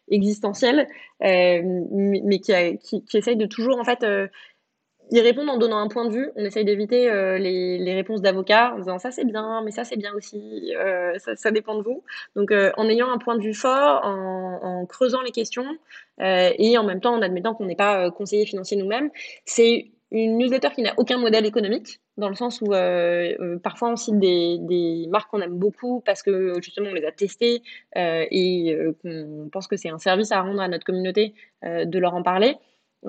existentielles, 0.09 0.87
mais, 1.21 2.39
qui, 2.39 3.03
qui, 3.03 3.17
essayent 3.17 3.37
de 3.37 3.45
toujours 3.45 3.79
en 3.79 3.83
fait 3.83 4.05
ils 5.11 5.19
répondent 5.19 5.49
en 5.49 5.57
donnant 5.57 5.77
un 5.77 5.89
point 5.89 6.05
de 6.05 6.13
vue. 6.13 6.31
On 6.37 6.45
essaye 6.45 6.63
d'éviter 6.63 7.09
euh, 7.09 7.37
les, 7.37 7.77
les, 7.77 7.93
réponses 7.93 8.21
d'avocats 8.21 8.73
en 8.73 8.77
disant 8.79 8.97
ça 8.97 9.11
c'est 9.11 9.25
bien, 9.25 9.61
mais 9.63 9.71
ça 9.71 9.83
c'est 9.83 9.97
bien 9.97 10.13
aussi. 10.13 10.73
Euh, 10.77 11.17
ça, 11.19 11.35
ça, 11.35 11.51
dépend 11.51 11.75
de 11.75 11.83
vous. 11.83 12.03
Donc 12.37 12.51
euh, 12.51 12.71
en 12.77 12.87
ayant 12.87 13.11
un 13.11 13.17
point 13.17 13.35
de 13.35 13.41
vue 13.43 13.53
fort, 13.53 14.01
en, 14.05 14.85
creusant 14.85 15.21
les 15.21 15.31
questions 15.31 15.65
et 16.19 16.77
en 16.77 16.83
même 16.83 17.01
temps 17.01 17.13
en 17.13 17.21
admettant 17.21 17.53
qu'on 17.53 17.65
n'est 17.65 17.75
pas 17.75 18.09
conseiller 18.11 18.45
financier 18.45 18.77
nous-mêmes, 18.77 19.09
c'est 19.45 19.91
une 20.11 20.37
newsletter 20.37 20.69
qui 20.75 20.81
n'a 20.81 20.93
aucun 20.97 21.17
modèle 21.17 21.45
économique 21.45 21.99
dans 22.17 22.29
le 22.29 22.35
sens 22.35 22.61
où 22.61 22.71
parfois 23.63 23.91
on 23.91 23.95
cite 23.95 24.19
des, 24.19 24.57
des 24.59 25.07
marques 25.09 25.29
qu'on 25.29 25.41
aime 25.41 25.57
beaucoup 25.57 26.01
parce 26.05 26.23
que 26.23 26.53
justement 26.61 26.89
on 26.89 26.93
les 26.93 27.05
a 27.05 27.11
testées 27.11 27.61
et 27.95 28.77
qu'on 29.01 29.49
pense 29.51 29.67
que 29.67 29.77
c'est 29.77 29.89
un 29.89 29.99
service 29.99 30.31
à 30.31 30.41
rendre 30.41 30.61
à 30.61 30.67
notre 30.67 30.85
communauté 30.85 31.33
de 31.63 31.99
leur 31.99 32.13
en 32.13 32.23
parler. 32.23 32.57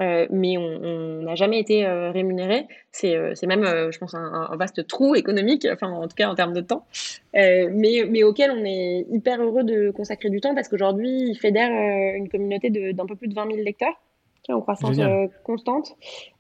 Euh, 0.01 0.27
mais 0.31 0.57
on 0.57 1.23
n'a 1.23 1.35
jamais 1.35 1.61
été 1.61 1.85
euh, 1.85 2.11
rémunéré. 2.11 2.67
C'est 2.93 3.15
euh, 3.15 3.35
même, 3.47 3.65
je 3.65 3.99
pense, 3.99 4.15
un, 4.15 4.49
un, 4.51 4.57
vaste 4.57 4.87
trou 4.87 5.15
économique, 5.15 5.67
enfin 5.71 5.91
en 5.91 6.09
tout 6.09 6.17
cas 6.17 6.29
en 6.29 6.35
termes 6.35 6.55
de 6.55 6.61
temps, 6.63 6.87
mais, 7.35 8.05
mais 8.09 8.23
auquel 8.23 8.51
on 8.53 8.65
est 8.65 9.07
hyper 9.11 9.43
heureux 9.43 9.65
de 9.65 9.91
consacrer 9.91 10.31
du 10.31 10.41
temps 10.41 10.55
parce 10.55 10.69
qu'aujourd'hui, 10.69 11.11
il 11.11 11.37
fédère 11.37 11.71
une 12.17 12.29
communauté 12.29 12.71
d'un 12.71 13.07
peu 13.07 13.17
plus 13.17 13.29
de 13.29 13.35
20 13.35 13.47
000 13.47 13.59
lecteurs. 13.59 14.01
en 14.49 14.61
croissance 14.61 14.99
constante, 15.45 15.95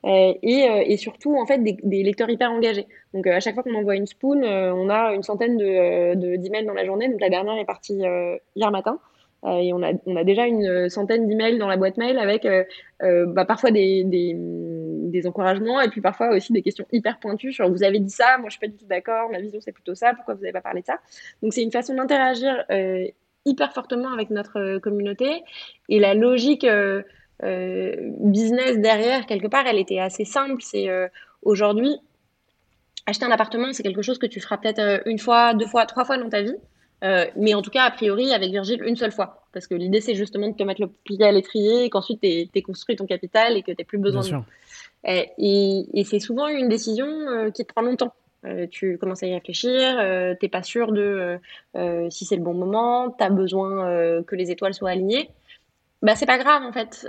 et, 0.04 0.38
et, 0.42 0.96
surtout 0.96 1.36
en 1.36 1.46
fait 1.46 1.58
des, 1.58 1.76
des, 1.82 2.02
lecteurs 2.02 2.30
hyper 2.30 2.50
engagés. 2.50 2.86
Donc 3.12 3.26
à 3.26 3.40
chaque 3.40 3.54
fois 3.54 3.62
qu'on 3.62 3.74
envoie 3.74 3.96
une 3.96 4.06
spoon, 4.06 4.42
on 4.44 4.88
a 4.88 5.12
une 5.12 5.22
centaine 5.22 5.56
de 5.56 6.36
d'emails 6.36 6.66
dans 6.66 6.74
la 6.74 6.86
journée. 6.86 7.08
Donc 7.08 7.20
la 7.20 7.28
dernière 7.28 7.58
est 7.58 7.66
partie 7.66 8.02
hier 8.56 8.70
matin. 8.70 8.98
Euh, 9.44 9.58
et 9.58 9.72
on 9.72 9.82
a, 9.82 10.24
déjà 10.24 10.46
une 10.46 10.88
centaine 10.88 11.26
d'emails 11.26 11.58
dans 11.58 11.66
la 11.66 11.76
boîte 11.76 11.96
mail 11.96 12.18
avec 12.18 12.44
euh, 12.44 12.62
euh, 13.02 13.26
bah, 13.26 13.44
parfois 13.44 13.72
des, 13.72 14.36
encouragements 15.26 15.80
et 15.80 15.88
puis 15.88 16.00
parfois 16.00 16.30
aussi 16.34 16.52
des 16.52 16.62
questions 16.62 16.86
hyper 16.90 17.18
pointues 17.18 17.52
sur 17.52 17.68
vous 17.70 17.84
avez 17.84 18.00
dit 18.00 18.10
ça, 18.10 18.38
moi 18.38 18.48
je 18.48 18.52
suis 18.52 18.60
pas 18.60 18.66
du 18.66 18.76
tout 18.76 18.86
d'accord, 18.86 19.30
ma 19.30 19.40
vision 19.40 19.60
c'est 19.60 19.72
plutôt 19.72 19.94
ça, 19.94 20.14
pourquoi 20.14 20.34
vous 20.34 20.40
n'avez 20.40 20.52
pas 20.52 20.60
parlé 20.60 20.80
de 20.80 20.86
ça? 20.86 20.98
Donc 21.42 21.52
c'est 21.52 21.62
une 21.62 21.70
façon 21.70 21.94
d'interagir 21.94 22.64
hyper 23.44 23.72
fortement 23.72 24.12
avec 24.12 24.30
notre 24.30 24.78
communauté 24.78 25.42
et 25.88 26.00
la 26.00 26.14
logique 26.14 26.66
business 27.40 28.78
derrière 28.78 29.26
quelque 29.26 29.48
part 29.48 29.66
elle 29.66 29.78
était 29.78 29.98
assez 29.98 30.24
simple. 30.24 30.60
C'est 30.60 30.88
aujourd'hui 31.42 31.94
acheter 33.06 33.26
un 33.26 33.30
appartement 33.30 33.72
c'est 33.72 33.82
quelque 33.82 34.02
chose 34.02 34.18
que 34.18 34.26
tu 34.26 34.40
feras 34.40 34.56
peut-être 34.56 35.02
une 35.06 35.18
fois, 35.18 35.54
deux 35.54 35.66
fois, 35.66 35.86
trois 35.86 36.04
fois 36.04 36.16
dans 36.16 36.30
ta 36.30 36.42
vie. 36.42 36.56
Euh, 37.02 37.26
mais 37.36 37.54
en 37.54 37.62
tout 37.62 37.70
cas, 37.70 37.82
a 37.82 37.90
priori, 37.90 38.32
avec 38.32 38.50
Virgile, 38.50 38.82
une 38.84 38.96
seule 38.96 39.12
fois. 39.12 39.44
Parce 39.52 39.66
que 39.66 39.74
l'idée, 39.74 40.00
c'est 40.00 40.14
justement 40.14 40.48
de 40.48 40.56
te 40.56 40.62
mettre 40.62 40.80
le 40.80 40.88
pied 40.88 41.24
à 41.24 41.32
l'étrier 41.32 41.84
et 41.84 41.90
qu'ensuite, 41.90 42.20
tu 42.20 42.28
aies 42.28 42.62
construit 42.62 42.96
ton 42.96 43.06
capital 43.06 43.56
et 43.56 43.62
que 43.62 43.72
tu 43.72 43.84
plus 43.84 43.98
besoin 43.98 44.22
Bien 44.22 44.38
de 44.38 44.44
sûr. 44.44 44.44
Et, 45.04 45.86
et, 45.92 46.04
c'est 46.04 46.20
souvent 46.20 46.48
une 46.48 46.68
décision 46.68 47.06
euh, 47.06 47.50
qui 47.50 47.64
te 47.64 47.72
prend 47.72 47.82
longtemps. 47.82 48.12
Euh, 48.44 48.66
tu 48.70 48.98
commences 48.98 49.22
à 49.22 49.26
y 49.26 49.34
réfléchir, 49.34 49.98
euh, 50.00 50.34
t'es 50.40 50.48
pas 50.48 50.64
sûr 50.64 50.90
de 50.92 51.38
si 52.10 52.24
c'est 52.24 52.36
le 52.36 52.42
bon 52.42 52.54
moment, 52.54 53.14
tu 53.16 53.22
as 53.22 53.30
besoin 53.30 54.22
que 54.22 54.34
les 54.34 54.50
étoiles 54.50 54.74
soient 54.74 54.90
alignées. 54.90 55.30
Bah 56.02 56.16
c'est 56.16 56.26
pas 56.26 56.38
grave 56.38 56.62
en 56.64 56.72
fait. 56.72 57.06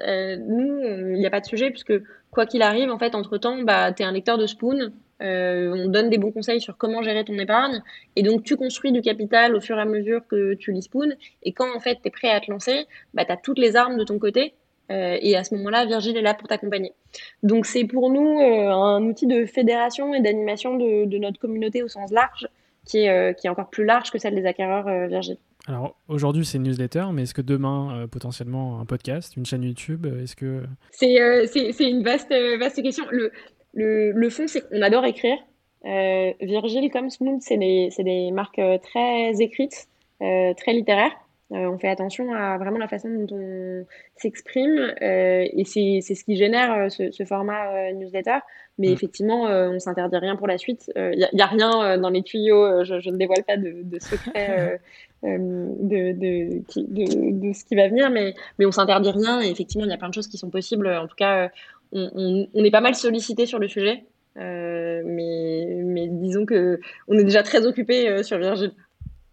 nous, 0.47 0.83
il 0.83 1.19
n'y 1.19 1.25
a 1.25 1.31
pas 1.31 1.39
de 1.39 1.45
sujet 1.45 1.71
puisque 1.71 1.93
quoi 2.29 2.45
qu'il 2.45 2.61
arrive, 2.61 2.91
en 2.91 2.99
fait, 2.99 3.15
entre 3.15 3.37
temps, 3.37 3.61
bah 3.63 3.91
es 3.97 4.03
un 4.03 4.11
lecteur 4.11 4.37
de 4.37 4.45
Spoon, 4.45 4.91
on 5.19 5.87
donne 5.87 6.09
des 6.09 6.17
bons 6.17 6.31
conseils 6.31 6.61
sur 6.61 6.77
comment 6.77 7.01
gérer 7.01 7.23
ton 7.23 7.37
épargne. 7.37 7.81
Et 8.15 8.23
donc, 8.23 8.43
tu 8.43 8.55
construis 8.55 8.91
du 8.91 9.01
capital 9.01 9.55
au 9.55 9.61
fur 9.61 9.77
et 9.77 9.81
à 9.81 9.85
mesure 9.85 10.21
que 10.27 10.53
tu 10.55 10.71
lis 10.71 10.83
Spoon. 10.83 11.13
Et 11.43 11.53
quand, 11.53 11.75
en 11.75 11.79
fait, 11.79 11.99
tu 12.01 12.07
es 12.07 12.11
prêt 12.11 12.29
à 12.29 12.39
te 12.39 12.51
lancer, 12.51 12.85
bah, 13.13 13.25
tu 13.25 13.31
as 13.31 13.37
toutes 13.37 13.59
les 13.59 13.75
armes 13.75 13.97
de 13.97 14.03
ton 14.03 14.19
côté. 14.19 14.53
Euh, 14.91 15.17
et 15.21 15.35
à 15.37 15.43
ce 15.43 15.55
moment-là, 15.55 15.85
Virgile 15.85 16.17
est 16.17 16.21
là 16.21 16.33
pour 16.33 16.47
t'accompagner. 16.47 16.93
Donc, 17.41 17.65
c'est 17.65 17.85
pour 17.85 18.09
nous 18.09 18.39
euh, 18.39 18.69
un 18.69 19.03
outil 19.03 19.27
de 19.27 19.45
fédération 19.45 20.13
et 20.13 20.21
d'animation 20.21 20.75
de, 20.75 21.17
notre 21.17 21.39
communauté 21.39 21.83
au 21.83 21.87
sens 21.87 22.11
large, 22.11 22.47
qui 22.85 22.99
est, 22.99 23.39
qui 23.39 23.47
est 23.47 23.49
encore 23.49 23.69
plus 23.69 23.85
large 23.85 24.11
que 24.11 24.17
celle 24.17 24.35
des 24.35 24.45
acquéreurs 24.45 25.07
Virgile. 25.07 25.37
Alors 25.65 25.95
aujourd'hui 26.09 26.43
c'est 26.43 26.57
une 26.57 26.63
newsletter, 26.63 27.05
mais 27.13 27.21
est-ce 27.21 27.33
que 27.33 27.41
demain 27.41 28.05
potentiellement 28.11 28.81
un 28.81 28.85
podcast, 28.85 29.37
une 29.37 29.45
chaîne 29.45 29.63
YouTube, 29.63 30.05
est-ce 30.21 30.35
que 30.35 30.63
c'est 30.91 31.15
c'est 31.47 31.89
une 31.89 32.03
vaste 32.03 32.33
vaste 32.59 32.83
question. 32.83 33.05
Le 33.11 33.31
le, 33.73 34.11
le 34.11 34.29
fond, 34.29 34.47
c'est 34.47 34.61
qu'on 34.61 34.81
adore 34.81 35.05
écrire. 35.05 35.37
Euh, 35.85 36.31
Virgile 36.39 36.89
comme 36.91 37.09
Smooth, 37.09 37.41
c'est 37.41 37.57
des, 37.57 37.89
des, 37.99 38.31
marques 38.31 38.59
euh, 38.59 38.77
très 38.77 39.41
écrites, 39.41 39.87
euh, 40.21 40.53
très 40.53 40.73
littéraires. 40.73 41.11
Euh, 41.51 41.69
on 41.69 41.77
fait 41.77 41.89
attention 41.89 42.33
à 42.33 42.57
vraiment 42.57 42.77
la 42.79 42.87
façon 42.87 43.09
dont 43.09 43.35
on 43.35 43.85
s'exprime 44.15 44.93
et 45.01 45.63
c'est 45.65 46.01
ce 46.01 46.23
qui 46.23 46.35
génère 46.35 46.91
ce, 46.91 47.11
ce 47.11 47.25
format 47.25 47.91
newsletter. 47.93 48.39
Mais 48.79 48.87
mm. 48.87 48.93
effectivement, 48.93 49.43
on 49.43 49.77
s'interdit 49.77 50.17
rien 50.17 50.35
pour 50.35 50.47
la 50.47 50.57
suite. 50.57 50.91
Il 50.95 51.27
n'y 51.31 51.41
a, 51.41 51.45
rien 51.45 51.97
dans 51.97 52.09
les 52.09 52.23
tuyaux. 52.23 52.83
Je, 52.83 52.99
je, 53.01 53.09
ne 53.11 53.17
dévoile 53.17 53.43
pas 53.43 53.57
de, 53.57 53.83
de 53.83 53.99
secrets 53.99 54.79
de, 55.23 56.13
de, 56.13 56.63
de, 56.75 57.31
de, 57.31 57.53
ce 57.53 57.65
qui 57.65 57.75
va 57.75 57.87
venir, 57.87 58.09
mais, 58.09 58.33
mais 58.57 58.65
on 58.65 58.71
s'interdit 58.71 59.11
rien. 59.11 59.41
Et 59.41 59.49
effectivement, 59.51 59.85
il 59.85 59.91
y 59.91 59.93
a 59.93 59.97
plein 59.97 60.09
de 60.09 60.13
choses 60.15 60.27
qui 60.27 60.37
sont 60.37 60.49
possibles. 60.49 60.87
En 60.87 61.07
tout 61.07 61.15
cas, 61.15 61.51
on, 61.93 62.63
est 62.63 62.71
pas 62.71 62.81
mal 62.81 62.95
sollicité 62.95 63.45
sur 63.45 63.59
le 63.59 63.67
sujet, 63.67 64.03
euh, 64.37 65.03
mais, 65.05 65.81
mais 65.83 66.07
disons 66.07 66.45
que 66.45 66.79
on 67.07 67.17
est 67.17 67.23
déjà 67.23 67.43
très 67.43 67.65
occupé 67.65 68.09
euh, 68.09 68.23
sur 68.23 68.37
Virgile. 68.37 68.73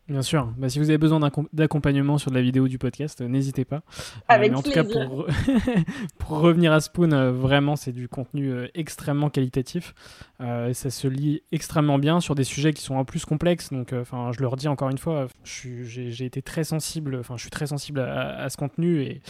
Bien 0.09 0.23
sûr. 0.23 0.53
Bah, 0.59 0.69
si 0.69 0.81
vous 0.81 0.91
avez 0.91 0.99
besoin 0.99 1.21
d'accompagnement 1.53 2.19
sur 2.19 2.33
de 2.33 2.37
la 2.37 2.43
vidéo 2.43 2.67
du 2.67 2.79
podcast, 2.79 3.21
euh, 3.21 3.29
n'hésitez 3.29 3.65
pas. 3.65 3.83
Avec 4.27 4.51
mais 4.51 4.59
en 4.59 4.63
tout 4.63 4.73
cas, 4.73 4.83
pour, 4.83 5.29
pour 6.19 6.41
revenir 6.41 6.73
à 6.73 6.81
Spoon, 6.81 7.31
vraiment, 7.31 7.77
c'est 7.77 7.93
du 7.93 8.09
contenu 8.09 8.53
extrêmement 8.75 9.31
qualitatif. 9.31 9.95
ça 10.41 10.91
se 10.91 11.07
lit 11.07 11.45
extrêmement 11.53 11.99
bien 11.99 12.19
sur 12.19 12.35
des 12.35 12.43
sujets 12.43 12.73
qui 12.73 12.83
sont 12.83 12.97
en 12.97 13.05
plus 13.05 13.25
complexes. 13.25 13.71
Donc, 13.73 13.93
enfin, 13.93 14.33
je 14.33 14.41
le 14.41 14.49
redis 14.49 14.67
encore 14.67 14.91
une 14.91 14.99
fois, 14.99 15.29
j'ai 15.45 16.25
été 16.25 16.43
très 16.43 16.65
sensible. 16.65 17.15
Enfin, 17.21 17.37
je 17.37 17.43
suis 17.43 17.51
très 17.51 17.69
sensible 17.69 18.01
à, 18.01 18.37
à 18.37 18.49
ce 18.49 18.57
contenu 18.57 19.03
et, 19.03 19.23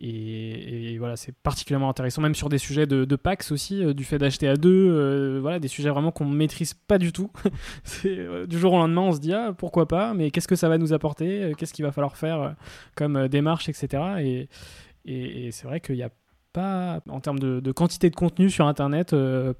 et, 0.00 0.96
voilà, 0.98 1.16
c'est 1.16 1.32
particulièrement 1.32 1.88
intéressant, 1.88 2.20
même 2.20 2.34
sur 2.34 2.48
des 2.48 2.58
sujets 2.58 2.86
de, 2.86 3.04
de 3.04 3.16
PAX 3.16 3.52
aussi, 3.52 3.84
euh, 3.84 3.94
du 3.94 4.04
fait 4.04 4.18
d'acheter 4.18 4.48
à 4.48 4.56
deux, 4.56 4.90
euh, 4.90 5.38
voilà, 5.40 5.60
des 5.60 5.68
sujets 5.68 5.88
vraiment 5.88 6.10
qu'on 6.10 6.24
ne 6.24 6.34
maîtrise 6.34 6.74
pas 6.74 6.98
du 6.98 7.12
tout. 7.12 7.30
Euh, 8.06 8.46
du 8.46 8.58
jour 8.58 8.72
au 8.74 8.76
lendemain, 8.78 9.02
on 9.02 9.12
se 9.12 9.20
dit, 9.20 9.32
ah, 9.32 9.54
pourquoi 9.56 9.88
pas, 9.88 10.14
mais 10.14 10.30
qu'est-ce 10.30 10.48
que 10.48 10.56
ça 10.56 10.68
va 10.68 10.78
nous 10.78 10.92
apporter, 10.92 11.52
qu'est-ce 11.56 11.72
qu'il 11.72 11.84
va 11.84 11.92
falloir 11.92 12.16
faire 12.16 12.54
comme 12.96 13.28
démarche, 13.28 13.68
etc. 13.68 14.48
Et, 15.06 15.50
c'est 15.52 15.66
vrai 15.66 15.80
qu'il 15.80 15.96
y 15.96 16.02
a 16.02 16.10
pas, 16.54 17.00
en 17.10 17.20
termes 17.20 17.38
de, 17.38 17.72
quantité 17.72 18.08
de 18.08 18.14
contenu 18.14 18.48
sur 18.48 18.66
Internet, 18.66 19.12
euh, 19.12 19.52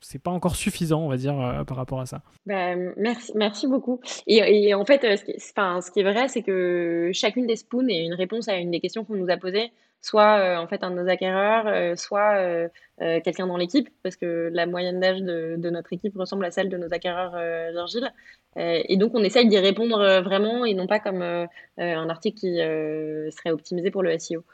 c'est 0.00 0.22
pas 0.22 0.30
encore 0.30 0.56
suffisant, 0.56 1.02
on 1.02 1.08
va 1.08 1.16
dire, 1.16 1.38
euh, 1.38 1.64
par 1.64 1.76
rapport 1.76 2.00
à 2.00 2.06
ça. 2.06 2.22
Ben, 2.46 2.94
merci, 2.96 3.66
beaucoup. 3.66 4.00
Et, 4.26 4.72
en 4.72 4.84
fait, 4.86 5.04
euh, 5.04 5.16
ce 5.16 5.90
qui, 5.90 6.00
est 6.00 6.02
vrai, 6.04 6.28
c'est 6.28 6.42
que 6.42 7.10
chacune 7.12 7.46
des 7.46 7.56
spoons 7.56 7.88
est 7.88 8.04
une 8.04 8.14
réponse 8.14 8.48
à 8.48 8.56
une 8.56 8.70
des 8.70 8.80
questions 8.80 9.04
qu'on 9.04 9.16
nous 9.16 9.30
a 9.30 9.36
posées, 9.36 9.72
soit 10.00 10.60
en 10.60 10.68
fait 10.68 10.84
un 10.84 10.92
de 10.92 11.02
nos 11.02 11.08
acquéreurs, 11.08 11.98
soit 11.98 12.70
quelqu'un 12.98 13.48
dans 13.48 13.56
l'équipe, 13.56 13.88
parce 14.04 14.14
que 14.14 14.50
la 14.52 14.66
moyenne 14.66 15.00
d'âge 15.00 15.20
de, 15.20 15.56
de, 15.58 15.70
notre 15.70 15.92
équipe 15.92 16.16
ressemble 16.16 16.44
à 16.44 16.52
celle 16.52 16.68
de 16.68 16.76
nos 16.76 16.92
acquéreurs 16.94 17.32
Virgile. 17.72 18.12
et 18.56 18.96
donc, 18.96 19.12
on 19.14 19.24
essaye 19.24 19.48
d'y 19.48 19.58
répondre 19.58 20.20
vraiment 20.22 20.64
et 20.64 20.74
non 20.74 20.86
pas 20.86 21.00
comme 21.00 21.22
un 21.22 22.08
article 22.08 22.38
qui 22.38 22.54
serait 22.56 23.50
optimisé 23.50 23.90
pour 23.90 24.04
le 24.04 24.16
SEO. 24.16 24.44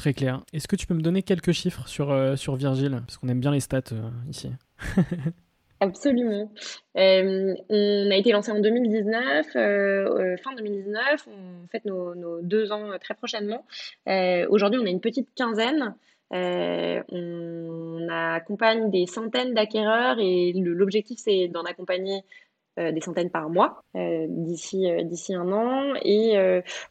Très 0.00 0.14
clair. 0.14 0.40
Est-ce 0.54 0.66
que 0.66 0.76
tu 0.76 0.86
peux 0.86 0.94
me 0.94 1.02
donner 1.02 1.22
quelques 1.22 1.52
chiffres 1.52 1.86
sur, 1.86 2.10
euh, 2.10 2.34
sur 2.34 2.56
Virgile? 2.56 3.02
Parce 3.06 3.18
qu'on 3.18 3.28
aime 3.28 3.38
bien 3.38 3.50
les 3.50 3.60
stats 3.60 3.82
euh, 3.92 4.08
ici. 4.30 4.48
Absolument. 5.80 6.50
Euh, 6.96 7.54
on 7.68 8.10
a 8.10 8.16
été 8.16 8.32
lancé 8.32 8.50
en 8.50 8.60
2019, 8.60 9.48
fin 10.42 10.54
2019. 10.56 11.28
On 11.28 11.68
fête 11.68 11.84
nos, 11.84 12.14
nos 12.14 12.40
deux 12.40 12.72
ans 12.72 12.88
très 12.98 13.12
prochainement. 13.12 13.66
Aujourd'hui, 14.48 14.80
on 14.82 14.86
a 14.86 14.88
une 14.88 15.02
petite 15.02 15.28
quinzaine. 15.34 15.94
on 16.30 18.08
accompagne 18.08 18.90
des 18.90 19.04
centaines 19.04 19.52
d'acquéreurs 19.52 20.16
et 20.18 20.54
l'objectif, 20.54 21.18
c'est 21.22 21.48
d'en 21.48 21.64
accompagner 21.64 22.24
des 22.76 23.00
centaines 23.00 23.30
par 23.30 23.50
mois 23.50 23.82
euh, 23.96 24.26
d'ici 24.28 24.90
euh, 24.90 25.02
d'ici 25.02 25.34
un 25.34 25.50
an 25.52 25.94
et 26.02 26.36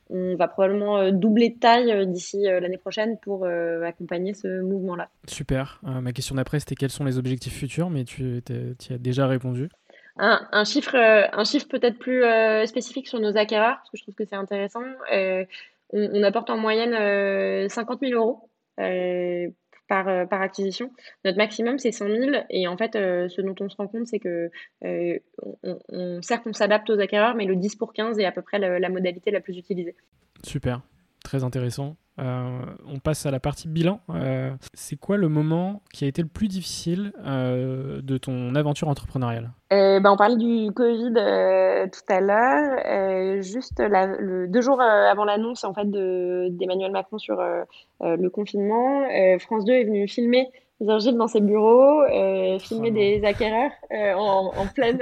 on 0.10 0.36
va 0.36 0.48
probablement 0.48 1.12
doubler 1.12 1.50
de 1.50 1.60
taille 1.60 2.08
d'ici 2.08 2.44
l'année 2.44 2.78
prochaine 2.78 3.18
pour 3.20 3.46
accompagner 3.46 4.34
ce 4.34 4.62
mouvement-là. 4.62 5.10
Super. 5.28 5.82
ma 5.84 6.12
question 6.12 6.36
d'après 6.36 6.60
c'était 6.60 6.76
quels 6.76 6.90
sont 6.90 7.06
les 7.06 7.18
objectifs 7.18 7.54
futurs, 7.54 7.90
mais 7.90 8.04
tu, 8.04 8.42
tu 8.46 8.94
as 8.94 8.98
déjà 8.98 9.28
répondu. 9.28 9.70
Un, 10.18 10.42
un, 10.52 10.66
chiffre, 10.66 10.96
un 10.96 11.44
chiffre 11.46 11.68
peut-être 11.68 11.98
plus 11.98 12.24
spécifique 12.66 13.08
sur 13.08 13.20
nos 13.20 13.38
acquéreurs, 13.38 13.78
parce 13.78 13.90
que 13.90 13.98
je 13.98 14.04
trouve 14.04 14.16
que 14.16 14.26
c'est 14.26 14.36
intéressant. 14.36 14.82
On, 15.12 15.46
on, 15.94 16.24
apporte 16.24 16.50
en 16.50 16.58
moyenne 16.58 17.70
50 17.70 18.00
000 18.02 18.14
euros 18.14 18.50
par, 19.90 20.08
euh, 20.08 20.26
par 20.26 20.42
acquisition. 20.42 20.92
Notre 21.26 21.38
maximum, 21.38 21.80
c'est 21.80 21.92
100 21.92 22.08
000. 22.08 22.32
Et 22.50 22.68
en 22.68 22.78
fait, 22.78 22.96
euh, 22.96 23.28
ce 23.28 23.42
dont 23.42 23.56
on 23.60 23.68
se 23.68 23.76
rend 23.76 23.88
compte, 23.88 24.08
c'est 24.08 24.20
que 24.20 24.50
euh, 24.86 25.20
on, 25.64 26.22
certes, 26.22 26.44
on 26.46 26.54
s'adapte 26.54 26.90
aux 26.90 27.00
acquéreurs, 27.00 27.36
mais 27.36 27.46
le 27.46 27.58
10 27.58 27.76
pour 27.76 27.92
15 27.92 28.18
est 28.20 28.26
à 28.26 28.32
peu 28.32 28.42
près 28.42 28.60
la, 28.60 28.90
modalité 28.90 29.32
la 29.32 29.42
plus 29.42 29.58
utilisée. 29.58 29.96
Super, 30.44 30.82
très 31.24 31.44
intéressant. 31.44 31.98
On 32.20 33.00
passe 33.00 33.26
à 33.26 33.32
la 33.32 33.40
partie 33.40 33.68
bilan. 33.68 34.00
c'est 34.74 34.96
quoi 34.96 35.18
le 35.18 35.30
moment 35.30 35.82
qui 35.94 36.06
a 36.06 36.08
été 36.08 36.22
le 36.22 36.28
plus 36.28 36.48
difficile 36.48 37.12
de 37.26 38.18
ton 38.18 38.56
aventure 38.56 38.88
entrepreneuriale? 38.88 39.52
Ben, 39.72 40.06
On 40.06 40.18
parlait 40.18 40.38
du 40.38 40.72
Covid 40.72 41.14
tout 41.14 42.14
à 42.14 42.22
l'heure. 42.22 43.42
juste 43.42 43.80
le, 43.80 44.48
deux 44.48 44.62
jours 44.62 44.82
avant 44.82 45.26
l'annonce 45.26 45.64
en 45.64 45.74
fait, 45.74 45.90
d'Emmanuel 45.90 46.92
Macron 46.92 47.18
sur 47.18 47.40
euh, 48.02 48.16
le 48.16 48.30
confinement, 48.30 49.04
euh, 49.10 49.40
France 49.40 49.66
2 49.66 49.74
est 49.74 49.84
venu 49.84 50.08
filmer 50.08 50.48
Virgile 50.80 51.18
dans 51.18 51.28
ses 51.28 51.42
bureaux, 51.42 52.04
euh, 52.04 52.58
filmer 52.60 52.92
des 52.92 53.22
acquéreurs 53.26 53.72
en, 53.92 54.54
en, 54.56 54.66
pleine, 54.74 55.02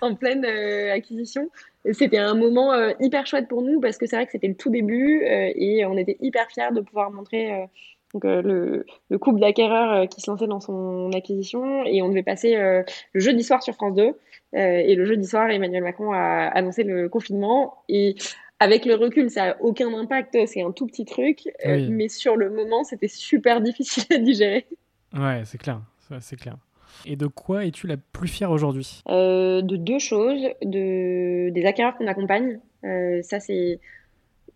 en 0.00 0.14
pleine 0.14 0.44
acquisition. 0.44 1.50
C'était 1.92 2.18
un 2.18 2.34
moment 2.34 2.74
hyper 3.00 3.26
chouette 3.26 3.48
pour 3.48 3.62
nous 3.62 3.80
parce 3.80 3.96
que 3.96 4.06
c'est 4.06 4.16
vrai 4.16 4.26
que 4.26 4.32
c'était 4.32 4.48
le 4.48 4.54
tout 4.54 4.70
début 4.70 5.22
et 5.24 5.84
on 5.86 5.96
était 5.96 6.16
hyper 6.20 6.50
fiers 6.50 6.72
de 6.72 6.80
pouvoir 6.80 7.10
montrer 7.10 7.68
donc, 8.12 8.24
le, 8.24 8.84
le, 9.08 9.18
couple 9.18 9.40
d'acquéreurs 9.40 10.08
qui 10.08 10.20
se 10.20 10.30
lançait 10.30 10.46
dans 10.46 10.60
son 10.60 11.10
acquisition 11.12 11.84
et 11.84 12.02
on 12.02 12.08
devait 12.08 12.22
passer 12.22 12.54
le 12.56 12.84
jeudi 13.20 13.42
soir 13.42 13.62
sur 13.62 13.74
France 13.74 13.94
2 13.94 14.12
et 14.52 14.94
le 14.94 15.04
jeudi 15.06 15.26
soir 15.26 15.48
Emmanuel 15.50 15.82
Macron 15.82 16.12
a 16.12 16.48
annoncé 16.48 16.82
le 16.82 17.08
confinement 17.08 17.78
et 17.88 18.16
avec 18.60 18.84
le 18.84 18.94
recul, 18.94 19.30
ça 19.30 19.46
n'a 19.46 19.62
aucun 19.62 19.92
impact, 19.94 20.36
c'est 20.46 20.62
un 20.62 20.70
tout 20.70 20.86
petit 20.86 21.06
truc, 21.06 21.48
mais 21.64 22.08
sur 22.08 22.36
le 22.36 22.50
moment, 22.50 22.84
c'était 22.84 23.08
super 23.08 23.62
difficile 23.62 24.04
à 24.10 24.18
digérer. 24.18 24.66
Ouais, 25.14 25.42
c'est 25.46 25.58
clair, 25.58 25.80
c'est 26.20 26.36
clair. 26.36 26.56
Et 27.06 27.16
de 27.16 27.26
quoi 27.26 27.64
es-tu 27.64 27.86
la 27.86 27.96
plus 27.96 28.28
fière 28.28 28.50
aujourd'hui? 28.50 29.02
De 29.06 29.76
deux 29.76 29.98
choses, 29.98 30.42
de, 30.62 31.50
des 31.50 31.64
acquéreurs 31.64 31.96
qu'on 31.96 32.06
accompagne. 32.06 32.60
ça, 33.22 33.40
c'est 33.40 33.80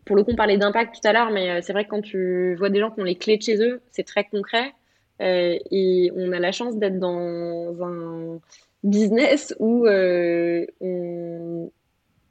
pour 0.04 0.16
le 0.16 0.24
coup, 0.24 0.32
on 0.32 0.36
parlait 0.36 0.58
d'impact 0.58 0.96
tout 1.00 1.08
à 1.08 1.12
l'heure, 1.12 1.30
mais 1.30 1.62
c'est 1.62 1.72
vrai 1.72 1.84
que 1.84 1.90
quand 1.90 2.02
tu 2.02 2.54
vois 2.56 2.68
des 2.68 2.80
gens 2.80 2.90
qui 2.90 3.00
ont 3.00 3.04
les 3.04 3.16
clés 3.16 3.38
de 3.38 3.42
chez 3.42 3.56
eux, 3.62 3.80
c'est 3.90 4.04
très 4.04 4.24
concret. 4.24 4.74
Euh, 5.20 5.56
et 5.70 6.10
on 6.16 6.32
a 6.32 6.40
la 6.40 6.52
chance 6.52 6.76
d'être 6.76 6.98
dans 6.98 7.82
un 7.82 8.40
business 8.82 9.54
où 9.60 9.86
euh, 9.86 10.66
on, 10.80 11.70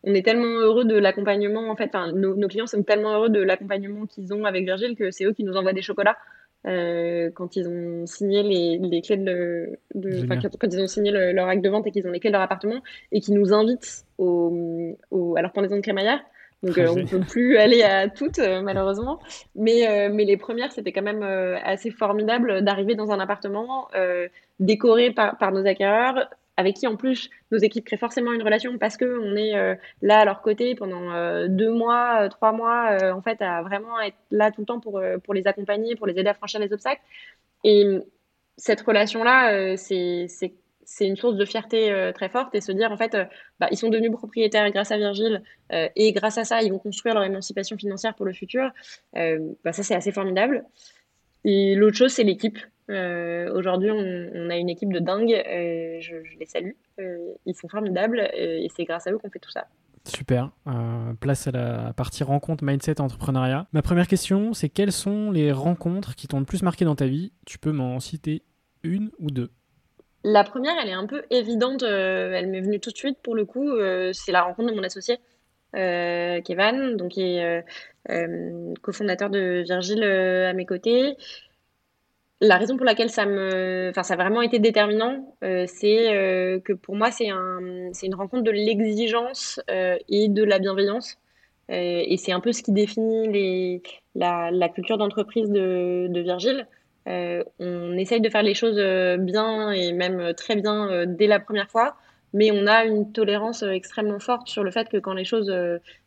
est 0.03 0.23
tellement 0.23 0.59
heureux 0.59 0.85
de 0.85 0.97
l'accompagnement. 0.97 1.69
En 1.69 1.75
fait, 1.75 1.91
nos, 2.13 2.47
clients 2.47 2.67
sont 2.67 2.83
tellement 2.83 3.13
heureux 3.13 3.29
de 3.29 3.41
l'accompagnement 3.41 4.05
qu'ils 4.05 4.33
ont 4.33 4.45
avec 4.45 4.65
Virgile 4.65 4.95
que 4.95 5.11
c'est 5.11 5.25
eux 5.25 5.33
qui 5.33 5.43
nous 5.43 5.55
envoient 5.55 5.73
des 5.73 5.81
chocolats. 5.81 6.17
Euh, 6.65 7.29
quand 7.33 7.57
ils 7.57 7.67
ont 7.67 8.05
signé 8.05 8.41
les, 8.41 8.77
les 8.77 9.01
clés 9.01 9.17
de, 9.17 9.77
de 9.95 10.25
quand, 10.27 10.39
quand, 10.57 10.73
ils 10.73 10.81
ont 10.81 10.87
signé 10.87 11.11
leur 11.11 11.47
acte 11.47 11.63
de 11.63 11.69
vente 11.69 11.87
et 11.87 11.91
qu'ils 11.91 12.07
ont 12.07 12.11
les 12.11 12.19
clés 12.19 12.29
de 12.29 12.33
leur 12.33 12.41
appartement 12.41 12.81
et 13.11 13.19
qui 13.19 13.33
nous 13.33 13.53
invitent 13.53 14.05
au, 14.17 14.95
au, 15.11 15.35
à 15.35 15.41
leur 15.41 15.51
pendaison 15.51 15.75
de 15.75 15.81
crémaillère. 15.81 16.19
Donc 16.63 16.77
euh, 16.77 16.87
on 16.89 16.95
ne 16.95 17.03
peut 17.03 17.19
plus 17.19 17.57
aller 17.57 17.83
à 17.83 18.07
toutes 18.07 18.39
euh, 18.39 18.61
malheureusement. 18.61 19.19
Mais, 19.55 19.87
euh, 19.87 20.09
mais 20.13 20.23
les 20.23 20.37
premières, 20.37 20.71
c'était 20.71 20.93
quand 20.93 21.01
même 21.01 21.23
assez 21.23 21.91
formidable 21.91 22.63
d'arriver 22.63 22.95
dans 22.95 23.11
un 23.11 23.19
appartement 23.19 23.89
décoré 24.59 25.11
par, 25.11 25.37
par 25.37 25.51
nos 25.51 25.65
acquéreurs, 25.65 26.29
avec 26.57 26.75
qui 26.75 26.87
en 26.87 26.95
plus 26.95 27.29
nos 27.51 27.57
équipes 27.57 27.85
créent 27.85 27.97
forcément 27.97 28.31
une 28.31 28.43
relation 28.43 28.77
parce 28.77 28.97
que 28.97 29.19
on 29.19 29.35
est 29.35 29.53
là 30.01 30.19
à 30.19 30.25
leur 30.25 30.41
côté 30.41 30.75
pendant 30.75 31.47
deux 31.47 31.71
mois, 31.71 32.29
trois 32.29 32.51
mois, 32.51 32.97
en 33.13 33.21
fait, 33.21 33.41
à 33.41 33.61
vraiment 33.63 33.99
être 33.99 34.17
là 34.31 34.51
tout 34.51 34.61
le 34.61 34.65
temps 34.65 34.79
pour, 34.79 35.01
pour 35.23 35.33
les 35.33 35.47
accompagner, 35.47 35.95
pour 35.95 36.07
les 36.07 36.17
aider 36.19 36.29
à 36.29 36.33
franchir 36.33 36.59
les 36.59 36.71
obstacles. 36.71 37.01
Et 37.63 37.85
cette 38.57 38.81
relation-là, 38.81 39.77
c'est 39.77 40.27
c'est 40.85 41.07
une 41.07 41.15
source 41.15 41.35
de 41.35 41.45
fierté 41.45 41.91
euh, 41.91 42.11
très 42.11 42.29
forte 42.29 42.53
et 42.55 42.61
se 42.61 42.71
dire 42.71 42.91
en 42.91 42.97
fait 42.97 43.15
euh, 43.15 43.25
bah, 43.59 43.67
ils 43.71 43.77
sont 43.77 43.89
devenus 43.89 44.11
propriétaires 44.11 44.69
grâce 44.71 44.91
à 44.91 44.97
Virgile 44.97 45.43
euh, 45.71 45.89
et 45.95 46.11
grâce 46.13 46.37
à 46.37 46.43
ça 46.43 46.61
ils 46.61 46.71
vont 46.71 46.79
construire 46.79 47.15
leur 47.15 47.23
émancipation 47.23 47.77
financière 47.77 48.15
pour 48.15 48.25
le 48.25 48.33
futur 48.33 48.71
bah, 49.13 49.73
ça 49.73 49.83
c'est 49.83 49.95
assez 49.95 50.11
formidable 50.11 50.65
et 51.43 51.75
l'autre 51.75 51.97
chose 51.97 52.11
c'est 52.11 52.23
l'équipe. 52.23 52.57
Aujourd'hui 52.89 53.91
on, 53.91 54.49
a 54.49 54.57
une 54.57 54.69
équipe 54.69 54.91
de 54.91 54.99
dingue 54.99 55.41
je, 55.99 56.37
les 56.39 56.45
salue. 56.45 56.73
Ils 57.45 57.55
sont 57.55 57.67
formidables 57.67 58.29
et 58.33 58.67
c'est 58.75 58.83
grâce 58.83 59.07
à 59.07 59.11
eux 59.11 59.17
qu'on 59.17 59.29
fait 59.29 59.39
tout 59.39 59.51
ça. 59.51 59.67
Super. 60.05 60.51
place 61.21 61.47
à 61.47 61.51
la 61.51 61.93
partie 61.93 62.23
rencontre, 62.23 62.63
mindset, 62.63 62.99
entrepreneuriat. 62.99 63.67
Ma 63.71 63.81
première 63.81 64.07
question, 64.07 64.53
c'est 64.53 64.69
quelles 64.69 64.91
sont 64.91 65.31
les 65.31 65.51
rencontres 65.51 66.15
qui 66.15 66.27
t'ont 66.27 66.39
le 66.39 66.45
plus 66.45 66.61
marqué 66.61 66.83
dans 66.83 66.95
ta 66.95 67.07
vie? 67.07 67.31
Tu 67.45 67.57
peux 67.57 67.71
m'en 67.71 67.99
citer 67.99 68.43
une 68.83 69.11
ou 69.19 69.31
deux. 69.31 69.49
La 70.25 70.43
première, 70.43 70.75
elle 70.81 70.89
est 70.89 70.93
un 70.93 71.05
peu 71.05 71.23
évidente, 71.31 71.83
euh, 71.83 72.31
elle 72.33 72.47
m'est 72.47 72.61
venue 72.61 72.79
tout 72.79 72.91
de 72.91 72.97
suite 72.97 73.17
pour 73.21 73.35
le 73.35 73.43
coup, 73.43 73.67
euh, 73.67 74.11
c'est 74.13 74.31
la 74.31 74.43
rencontre 74.43 74.71
de 74.71 74.75
mon 74.75 74.83
associé, 74.83 75.17
euh, 75.75 76.41
Kevin, 76.41 76.97
donc 76.97 77.11
qui 77.11 77.37
est 77.37 77.65
cofondateur 78.81 79.29
de 79.29 79.63
Virgile 79.65 80.03
à 80.03 80.53
mes 80.53 80.65
côtés. 80.65 81.15
La 82.41 82.57
raison 82.57 82.75
pour 82.75 82.85
laquelle 82.85 83.09
ça 83.09 83.25
me, 83.25 83.89
enfin, 83.89 84.03
ça 84.03 84.15
a 84.15 84.17
vraiment 84.17 84.41
été 84.41 84.59
déterminant, 84.59 85.35
c'est 85.41 86.61
que 86.65 86.73
pour 86.73 86.95
moi, 86.95 87.09
c'est 87.11 87.29
un, 87.29 87.89
c'est 87.93 88.07
une 88.07 88.15
rencontre 88.15 88.43
de 88.43 88.51
l'exigence 88.51 89.61
et 89.69 90.27
de 90.27 90.43
la 90.43 90.59
bienveillance. 90.59 91.17
et 91.69 92.17
c'est 92.17 92.33
un 92.33 92.41
peu 92.41 92.51
ce 92.51 92.61
qui 92.61 92.73
définit 92.73 93.81
la, 94.15 94.69
culture 94.69 94.97
d'entreprise 94.97 95.49
de, 95.49 96.19
Virgile. 96.19 96.67
Euh, 97.07 97.43
on 97.59 97.97
essaye 97.97 98.21
de 98.21 98.29
faire 98.29 98.43
les 98.43 98.53
choses 98.53 98.77
euh, 98.77 99.17
bien 99.17 99.71
et 99.71 99.91
même 99.91 100.19
euh, 100.21 100.33
très 100.33 100.55
bien 100.55 101.05
dès 101.05 101.27
la 101.27 101.41
première 101.41 101.69
fois, 101.69 101.97
mais 102.33 102.51
on 102.51 102.67
a 102.67 102.85
une 102.85 103.11
tolérance 103.11 103.63
extrêmement 103.63 104.19
forte 104.19 104.47
sur 104.47 104.63
le 104.63 104.71
fait 104.71 104.89
que 104.89 104.97
quand 104.97 105.13
les 105.13 105.25
choses 105.25 105.53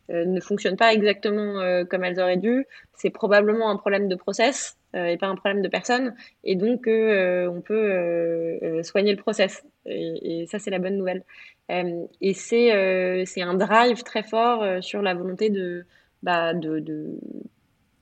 ne 0.09 0.39
fonctionnent 0.39 0.77
pas 0.77 0.93
exactement 0.93 1.85
comme 1.89 2.03
elles 2.03 2.19
auraient 2.19 2.37
dû, 2.37 2.65
c'est 2.93 3.09
probablement 3.09 3.69
un 3.69 3.77
problème 3.77 4.07
de 4.07 4.15
process 4.15 4.77
et 4.93 5.17
pas 5.17 5.27
un 5.27 5.35
problème 5.35 5.61
de 5.61 5.67
personne, 5.67 6.15
et 6.43 6.55
donc 6.55 6.87
on 6.87 7.61
peut 7.61 8.83
soigner 8.83 9.11
le 9.11 9.21
process. 9.21 9.63
Et, 9.85 10.45
ça, 10.47 10.59
c'est 10.59 10.71
la 10.71 10.79
bonne 10.79 10.97
nouvelle. 10.97 11.23
et 11.69 12.33
c'est 12.33 13.25
c'est 13.25 13.41
un 13.41 13.53
drive 13.53 14.03
très 14.03 14.23
fort 14.23 14.83
sur 14.83 15.01
la 15.01 15.13
volonté 15.13 15.49
de 15.49 15.85
bah, 16.23 16.53
de 16.53 17.19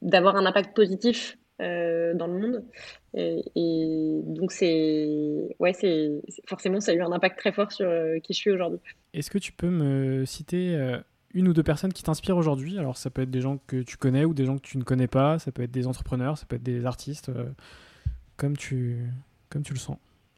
d'avoir 0.01 0.35
un 0.35 0.45
impact 0.45 0.75
positif 0.75 1.37
euh, 1.61 2.13
dans 2.13 2.27
le 2.27 2.39
monde. 2.39 2.63
Et, 3.13 4.21
donc, 4.25 4.51
c'est. 4.51 5.55
Ouais, 5.59 5.73
c'est. 5.73 6.11
Forcément, 6.47 6.79
ça 6.79 6.91
a 6.91 6.95
eu 6.95 7.01
un 7.01 7.11
impact 7.11 7.37
très 7.39 7.51
fort 7.51 7.71
sur 7.71 7.87
euh, 7.87 8.19
qui 8.19 8.33
je 8.33 8.39
suis 8.39 8.51
aujourd'hui. 8.51 8.79
Est-ce 9.13 9.29
que 9.29 9.37
tu 9.37 9.51
peux 9.51 9.69
me 9.69 10.25
citer 10.25 10.75
euh, 10.75 10.97
une 11.33 11.47
ou 11.47 11.53
deux 11.53 11.63
personnes 11.63 11.93
qui 11.93 12.03
t'inspirent 12.03 12.37
aujourd'hui? 12.37 12.77
Alors, 12.77 12.97
ça 12.97 13.09
peut 13.09 13.21
être 13.21 13.31
des 13.31 13.41
gens 13.41 13.57
que 13.67 13.81
tu 13.83 13.97
connais 13.97 14.25
ou 14.25 14.33
des 14.33 14.45
gens 14.45 14.57
que 14.57 14.67
tu 14.67 14.77
ne 14.77 14.83
connais 14.83 15.07
pas, 15.07 15.39
ça 15.39 15.51
peut 15.51 15.63
être 15.63 15.71
des 15.71 15.87
entrepreneurs, 15.87 16.37
ça 16.37 16.45
peut 16.45 16.57
être 16.57 16.63
des 16.63 16.85
artistes, 16.85 17.31
comme, 18.35 18.57
tu, 18.57 19.05
comme 19.49 19.63
tu 19.63 19.73
le 19.73 19.79
sens. 19.79 19.97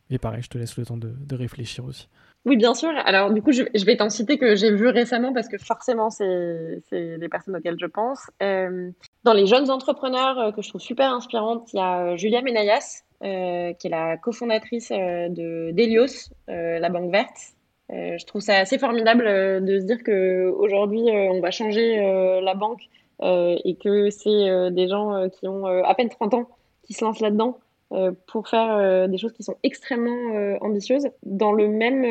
Et 0.09 0.19
pareil, 0.19 0.43
je 0.43 0.49
te 0.49 0.57
laisse 0.57 0.77
le 0.77 0.85
temps 0.85 0.97
de, 0.97 1.09
de 1.09 1.35
réfléchir 1.35 1.83
aussi. 1.83 2.07
Oui, 2.47 2.55
bien 2.55 2.73
sûr. 2.73 2.89
Alors, 3.03 3.33
du 3.33 3.41
coup, 3.41 3.51
je, 3.51 3.85
vais 3.85 3.97
t'en 3.97 4.09
citer 4.09 4.37
que 4.37 4.55
j'ai 4.55 4.71
vu 4.71 4.87
récemment 4.87 5.33
parce 5.33 5.49
que 5.49 5.57
forcément, 5.57 6.09
c'est 6.09 6.81
des 6.91 7.27
personnes 7.27 7.57
auxquelles 7.57 7.75
je 7.77 7.87
pense. 7.87 8.31
Euh, 8.41 8.89
dans 9.27 9.33
les 9.33 9.45
jeunes 9.45 9.69
entrepreneurs 9.69 10.39
euh, 10.39 10.51
que 10.53 10.61
je 10.61 10.69
trouve 10.69 10.79
super 10.79 11.11
inspirantes, 11.13 11.73
il 11.73 11.77
y 11.77 11.79
a 11.81 11.99
euh, 11.99 12.17
Julia 12.17 12.41
Menayas, 12.41 13.03
qui 13.21 13.27
est 13.27 13.89
la 13.89 14.15
cofondatrice 14.15 14.89
de 14.89 15.71
d'Elios, 15.71 16.31
la 16.47 16.87
banque 16.89 17.11
verte. 17.11 17.55
je 17.89 18.23
trouve 18.25 18.41
ça 18.41 18.57
assez 18.57 18.77
formidable 18.77 19.25
de 19.25 19.79
se 19.79 19.85
dire 19.85 20.03
qu'aujourd'hui, 20.03 21.01
on 21.09 21.41
va 21.41 21.49
changer 21.49 21.97
la 22.43 22.53
banque 22.53 22.83
et 23.23 23.75
que 23.83 24.11
c'est 24.11 24.69
des 24.69 24.87
gens 24.87 25.27
qui 25.29 25.47
ont 25.47 25.65
à 25.65 25.95
peine 25.95 26.09
30 26.09 26.35
ans 26.35 26.47
qui 26.83 26.93
se 26.93 27.03
lancent 27.03 27.21
là-dedans. 27.21 27.57
Euh, 27.93 28.11
pour 28.27 28.49
faire 28.49 28.69
euh, 28.69 29.07
des 29.07 29.17
choses 29.17 29.31
qui 29.31 29.43
sont 29.43 29.55
extrêmement 29.63 30.35
euh, 30.35 30.57
ambitieuses. 30.59 31.07
Dans 31.23 31.53
le 31.53 31.69
même 31.69 32.03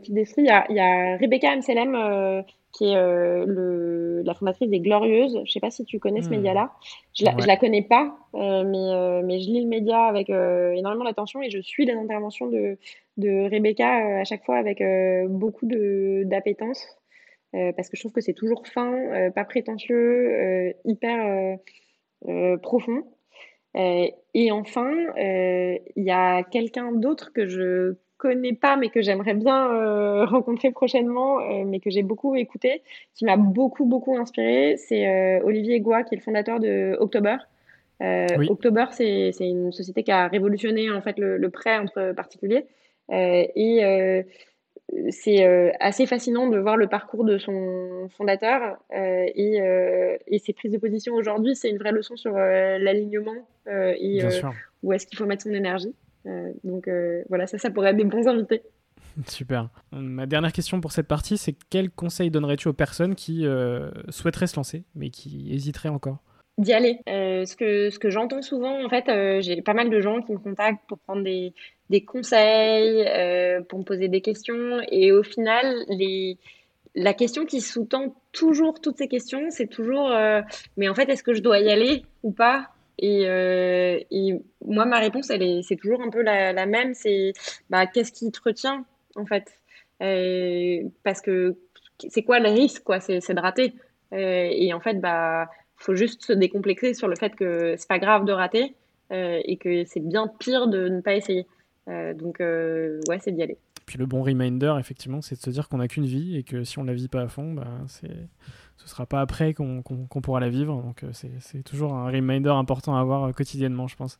type 0.00 0.12
d'esprit, 0.12 0.42
il 0.42 0.46
y 0.46 0.50
a, 0.50 0.70
y 0.70 0.78
a, 0.78 1.16
Rebecca 1.16 1.50
Amselem, 1.50 2.44
qui 2.72 2.90
est 2.90 2.94
le, 2.94 4.22
la 4.22 4.34
fondatrice 4.34 4.68
des 4.68 4.80
Glorieuses. 4.80 5.36
Je 5.36 5.40
ne 5.40 5.46
sais 5.46 5.60
pas 5.60 5.70
si 5.70 5.86
tu 5.86 5.98
connais 5.98 6.20
ce 6.20 6.28
hmm. 6.28 6.32
média-là. 6.32 6.72
Je, 7.14 7.24
ne 7.24 7.46
la 7.46 7.56
connais 7.56 7.80
pas, 7.82 8.14
mais, 8.34 9.22
mais 9.22 9.40
je 9.40 9.50
lis 9.50 9.62
le 9.62 9.68
média 9.68 10.04
avec 10.04 10.28
énormément 10.28 11.04
d'attention 11.04 11.40
et 11.40 11.48
je 11.48 11.60
suis 11.60 11.86
les 11.86 11.94
interventions 11.94 12.48
de, 12.48 12.76
de 13.16 13.48
Rebecca 13.50 14.20
à 14.20 14.24
chaque 14.24 14.44
fois 14.44 14.56
avec 14.56 14.82
beaucoup 15.30 15.66
d'appétence. 16.24 16.86
parce 17.52 17.88
que 17.88 17.96
je 17.96 18.02
trouve 18.02 18.12
que 18.12 18.20
c'est 18.20 18.34
toujours 18.34 18.66
fin, 18.66 19.30
pas 19.34 19.44
prétentieux, 19.44 20.74
hyper 20.84 21.58
profond. 22.60 23.04
Euh, 23.76 24.06
et 24.34 24.52
enfin, 24.52 24.92
euh, 25.18 25.78
il 25.96 26.04
y 26.04 26.10
a 26.10 26.42
quelqu'un 26.42 26.92
d'autre 26.92 27.32
que 27.32 27.46
je 27.46 27.94
connais 28.18 28.52
pas, 28.52 28.76
mais 28.76 28.88
que 28.88 29.02
j'aimerais 29.02 29.34
bien 29.34 29.70
euh, 29.70 30.24
rencontrer 30.26 30.70
prochainement, 30.70 31.38
mais 31.64 31.80
que 31.80 31.90
j'ai 31.90 32.02
beaucoup 32.02 32.34
écouté, 32.36 32.82
qui 33.14 33.24
m'a 33.24 33.36
beaucoup, 33.36 33.84
beaucoup 33.84 34.16
inspiré. 34.16 34.76
C'est 34.76 35.40
Olivier 35.42 35.80
Goua, 35.80 36.04
qui 36.04 36.14
est 36.14 36.18
le 36.18 36.22
fondateur 36.22 36.60
de 36.60 36.96
October. 37.00 37.36
October, 38.00 38.86
c'est 38.90 39.32
une 39.40 39.72
société 39.72 40.02
qui 40.02 40.10
a 40.10 40.28
révolutionné 40.28 40.90
en 40.90 41.00
fait 41.00 41.18
le, 41.18 41.38
le 41.38 41.50
prêt 41.50 41.78
entre 41.78 42.12
particuliers. 42.12 42.66
et 43.10 44.24
c'est 45.10 45.46
euh, 45.46 45.70
assez 45.80 46.06
fascinant 46.06 46.48
de 46.48 46.58
voir 46.58 46.76
le 46.76 46.86
parcours 46.86 47.24
de 47.24 47.38
son 47.38 48.08
fondateur 48.16 48.76
euh, 48.94 49.24
et, 49.34 49.60
euh, 49.60 50.16
et, 50.26 50.38
ses 50.38 50.52
prises 50.52 50.72
de 50.72 50.78
position 50.78 51.14
aujourd'hui. 51.14 51.56
C'est 51.56 51.70
une 51.70 51.78
vraie 51.78 51.92
leçon 51.92 52.16
sur 52.16 52.32
l'alignement 52.32 53.34
et 53.66 54.22
où 54.82 54.92
est-ce 54.92 55.06
qu'il 55.06 55.18
faut 55.18 55.26
mettre 55.26 55.42
son 55.42 55.52
énergie. 55.52 55.94
donc 56.64 56.88
voilà, 57.28 57.46
ça, 57.46 57.58
ça 57.58 57.70
pourrait 57.70 57.90
être 57.90 57.96
des 57.96 58.04
bons 58.04 58.26
invités. 58.28 58.62
Super. 59.26 59.68
Ma 59.92 60.26
dernière 60.26 60.52
question 60.52 60.80
pour 60.80 60.92
cette 60.92 61.06
partie, 61.06 61.38
c'est 61.38 61.54
quel 61.70 61.90
conseil 61.90 62.30
donnerais-tu 62.30 62.68
aux 62.68 62.72
personnes 62.72 63.14
qui 63.14 63.46
souhaiteraient 64.08 64.46
se 64.46 64.56
lancer 64.56 64.84
mais 64.94 65.10
qui 65.10 65.52
hésiteraient 65.52 65.88
encore? 65.88 66.22
D'y 66.58 66.72
aller. 66.72 67.00
Euh, 67.08 67.44
ce 67.46 67.56
que, 67.56 67.90
ce 67.90 67.98
que 67.98 68.10
j'entends 68.10 68.42
souvent, 68.42 68.84
en 68.84 68.88
fait, 68.88 69.08
euh, 69.08 69.40
j'ai 69.40 69.60
pas 69.62 69.74
mal 69.74 69.90
de 69.90 70.00
gens 70.00 70.20
qui 70.22 70.32
me 70.32 70.38
contactent 70.38 70.86
pour 70.86 70.98
prendre 70.98 71.22
des, 71.22 71.52
des 71.90 72.04
conseils, 72.04 73.04
euh, 73.08 73.60
pour 73.62 73.80
me 73.80 73.84
poser 73.84 74.08
des 74.08 74.20
questions. 74.20 74.80
Et 74.90 75.12
au 75.12 75.22
final, 75.22 75.84
les, 75.88 76.38
la 76.94 77.12
question 77.12 77.44
qui 77.44 77.60
sous-tend 77.60 78.14
toujours 78.32 78.80
toutes 78.80 78.98
ces 78.98 79.08
questions, 79.08 79.50
c'est 79.50 79.66
toujours 79.66 80.10
mais 80.76 80.88
en 80.88 80.94
fait, 80.94 81.08
est-ce 81.08 81.22
que 81.22 81.34
je 81.34 81.42
dois 81.42 81.58
y 81.58 81.70
aller 81.70 82.04
ou 82.22 82.32
pas? 82.32 82.68
Et, 82.98 83.22
et, 83.24 84.40
moi, 84.64 84.84
ma 84.84 84.98
réponse, 85.00 85.30
elle 85.30 85.42
est, 85.42 85.62
c'est 85.62 85.76
toujours 85.76 86.00
un 86.02 86.10
peu 86.10 86.22
la, 86.22 86.52
la 86.52 86.66
même. 86.66 86.94
C'est 86.94 87.32
bah, 87.68 87.86
qu'est-ce 87.86 88.12
qui 88.12 88.30
te 88.30 88.40
retient, 88.44 88.84
en 89.16 89.26
fait? 89.26 89.52
Parce 91.02 91.20
que 91.20 91.56
c'est 92.08 92.22
quoi 92.22 92.38
le 92.38 92.50
risque, 92.50 92.84
quoi? 92.84 93.00
C'est 93.00 93.18
de 93.18 93.40
rater. 93.40 93.74
et 94.12 94.72
en 94.72 94.80
fait, 94.80 95.00
bah, 95.00 95.48
faut 95.84 95.94
juste 95.94 96.22
se 96.22 96.32
décomplexer 96.32 96.94
sur 96.94 97.08
le 97.08 97.16
fait 97.16 97.34
que 97.36 97.74
c'est 97.76 97.88
pas 97.88 97.98
grave 97.98 98.24
de 98.24 98.32
rater 98.32 98.74
et 99.10 99.58
que 99.58 99.84
c'est 99.84 100.00
bien 100.00 100.26
pire 100.40 100.66
de 100.66 100.88
ne 100.88 101.00
pas 101.00 101.14
essayer. 101.14 101.46
donc, 101.86 102.40
ouais, 102.40 103.18
c'est 103.20 103.30
d'y 103.30 103.42
aller. 103.42 103.58
Puis 103.86 103.98
le 103.98 104.06
bon 104.06 104.22
reminder, 104.22 104.74
effectivement, 104.80 105.20
c'est 105.20 105.36
de 105.36 105.40
se 105.40 105.50
dire 105.50 105.68
qu'on 105.68 105.76
n'a 105.76 105.86
qu'une 105.86 106.06
vie 106.06 106.36
et 106.36 106.42
que 106.42 106.64
si 106.64 106.78
on 106.78 106.84
la 106.84 106.94
vit 106.94 107.08
pas 107.08 107.20
à 107.20 107.28
fond, 107.28 107.52
bah, 107.52 107.68
c'est 107.86 108.28
ce 108.78 108.88
sera 108.88 109.06
pas 109.06 109.20
après 109.20 109.54
qu'on 109.54 109.82
pourra 109.82 110.40
la 110.40 110.48
vivre. 110.48 110.82
Donc 110.82 111.04
c'est 111.12 111.62
toujours 111.62 111.94
un 111.94 112.10
reminder 112.10 112.50
important 112.50 112.96
à 112.96 113.00
avoir 113.00 113.32
quotidiennement, 113.34 113.86
je 113.86 113.96
pense. 113.96 114.18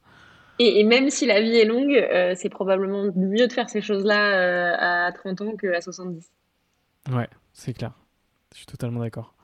Et, 0.59 0.85
même 0.85 1.11
si 1.11 1.27
la 1.27 1.41
vie 1.41 1.57
est 1.57 1.65
longue, 1.65 1.95
euh, 1.95 2.35
c'est 2.37 2.49
probablement 2.49 3.11
mieux 3.17 3.49
de 3.49 3.53
faire 3.53 3.69
ces 3.69 3.81
choses-là 3.81 4.37
euh, 4.37 5.09
à 5.09 5.13
30 5.13 5.41
ans 5.41 5.57
qu'à 5.57 5.81
70. 5.81 6.31
Ouais, 7.13 7.29
c'est 7.53 7.73
clair. 7.73 7.93
Je 8.53 8.59
suis 8.59 8.67
totalement 8.67 9.01
d'accord. 9.01 9.35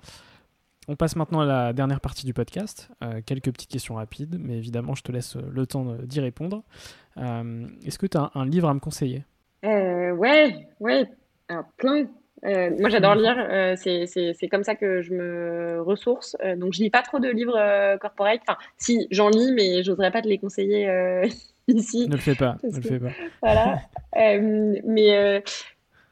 On 0.91 0.97
passe 0.97 1.14
maintenant 1.14 1.41
à 1.41 1.47
la 1.47 1.72
dernière 1.72 2.01
partie 2.01 2.26
du 2.26 2.34
podcast. 2.34 2.91
Euh, 3.05 3.20
quelques 3.24 3.53
petites 3.53 3.70
questions 3.70 3.95
rapides, 3.95 4.36
mais 4.41 4.59
évidemment, 4.59 4.97
je 4.97 5.03
te 5.03 5.12
laisse 5.12 5.36
le 5.36 5.64
temps 5.64 5.97
d'y 6.03 6.18
répondre. 6.18 6.64
Est-ce 7.16 7.99
que 7.99 8.07
tu 8.07 8.18
as 8.18 8.32
un 8.34 8.45
livre 8.45 8.68
à 8.68 8.74
me 8.74 8.80
conseiller? 8.80 9.24
Ouais, 9.62 10.66
ouais. 10.80 11.07
Alors, 11.49 11.64
plein, 11.76 12.07
euh, 12.45 12.70
moi, 12.78 12.88
j'adore 12.88 13.14
lire. 13.14 13.36
Euh, 13.38 13.74
c'est 13.76 14.49
comme 14.51 14.64
ça 14.64 14.74
que 14.74 15.03
je 15.03 15.12
me 15.12 15.82
ressource. 15.82 16.36
Euh, 16.43 16.57
donc, 16.57 16.72
je 16.72 16.82
lis 16.82 16.91
pas 16.91 17.03
trop 17.03 17.18
de 17.18 17.28
livres 17.28 17.59
corporate. 17.99 18.41
Enfin, 18.47 18.59
si, 18.78 19.07
j'en 19.11 19.28
lis, 19.28 19.53
mais 19.53 19.82
j'oserais 19.82 20.11
pas 20.11 20.22
te 20.22 20.28
les 20.28 20.38
conseiller 20.38 20.88
ici. 21.68 22.09
Ne 22.09 22.14
le 22.14 22.20
fais 22.20 22.34
pas. 22.34 22.57
Ne 22.62 22.76
le 22.76 22.82
fais 22.82 22.99
pas. 22.99 23.11
Voilà. 23.43 23.80
mais 24.14 25.43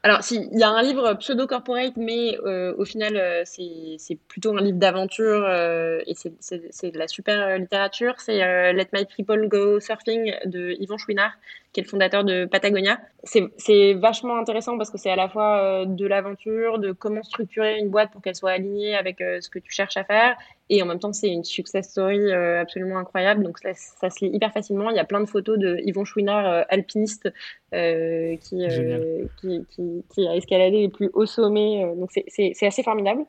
alors, 0.01 0.23
si, 0.23 0.47
il 0.53 0.57
y 0.57 0.63
a 0.63 0.69
un 0.69 0.81
livre 0.81 1.13
pseudo-corporate, 1.15 1.97
mais 1.97 2.37
euh, 2.45 2.73
au 2.77 2.85
final, 2.85 3.17
euh, 3.17 3.43
c'est 3.43 4.17
plutôt 4.29 4.57
un 4.57 4.61
livre 4.61 4.77
d'aventure 4.77 5.43
euh, 5.45 5.99
et 6.07 6.13
c'est 6.15 6.91
de 6.91 6.97
la 6.97 7.09
super 7.09 7.57
littérature. 7.57 8.13
C'est 8.17 8.37
Let 8.71 8.87
My 8.93 9.05
People 9.05 9.49
Go 9.49 9.81
Surfing 9.81 10.33
de 10.45 10.77
Yvon 10.79 10.97
Chouinard, 10.97 11.33
qui 11.73 11.81
est 11.81 11.83
le 11.83 11.89
fondateur 11.89 12.23
de 12.23 12.45
Patagonia. 12.45 12.97
C'est 13.25 13.93
vachement 13.95 14.37
intéressant 14.37 14.77
parce 14.77 14.89
que 14.89 14.97
c'est 14.97 15.11
à 15.11 15.17
la 15.17 15.27
fois 15.27 15.85
de 15.85 16.05
l'aventure, 16.07 16.79
de 16.79 16.93
comment 16.93 17.23
structurer 17.23 17.77
une 17.77 17.89
boîte 17.89 18.11
pour 18.11 18.21
qu'elle 18.21 18.35
soit 18.35 18.51
alignée 18.51 18.95
avec 18.95 19.17
ce 19.19 19.49
que 19.49 19.59
tu 19.59 19.71
cherches 19.73 19.97
à 19.97 20.05
faire, 20.05 20.37
et 20.69 20.83
en 20.83 20.85
même 20.85 20.99
temps, 20.99 21.13
c'est 21.13 21.29
une 21.29 21.43
success 21.43 21.89
story 21.89 22.19
euh, 22.19 22.61
absolument 22.61 22.99
incroyable. 22.99 23.43
Donc, 23.43 23.57
ça, 23.57 23.73
ça, 23.73 24.09
se 24.11 24.23
lit 24.23 24.31
hyper 24.31 24.53
facilement. 24.53 24.91
Il 24.91 24.95
y 24.95 24.99
a 24.99 25.05
plein 25.05 25.19
de 25.19 25.25
photos 25.25 25.57
de 25.57 25.77
Yvon 25.83 26.05
Chouinard, 26.05 26.45
euh, 26.45 26.61
alpiniste, 26.69 27.27
euh, 27.73 28.35
qui, 28.37 28.67
qui, 29.41 29.65
qui, 29.69 30.03
qui, 30.09 30.27
a 30.27 30.35
escaladé 30.35 30.81
les 30.81 30.89
plus 30.89 31.09
hauts 31.13 31.25
sommets. 31.25 31.91
donc, 31.97 32.11
c'est 32.11 32.65
assez 32.65 32.83
formidable. 32.83 33.25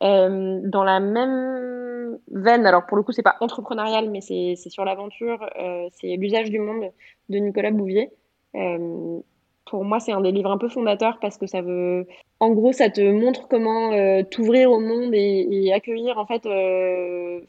dans 0.00 0.84
la 0.84 1.00
même 1.00 2.18
veine, 2.30 2.66
alors 2.66 2.84
pour 2.86 2.98
le 2.98 3.02
coup, 3.02 3.12
c'est 3.12 3.22
pas 3.22 3.36
entrepreneurial, 3.40 4.10
mais 4.10 4.20
c'est 4.20 4.56
sur 4.68 4.84
l'aventure, 4.84 5.48
c'est 5.92 6.16
L'usage 6.16 6.50
du 6.50 6.58
monde 6.58 6.90
de 7.30 7.38
Nicolas 7.38 7.70
Bouvier 7.70 8.10
pour 9.64 9.84
moi, 9.84 10.00
c'est 10.00 10.12
un 10.12 10.20
des 10.20 10.32
livres 10.32 10.50
un 10.50 10.58
peu 10.58 10.68
fondateurs 10.68 11.18
parce 11.20 11.38
que 11.38 11.46
ça 11.46 11.62
veut, 11.62 12.06
en 12.40 12.50
gros, 12.50 12.72
ça 12.72 12.90
te 12.90 13.00
montre 13.00 13.48
comment 13.48 13.92
euh, 13.92 14.22
t'ouvrir 14.22 14.70
au 14.70 14.80
monde 14.80 15.14
et, 15.14 15.72
accueillir 15.72 16.18
en 16.18 16.26
fait, 16.26 16.44
euh, 16.46 17.40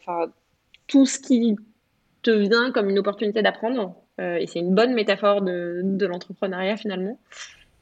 tout 0.87 1.05
ce 1.05 1.19
qui 1.19 1.55
te 2.21 2.31
vient 2.31 2.71
comme 2.71 2.89
une 2.89 2.99
opportunité 2.99 3.41
d'apprendre. 3.41 3.95
Euh, 4.21 4.35
et 4.35 4.47
c'est 4.47 4.59
une 4.59 4.75
bonne 4.75 4.93
métaphore 4.93 5.41
de, 5.41 5.81
de 5.83 6.05
l'entrepreneuriat 6.05 6.77
finalement. 6.77 7.17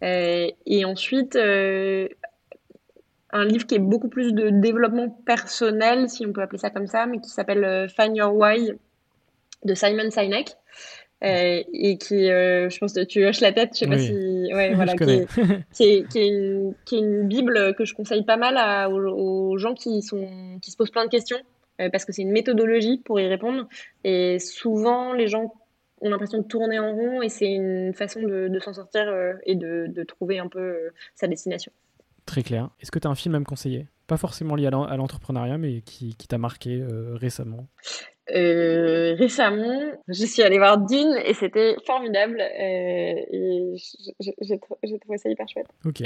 et 0.01 0.86
ensuite, 0.86 1.36
un 1.36 3.45
livre 3.45 3.67
qui 3.67 3.75
est 3.75 3.79
beaucoup 3.79 4.09
plus 4.09 4.34
de 4.34 4.49
développement 4.49 5.09
personnel, 5.25 6.09
si 6.09 6.25
on 6.25 6.34
peut 6.34 6.41
appeler 6.41 6.57
ça 6.57 6.69
comme 6.69 6.88
ça, 6.88 7.05
mais 7.05 7.19
qui 7.19 7.29
s'appelle 7.29 7.89
Find 7.89 8.15
Your 8.15 8.34
Why 8.34 8.71
de 9.63 9.75
Simon 9.75 10.09
Sinek. 10.09 10.55
Euh, 11.24 11.63
et 11.72 11.97
qui, 11.97 12.32
euh, 12.32 12.69
je 12.69 12.80
pense 12.80 12.93
que 12.93 13.03
tu 13.03 13.24
hoches 13.26 13.41
la 13.41 13.51
tête, 13.51 13.72
je 13.74 13.80
sais 13.80 13.88
pas 13.88 13.99
si, 13.99 14.11
ouais, 14.11 14.74
voilà, 14.76 14.95
qui 14.95 15.03
est, 15.03 15.28
qui, 15.72 15.84
est, 15.84 16.07
qui, 16.07 16.17
est 16.17 16.74
qui, 16.84 16.95
est, 16.95 16.99
une, 16.99 17.28
bible 17.28 17.76
que 17.76 17.86
je 17.86 17.93
conseille 17.93 18.24
pas 18.24 18.38
mal 18.38 18.57
à, 18.57 18.89
aux, 18.89 19.55
gens 19.57 19.76
qui 19.76 20.01
sont, 20.01 20.57
qui 20.61 20.72
se 20.72 20.78
posent 20.78 20.89
plein 20.89 21.05
de 21.05 21.11
questions, 21.11 21.38
euh, 21.80 21.89
parce 21.91 22.05
que 22.05 22.11
c'est 22.11 22.24
une 22.24 22.32
méthodologie 22.32 22.97
pour 23.05 23.19
y 23.19 23.28
répondre, 23.28 23.67
et 24.03 24.39
souvent 24.39 25.13
les 25.13 25.28
gens 25.28 25.53
ont 26.01 26.09
l'impression 26.09 26.39
de 26.39 26.43
tourner 26.43 26.80
en 26.80 26.95
rond, 26.95 27.22
et 27.22 27.30
c'est 27.30 27.51
une 27.51 27.93
façon 27.93 28.24
de, 28.24 28.47
de 28.47 28.59
s'en 28.59 28.74
sortir 28.74 29.05
et 29.45 29.53
de, 29.53 29.86
de, 29.89 30.03
trouver 30.03 30.39
un 30.39 30.47
peu 30.47 30.89
sa 31.13 31.28
destination. 31.28 31.72
Très 32.26 32.41
clair. 32.41 32.72
Est-ce 32.82 32.89
que 32.89 32.97
tu 32.97 33.07
as 33.07 33.11
un 33.11 33.15
film 33.15 33.36
à 33.36 33.39
me 33.39 33.45
conseiller? 33.45 33.86
Pas 34.12 34.18
forcément 34.18 34.55
lié 34.55 34.68
à 34.68 34.97
l'entrepreneuriat, 34.97 35.57
mais 35.57 35.80
qui, 35.84 36.16
qui 36.18 36.28
t'a 36.28 36.38
marqué 36.38 36.84
récemment 37.14 37.70
euh, 38.34 39.14
récemment, 39.16 39.91
je 40.07 40.26
suis 40.26 40.41
allée 40.41 40.57
voir 40.57 40.78
Dune 40.78 41.16
et 41.26 41.34
c'était 41.34 41.76
formidable. 41.86 42.39
Euh, 42.39 43.16
et 43.32 43.76
j'ai 44.20 44.99
trouvé 44.99 45.18
ça 45.18 45.30
hyper 45.30 45.47
chouette. 45.49 45.68
Ok, 45.86 46.03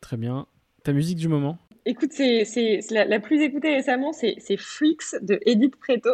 très 0.00 0.16
bien. 0.16 0.46
Ta 0.84 0.92
musique 0.92 1.18
du 1.18 1.28
moment? 1.28 1.58
Écoute, 1.84 2.12
c'est 2.12 2.44
la, 2.90 3.06
la, 3.06 3.18
plus 3.18 3.42
écoutée 3.42 3.74
récemment, 3.74 4.12
c'est 4.12 4.56
Freaks 4.56 5.22
de 5.22 5.40
Edith 5.46 5.76
Preto. 5.76 6.10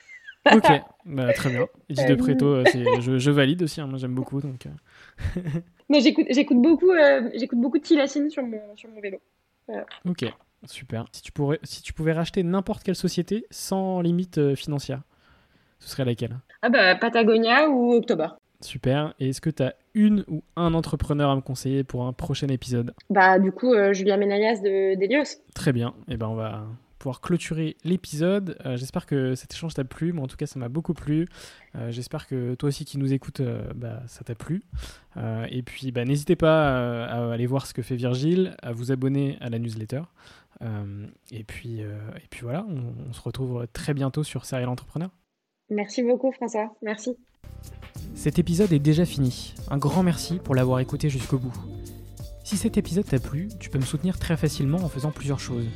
ok, 0.52 0.68
bah, 1.04 1.32
très 1.32 1.50
bien. 1.50 1.66
Edith 1.90 2.16
Preto, 2.16 2.46
euh, 2.46 2.64
je, 3.00 3.18
je, 3.18 3.30
valide 3.30 3.62
aussi, 3.62 3.80
hein, 3.80 3.90
j'aime 3.96 4.14
beaucoup. 4.14 4.40
Donc... 4.40 4.66
j'écoute 5.90 6.62
beaucoup, 6.62 6.92
j'écoute 7.34 7.60
beaucoup 7.60 7.78
de 7.78 7.84
Tilacine 7.84 8.30
sur 8.30 8.42
mon, 8.42 8.60
sur 8.74 8.88
mon 8.88 9.00
vélo. 9.00 9.18
Ok, 10.06 10.24
Super. 10.66 11.06
Si 11.12 11.22
tu, 11.22 11.32
pourrais, 11.32 11.60
si 11.62 11.82
tu 11.82 11.92
pouvais 11.92 12.12
racheter 12.12 12.42
n'importe 12.42 12.82
quelle 12.82 12.96
société 12.96 13.46
sans 13.50 14.00
limite 14.00 14.38
euh, 14.38 14.54
financière, 14.54 15.02
ce 15.78 15.88
serait 15.88 16.04
laquelle? 16.04 16.38
Ah 16.62 16.68
bah 16.68 16.96
Patagonia 16.96 17.68
ou 17.68 17.94
October. 17.94 18.28
Super. 18.60 19.14
Et 19.20 19.28
est-ce 19.28 19.40
que 19.40 19.50
tu 19.50 19.62
as 19.62 19.74
une 19.94 20.24
ou 20.26 20.42
un 20.56 20.74
entrepreneur 20.74 21.30
à 21.30 21.36
me 21.36 21.40
conseiller 21.40 21.84
pour 21.84 22.04
un 22.06 22.12
prochain 22.12 22.48
épisode? 22.48 22.92
Bah 23.08 23.38
du 23.38 23.52
coup, 23.52 23.72
euh, 23.72 23.92
Julia 23.92 24.16
Menayas 24.16 24.60
de 24.60 24.96
d'Elios. 24.96 25.38
Très 25.54 25.72
bien. 25.72 25.94
Et 26.08 26.14
eh 26.14 26.16
ben 26.16 26.26
on 26.26 26.34
va 26.34 26.66
pouvoir 26.98 27.20
clôturer 27.20 27.76
l'épisode. 27.84 28.56
Euh, 28.66 28.76
j'espère 28.76 29.06
que 29.06 29.34
cet 29.34 29.54
échange 29.54 29.74
t'a 29.74 29.84
plu. 29.84 30.12
Moi, 30.12 30.24
en 30.24 30.26
tout 30.26 30.36
cas, 30.36 30.46
ça 30.46 30.58
m'a 30.58 30.68
beaucoup 30.68 30.94
plu. 30.94 31.26
Euh, 31.76 31.90
j'espère 31.90 32.26
que 32.26 32.54
toi 32.54 32.68
aussi 32.68 32.84
qui 32.84 32.98
nous 32.98 33.12
écoutes, 33.12 33.40
euh, 33.40 33.62
bah, 33.74 34.02
ça 34.06 34.24
t'a 34.24 34.34
plu. 34.34 34.62
et 35.50 35.62
puis, 35.62 35.90
bah, 35.90 36.04
n'hésitez 36.04 36.36
pas 36.36 37.06
à 37.06 37.32
aller 37.32 37.46
voir 37.46 37.66
ce 37.66 37.74
que 37.74 37.82
fait 37.82 37.96
Virgile, 37.96 38.56
à 38.62 38.72
vous 38.72 38.92
abonner 38.92 39.36
à 39.40 39.48
la 39.48 39.58
newsletter. 39.58 40.02
Et, 41.30 41.44
puis, 41.44 41.80
et 41.80 42.28
puis 42.30 42.40
voilà, 42.42 42.64
on, 42.68 43.08
on, 43.08 43.12
se 43.12 43.20
retrouve 43.20 43.66
très 43.72 43.94
bientôt 43.94 44.24
sur 44.24 44.44
Serial 44.44 44.68
Entrepreneur. 44.68 45.10
Merci 45.70 46.02
beaucoup, 46.02 46.32
François. 46.32 46.74
Merci. 46.82 47.16
Cet 48.14 48.38
épisode 48.38 48.72
est 48.72 48.78
déjà 48.78 49.04
fini. 49.04 49.54
Un 49.70 49.78
grand 49.78 50.02
merci 50.02 50.38
pour 50.38 50.54
l'avoir 50.54 50.80
écouté 50.80 51.10
jusqu'au 51.10 51.38
bout. 51.38 51.54
Si 52.44 52.56
cet 52.56 52.78
épisode 52.78 53.04
t'a 53.04 53.18
plu, 53.18 53.48
tu 53.60 53.70
peux 53.70 53.78
me 53.78 53.84
soutenir 53.84 54.18
très 54.18 54.36
facilement 54.36 54.78
en 54.78 54.88
faisant 54.88 55.12
plusieurs 55.12 55.40
choses 55.40 55.68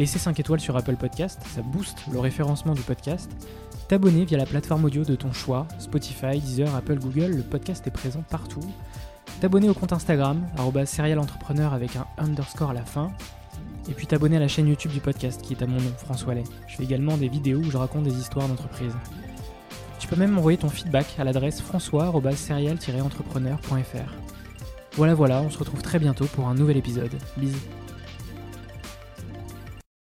laisser 0.00 0.18
5 0.18 0.38
étoiles 0.40 0.60
sur 0.60 0.76
Apple 0.76 0.96
Podcast, 0.96 1.40
ça 1.54 1.62
booste 1.62 1.98
le 2.10 2.18
référencement 2.20 2.74
du 2.74 2.80
podcast. 2.80 3.30
T'abonner 3.88 4.24
via 4.24 4.38
la 4.38 4.46
plateforme 4.46 4.84
audio 4.84 5.04
de 5.04 5.14
ton 5.14 5.32
choix, 5.32 5.66
Spotify, 5.78 6.38
Deezer, 6.38 6.74
Apple, 6.74 6.98
Google, 6.98 7.32
le 7.36 7.42
podcast 7.42 7.86
est 7.86 7.90
présent 7.90 8.22
partout. 8.30 8.64
T'abonner 9.40 9.68
au 9.68 9.74
compte 9.74 9.92
Instagram, 9.92 10.46
serialentrepreneur 10.86 11.74
avec 11.74 11.96
un 11.96 12.06
underscore 12.18 12.70
à 12.70 12.74
la 12.74 12.84
fin. 12.84 13.12
Et 13.88 13.94
puis 13.94 14.06
t'abonner 14.06 14.36
à 14.36 14.40
la 14.40 14.48
chaîne 14.48 14.68
YouTube 14.68 14.92
du 14.92 15.00
podcast 15.00 15.40
qui 15.42 15.54
est 15.54 15.62
à 15.62 15.66
mon 15.66 15.80
nom, 15.80 15.92
François 15.96 16.34
Lay. 16.34 16.44
Je 16.66 16.76
fais 16.76 16.84
également 16.84 17.16
des 17.16 17.28
vidéos 17.28 17.60
où 17.60 17.70
je 17.70 17.76
raconte 17.76 18.02
des 18.04 18.18
histoires 18.18 18.48
d'entreprise. 18.48 18.92
Tu 19.98 20.08
peux 20.08 20.16
même 20.16 20.32
m'envoyer 20.32 20.58
ton 20.58 20.68
feedback 20.68 21.06
à 21.18 21.24
l'adresse 21.24 21.60
françois-serial-entrepreneur.fr. 21.60 24.14
Voilà 24.96 25.14
voilà, 25.14 25.40
on 25.42 25.50
se 25.50 25.58
retrouve 25.58 25.82
très 25.82 25.98
bientôt 25.98 26.26
pour 26.26 26.46
un 26.48 26.54
nouvel 26.54 26.76
épisode. 26.76 27.14
Bisous. 27.36 27.79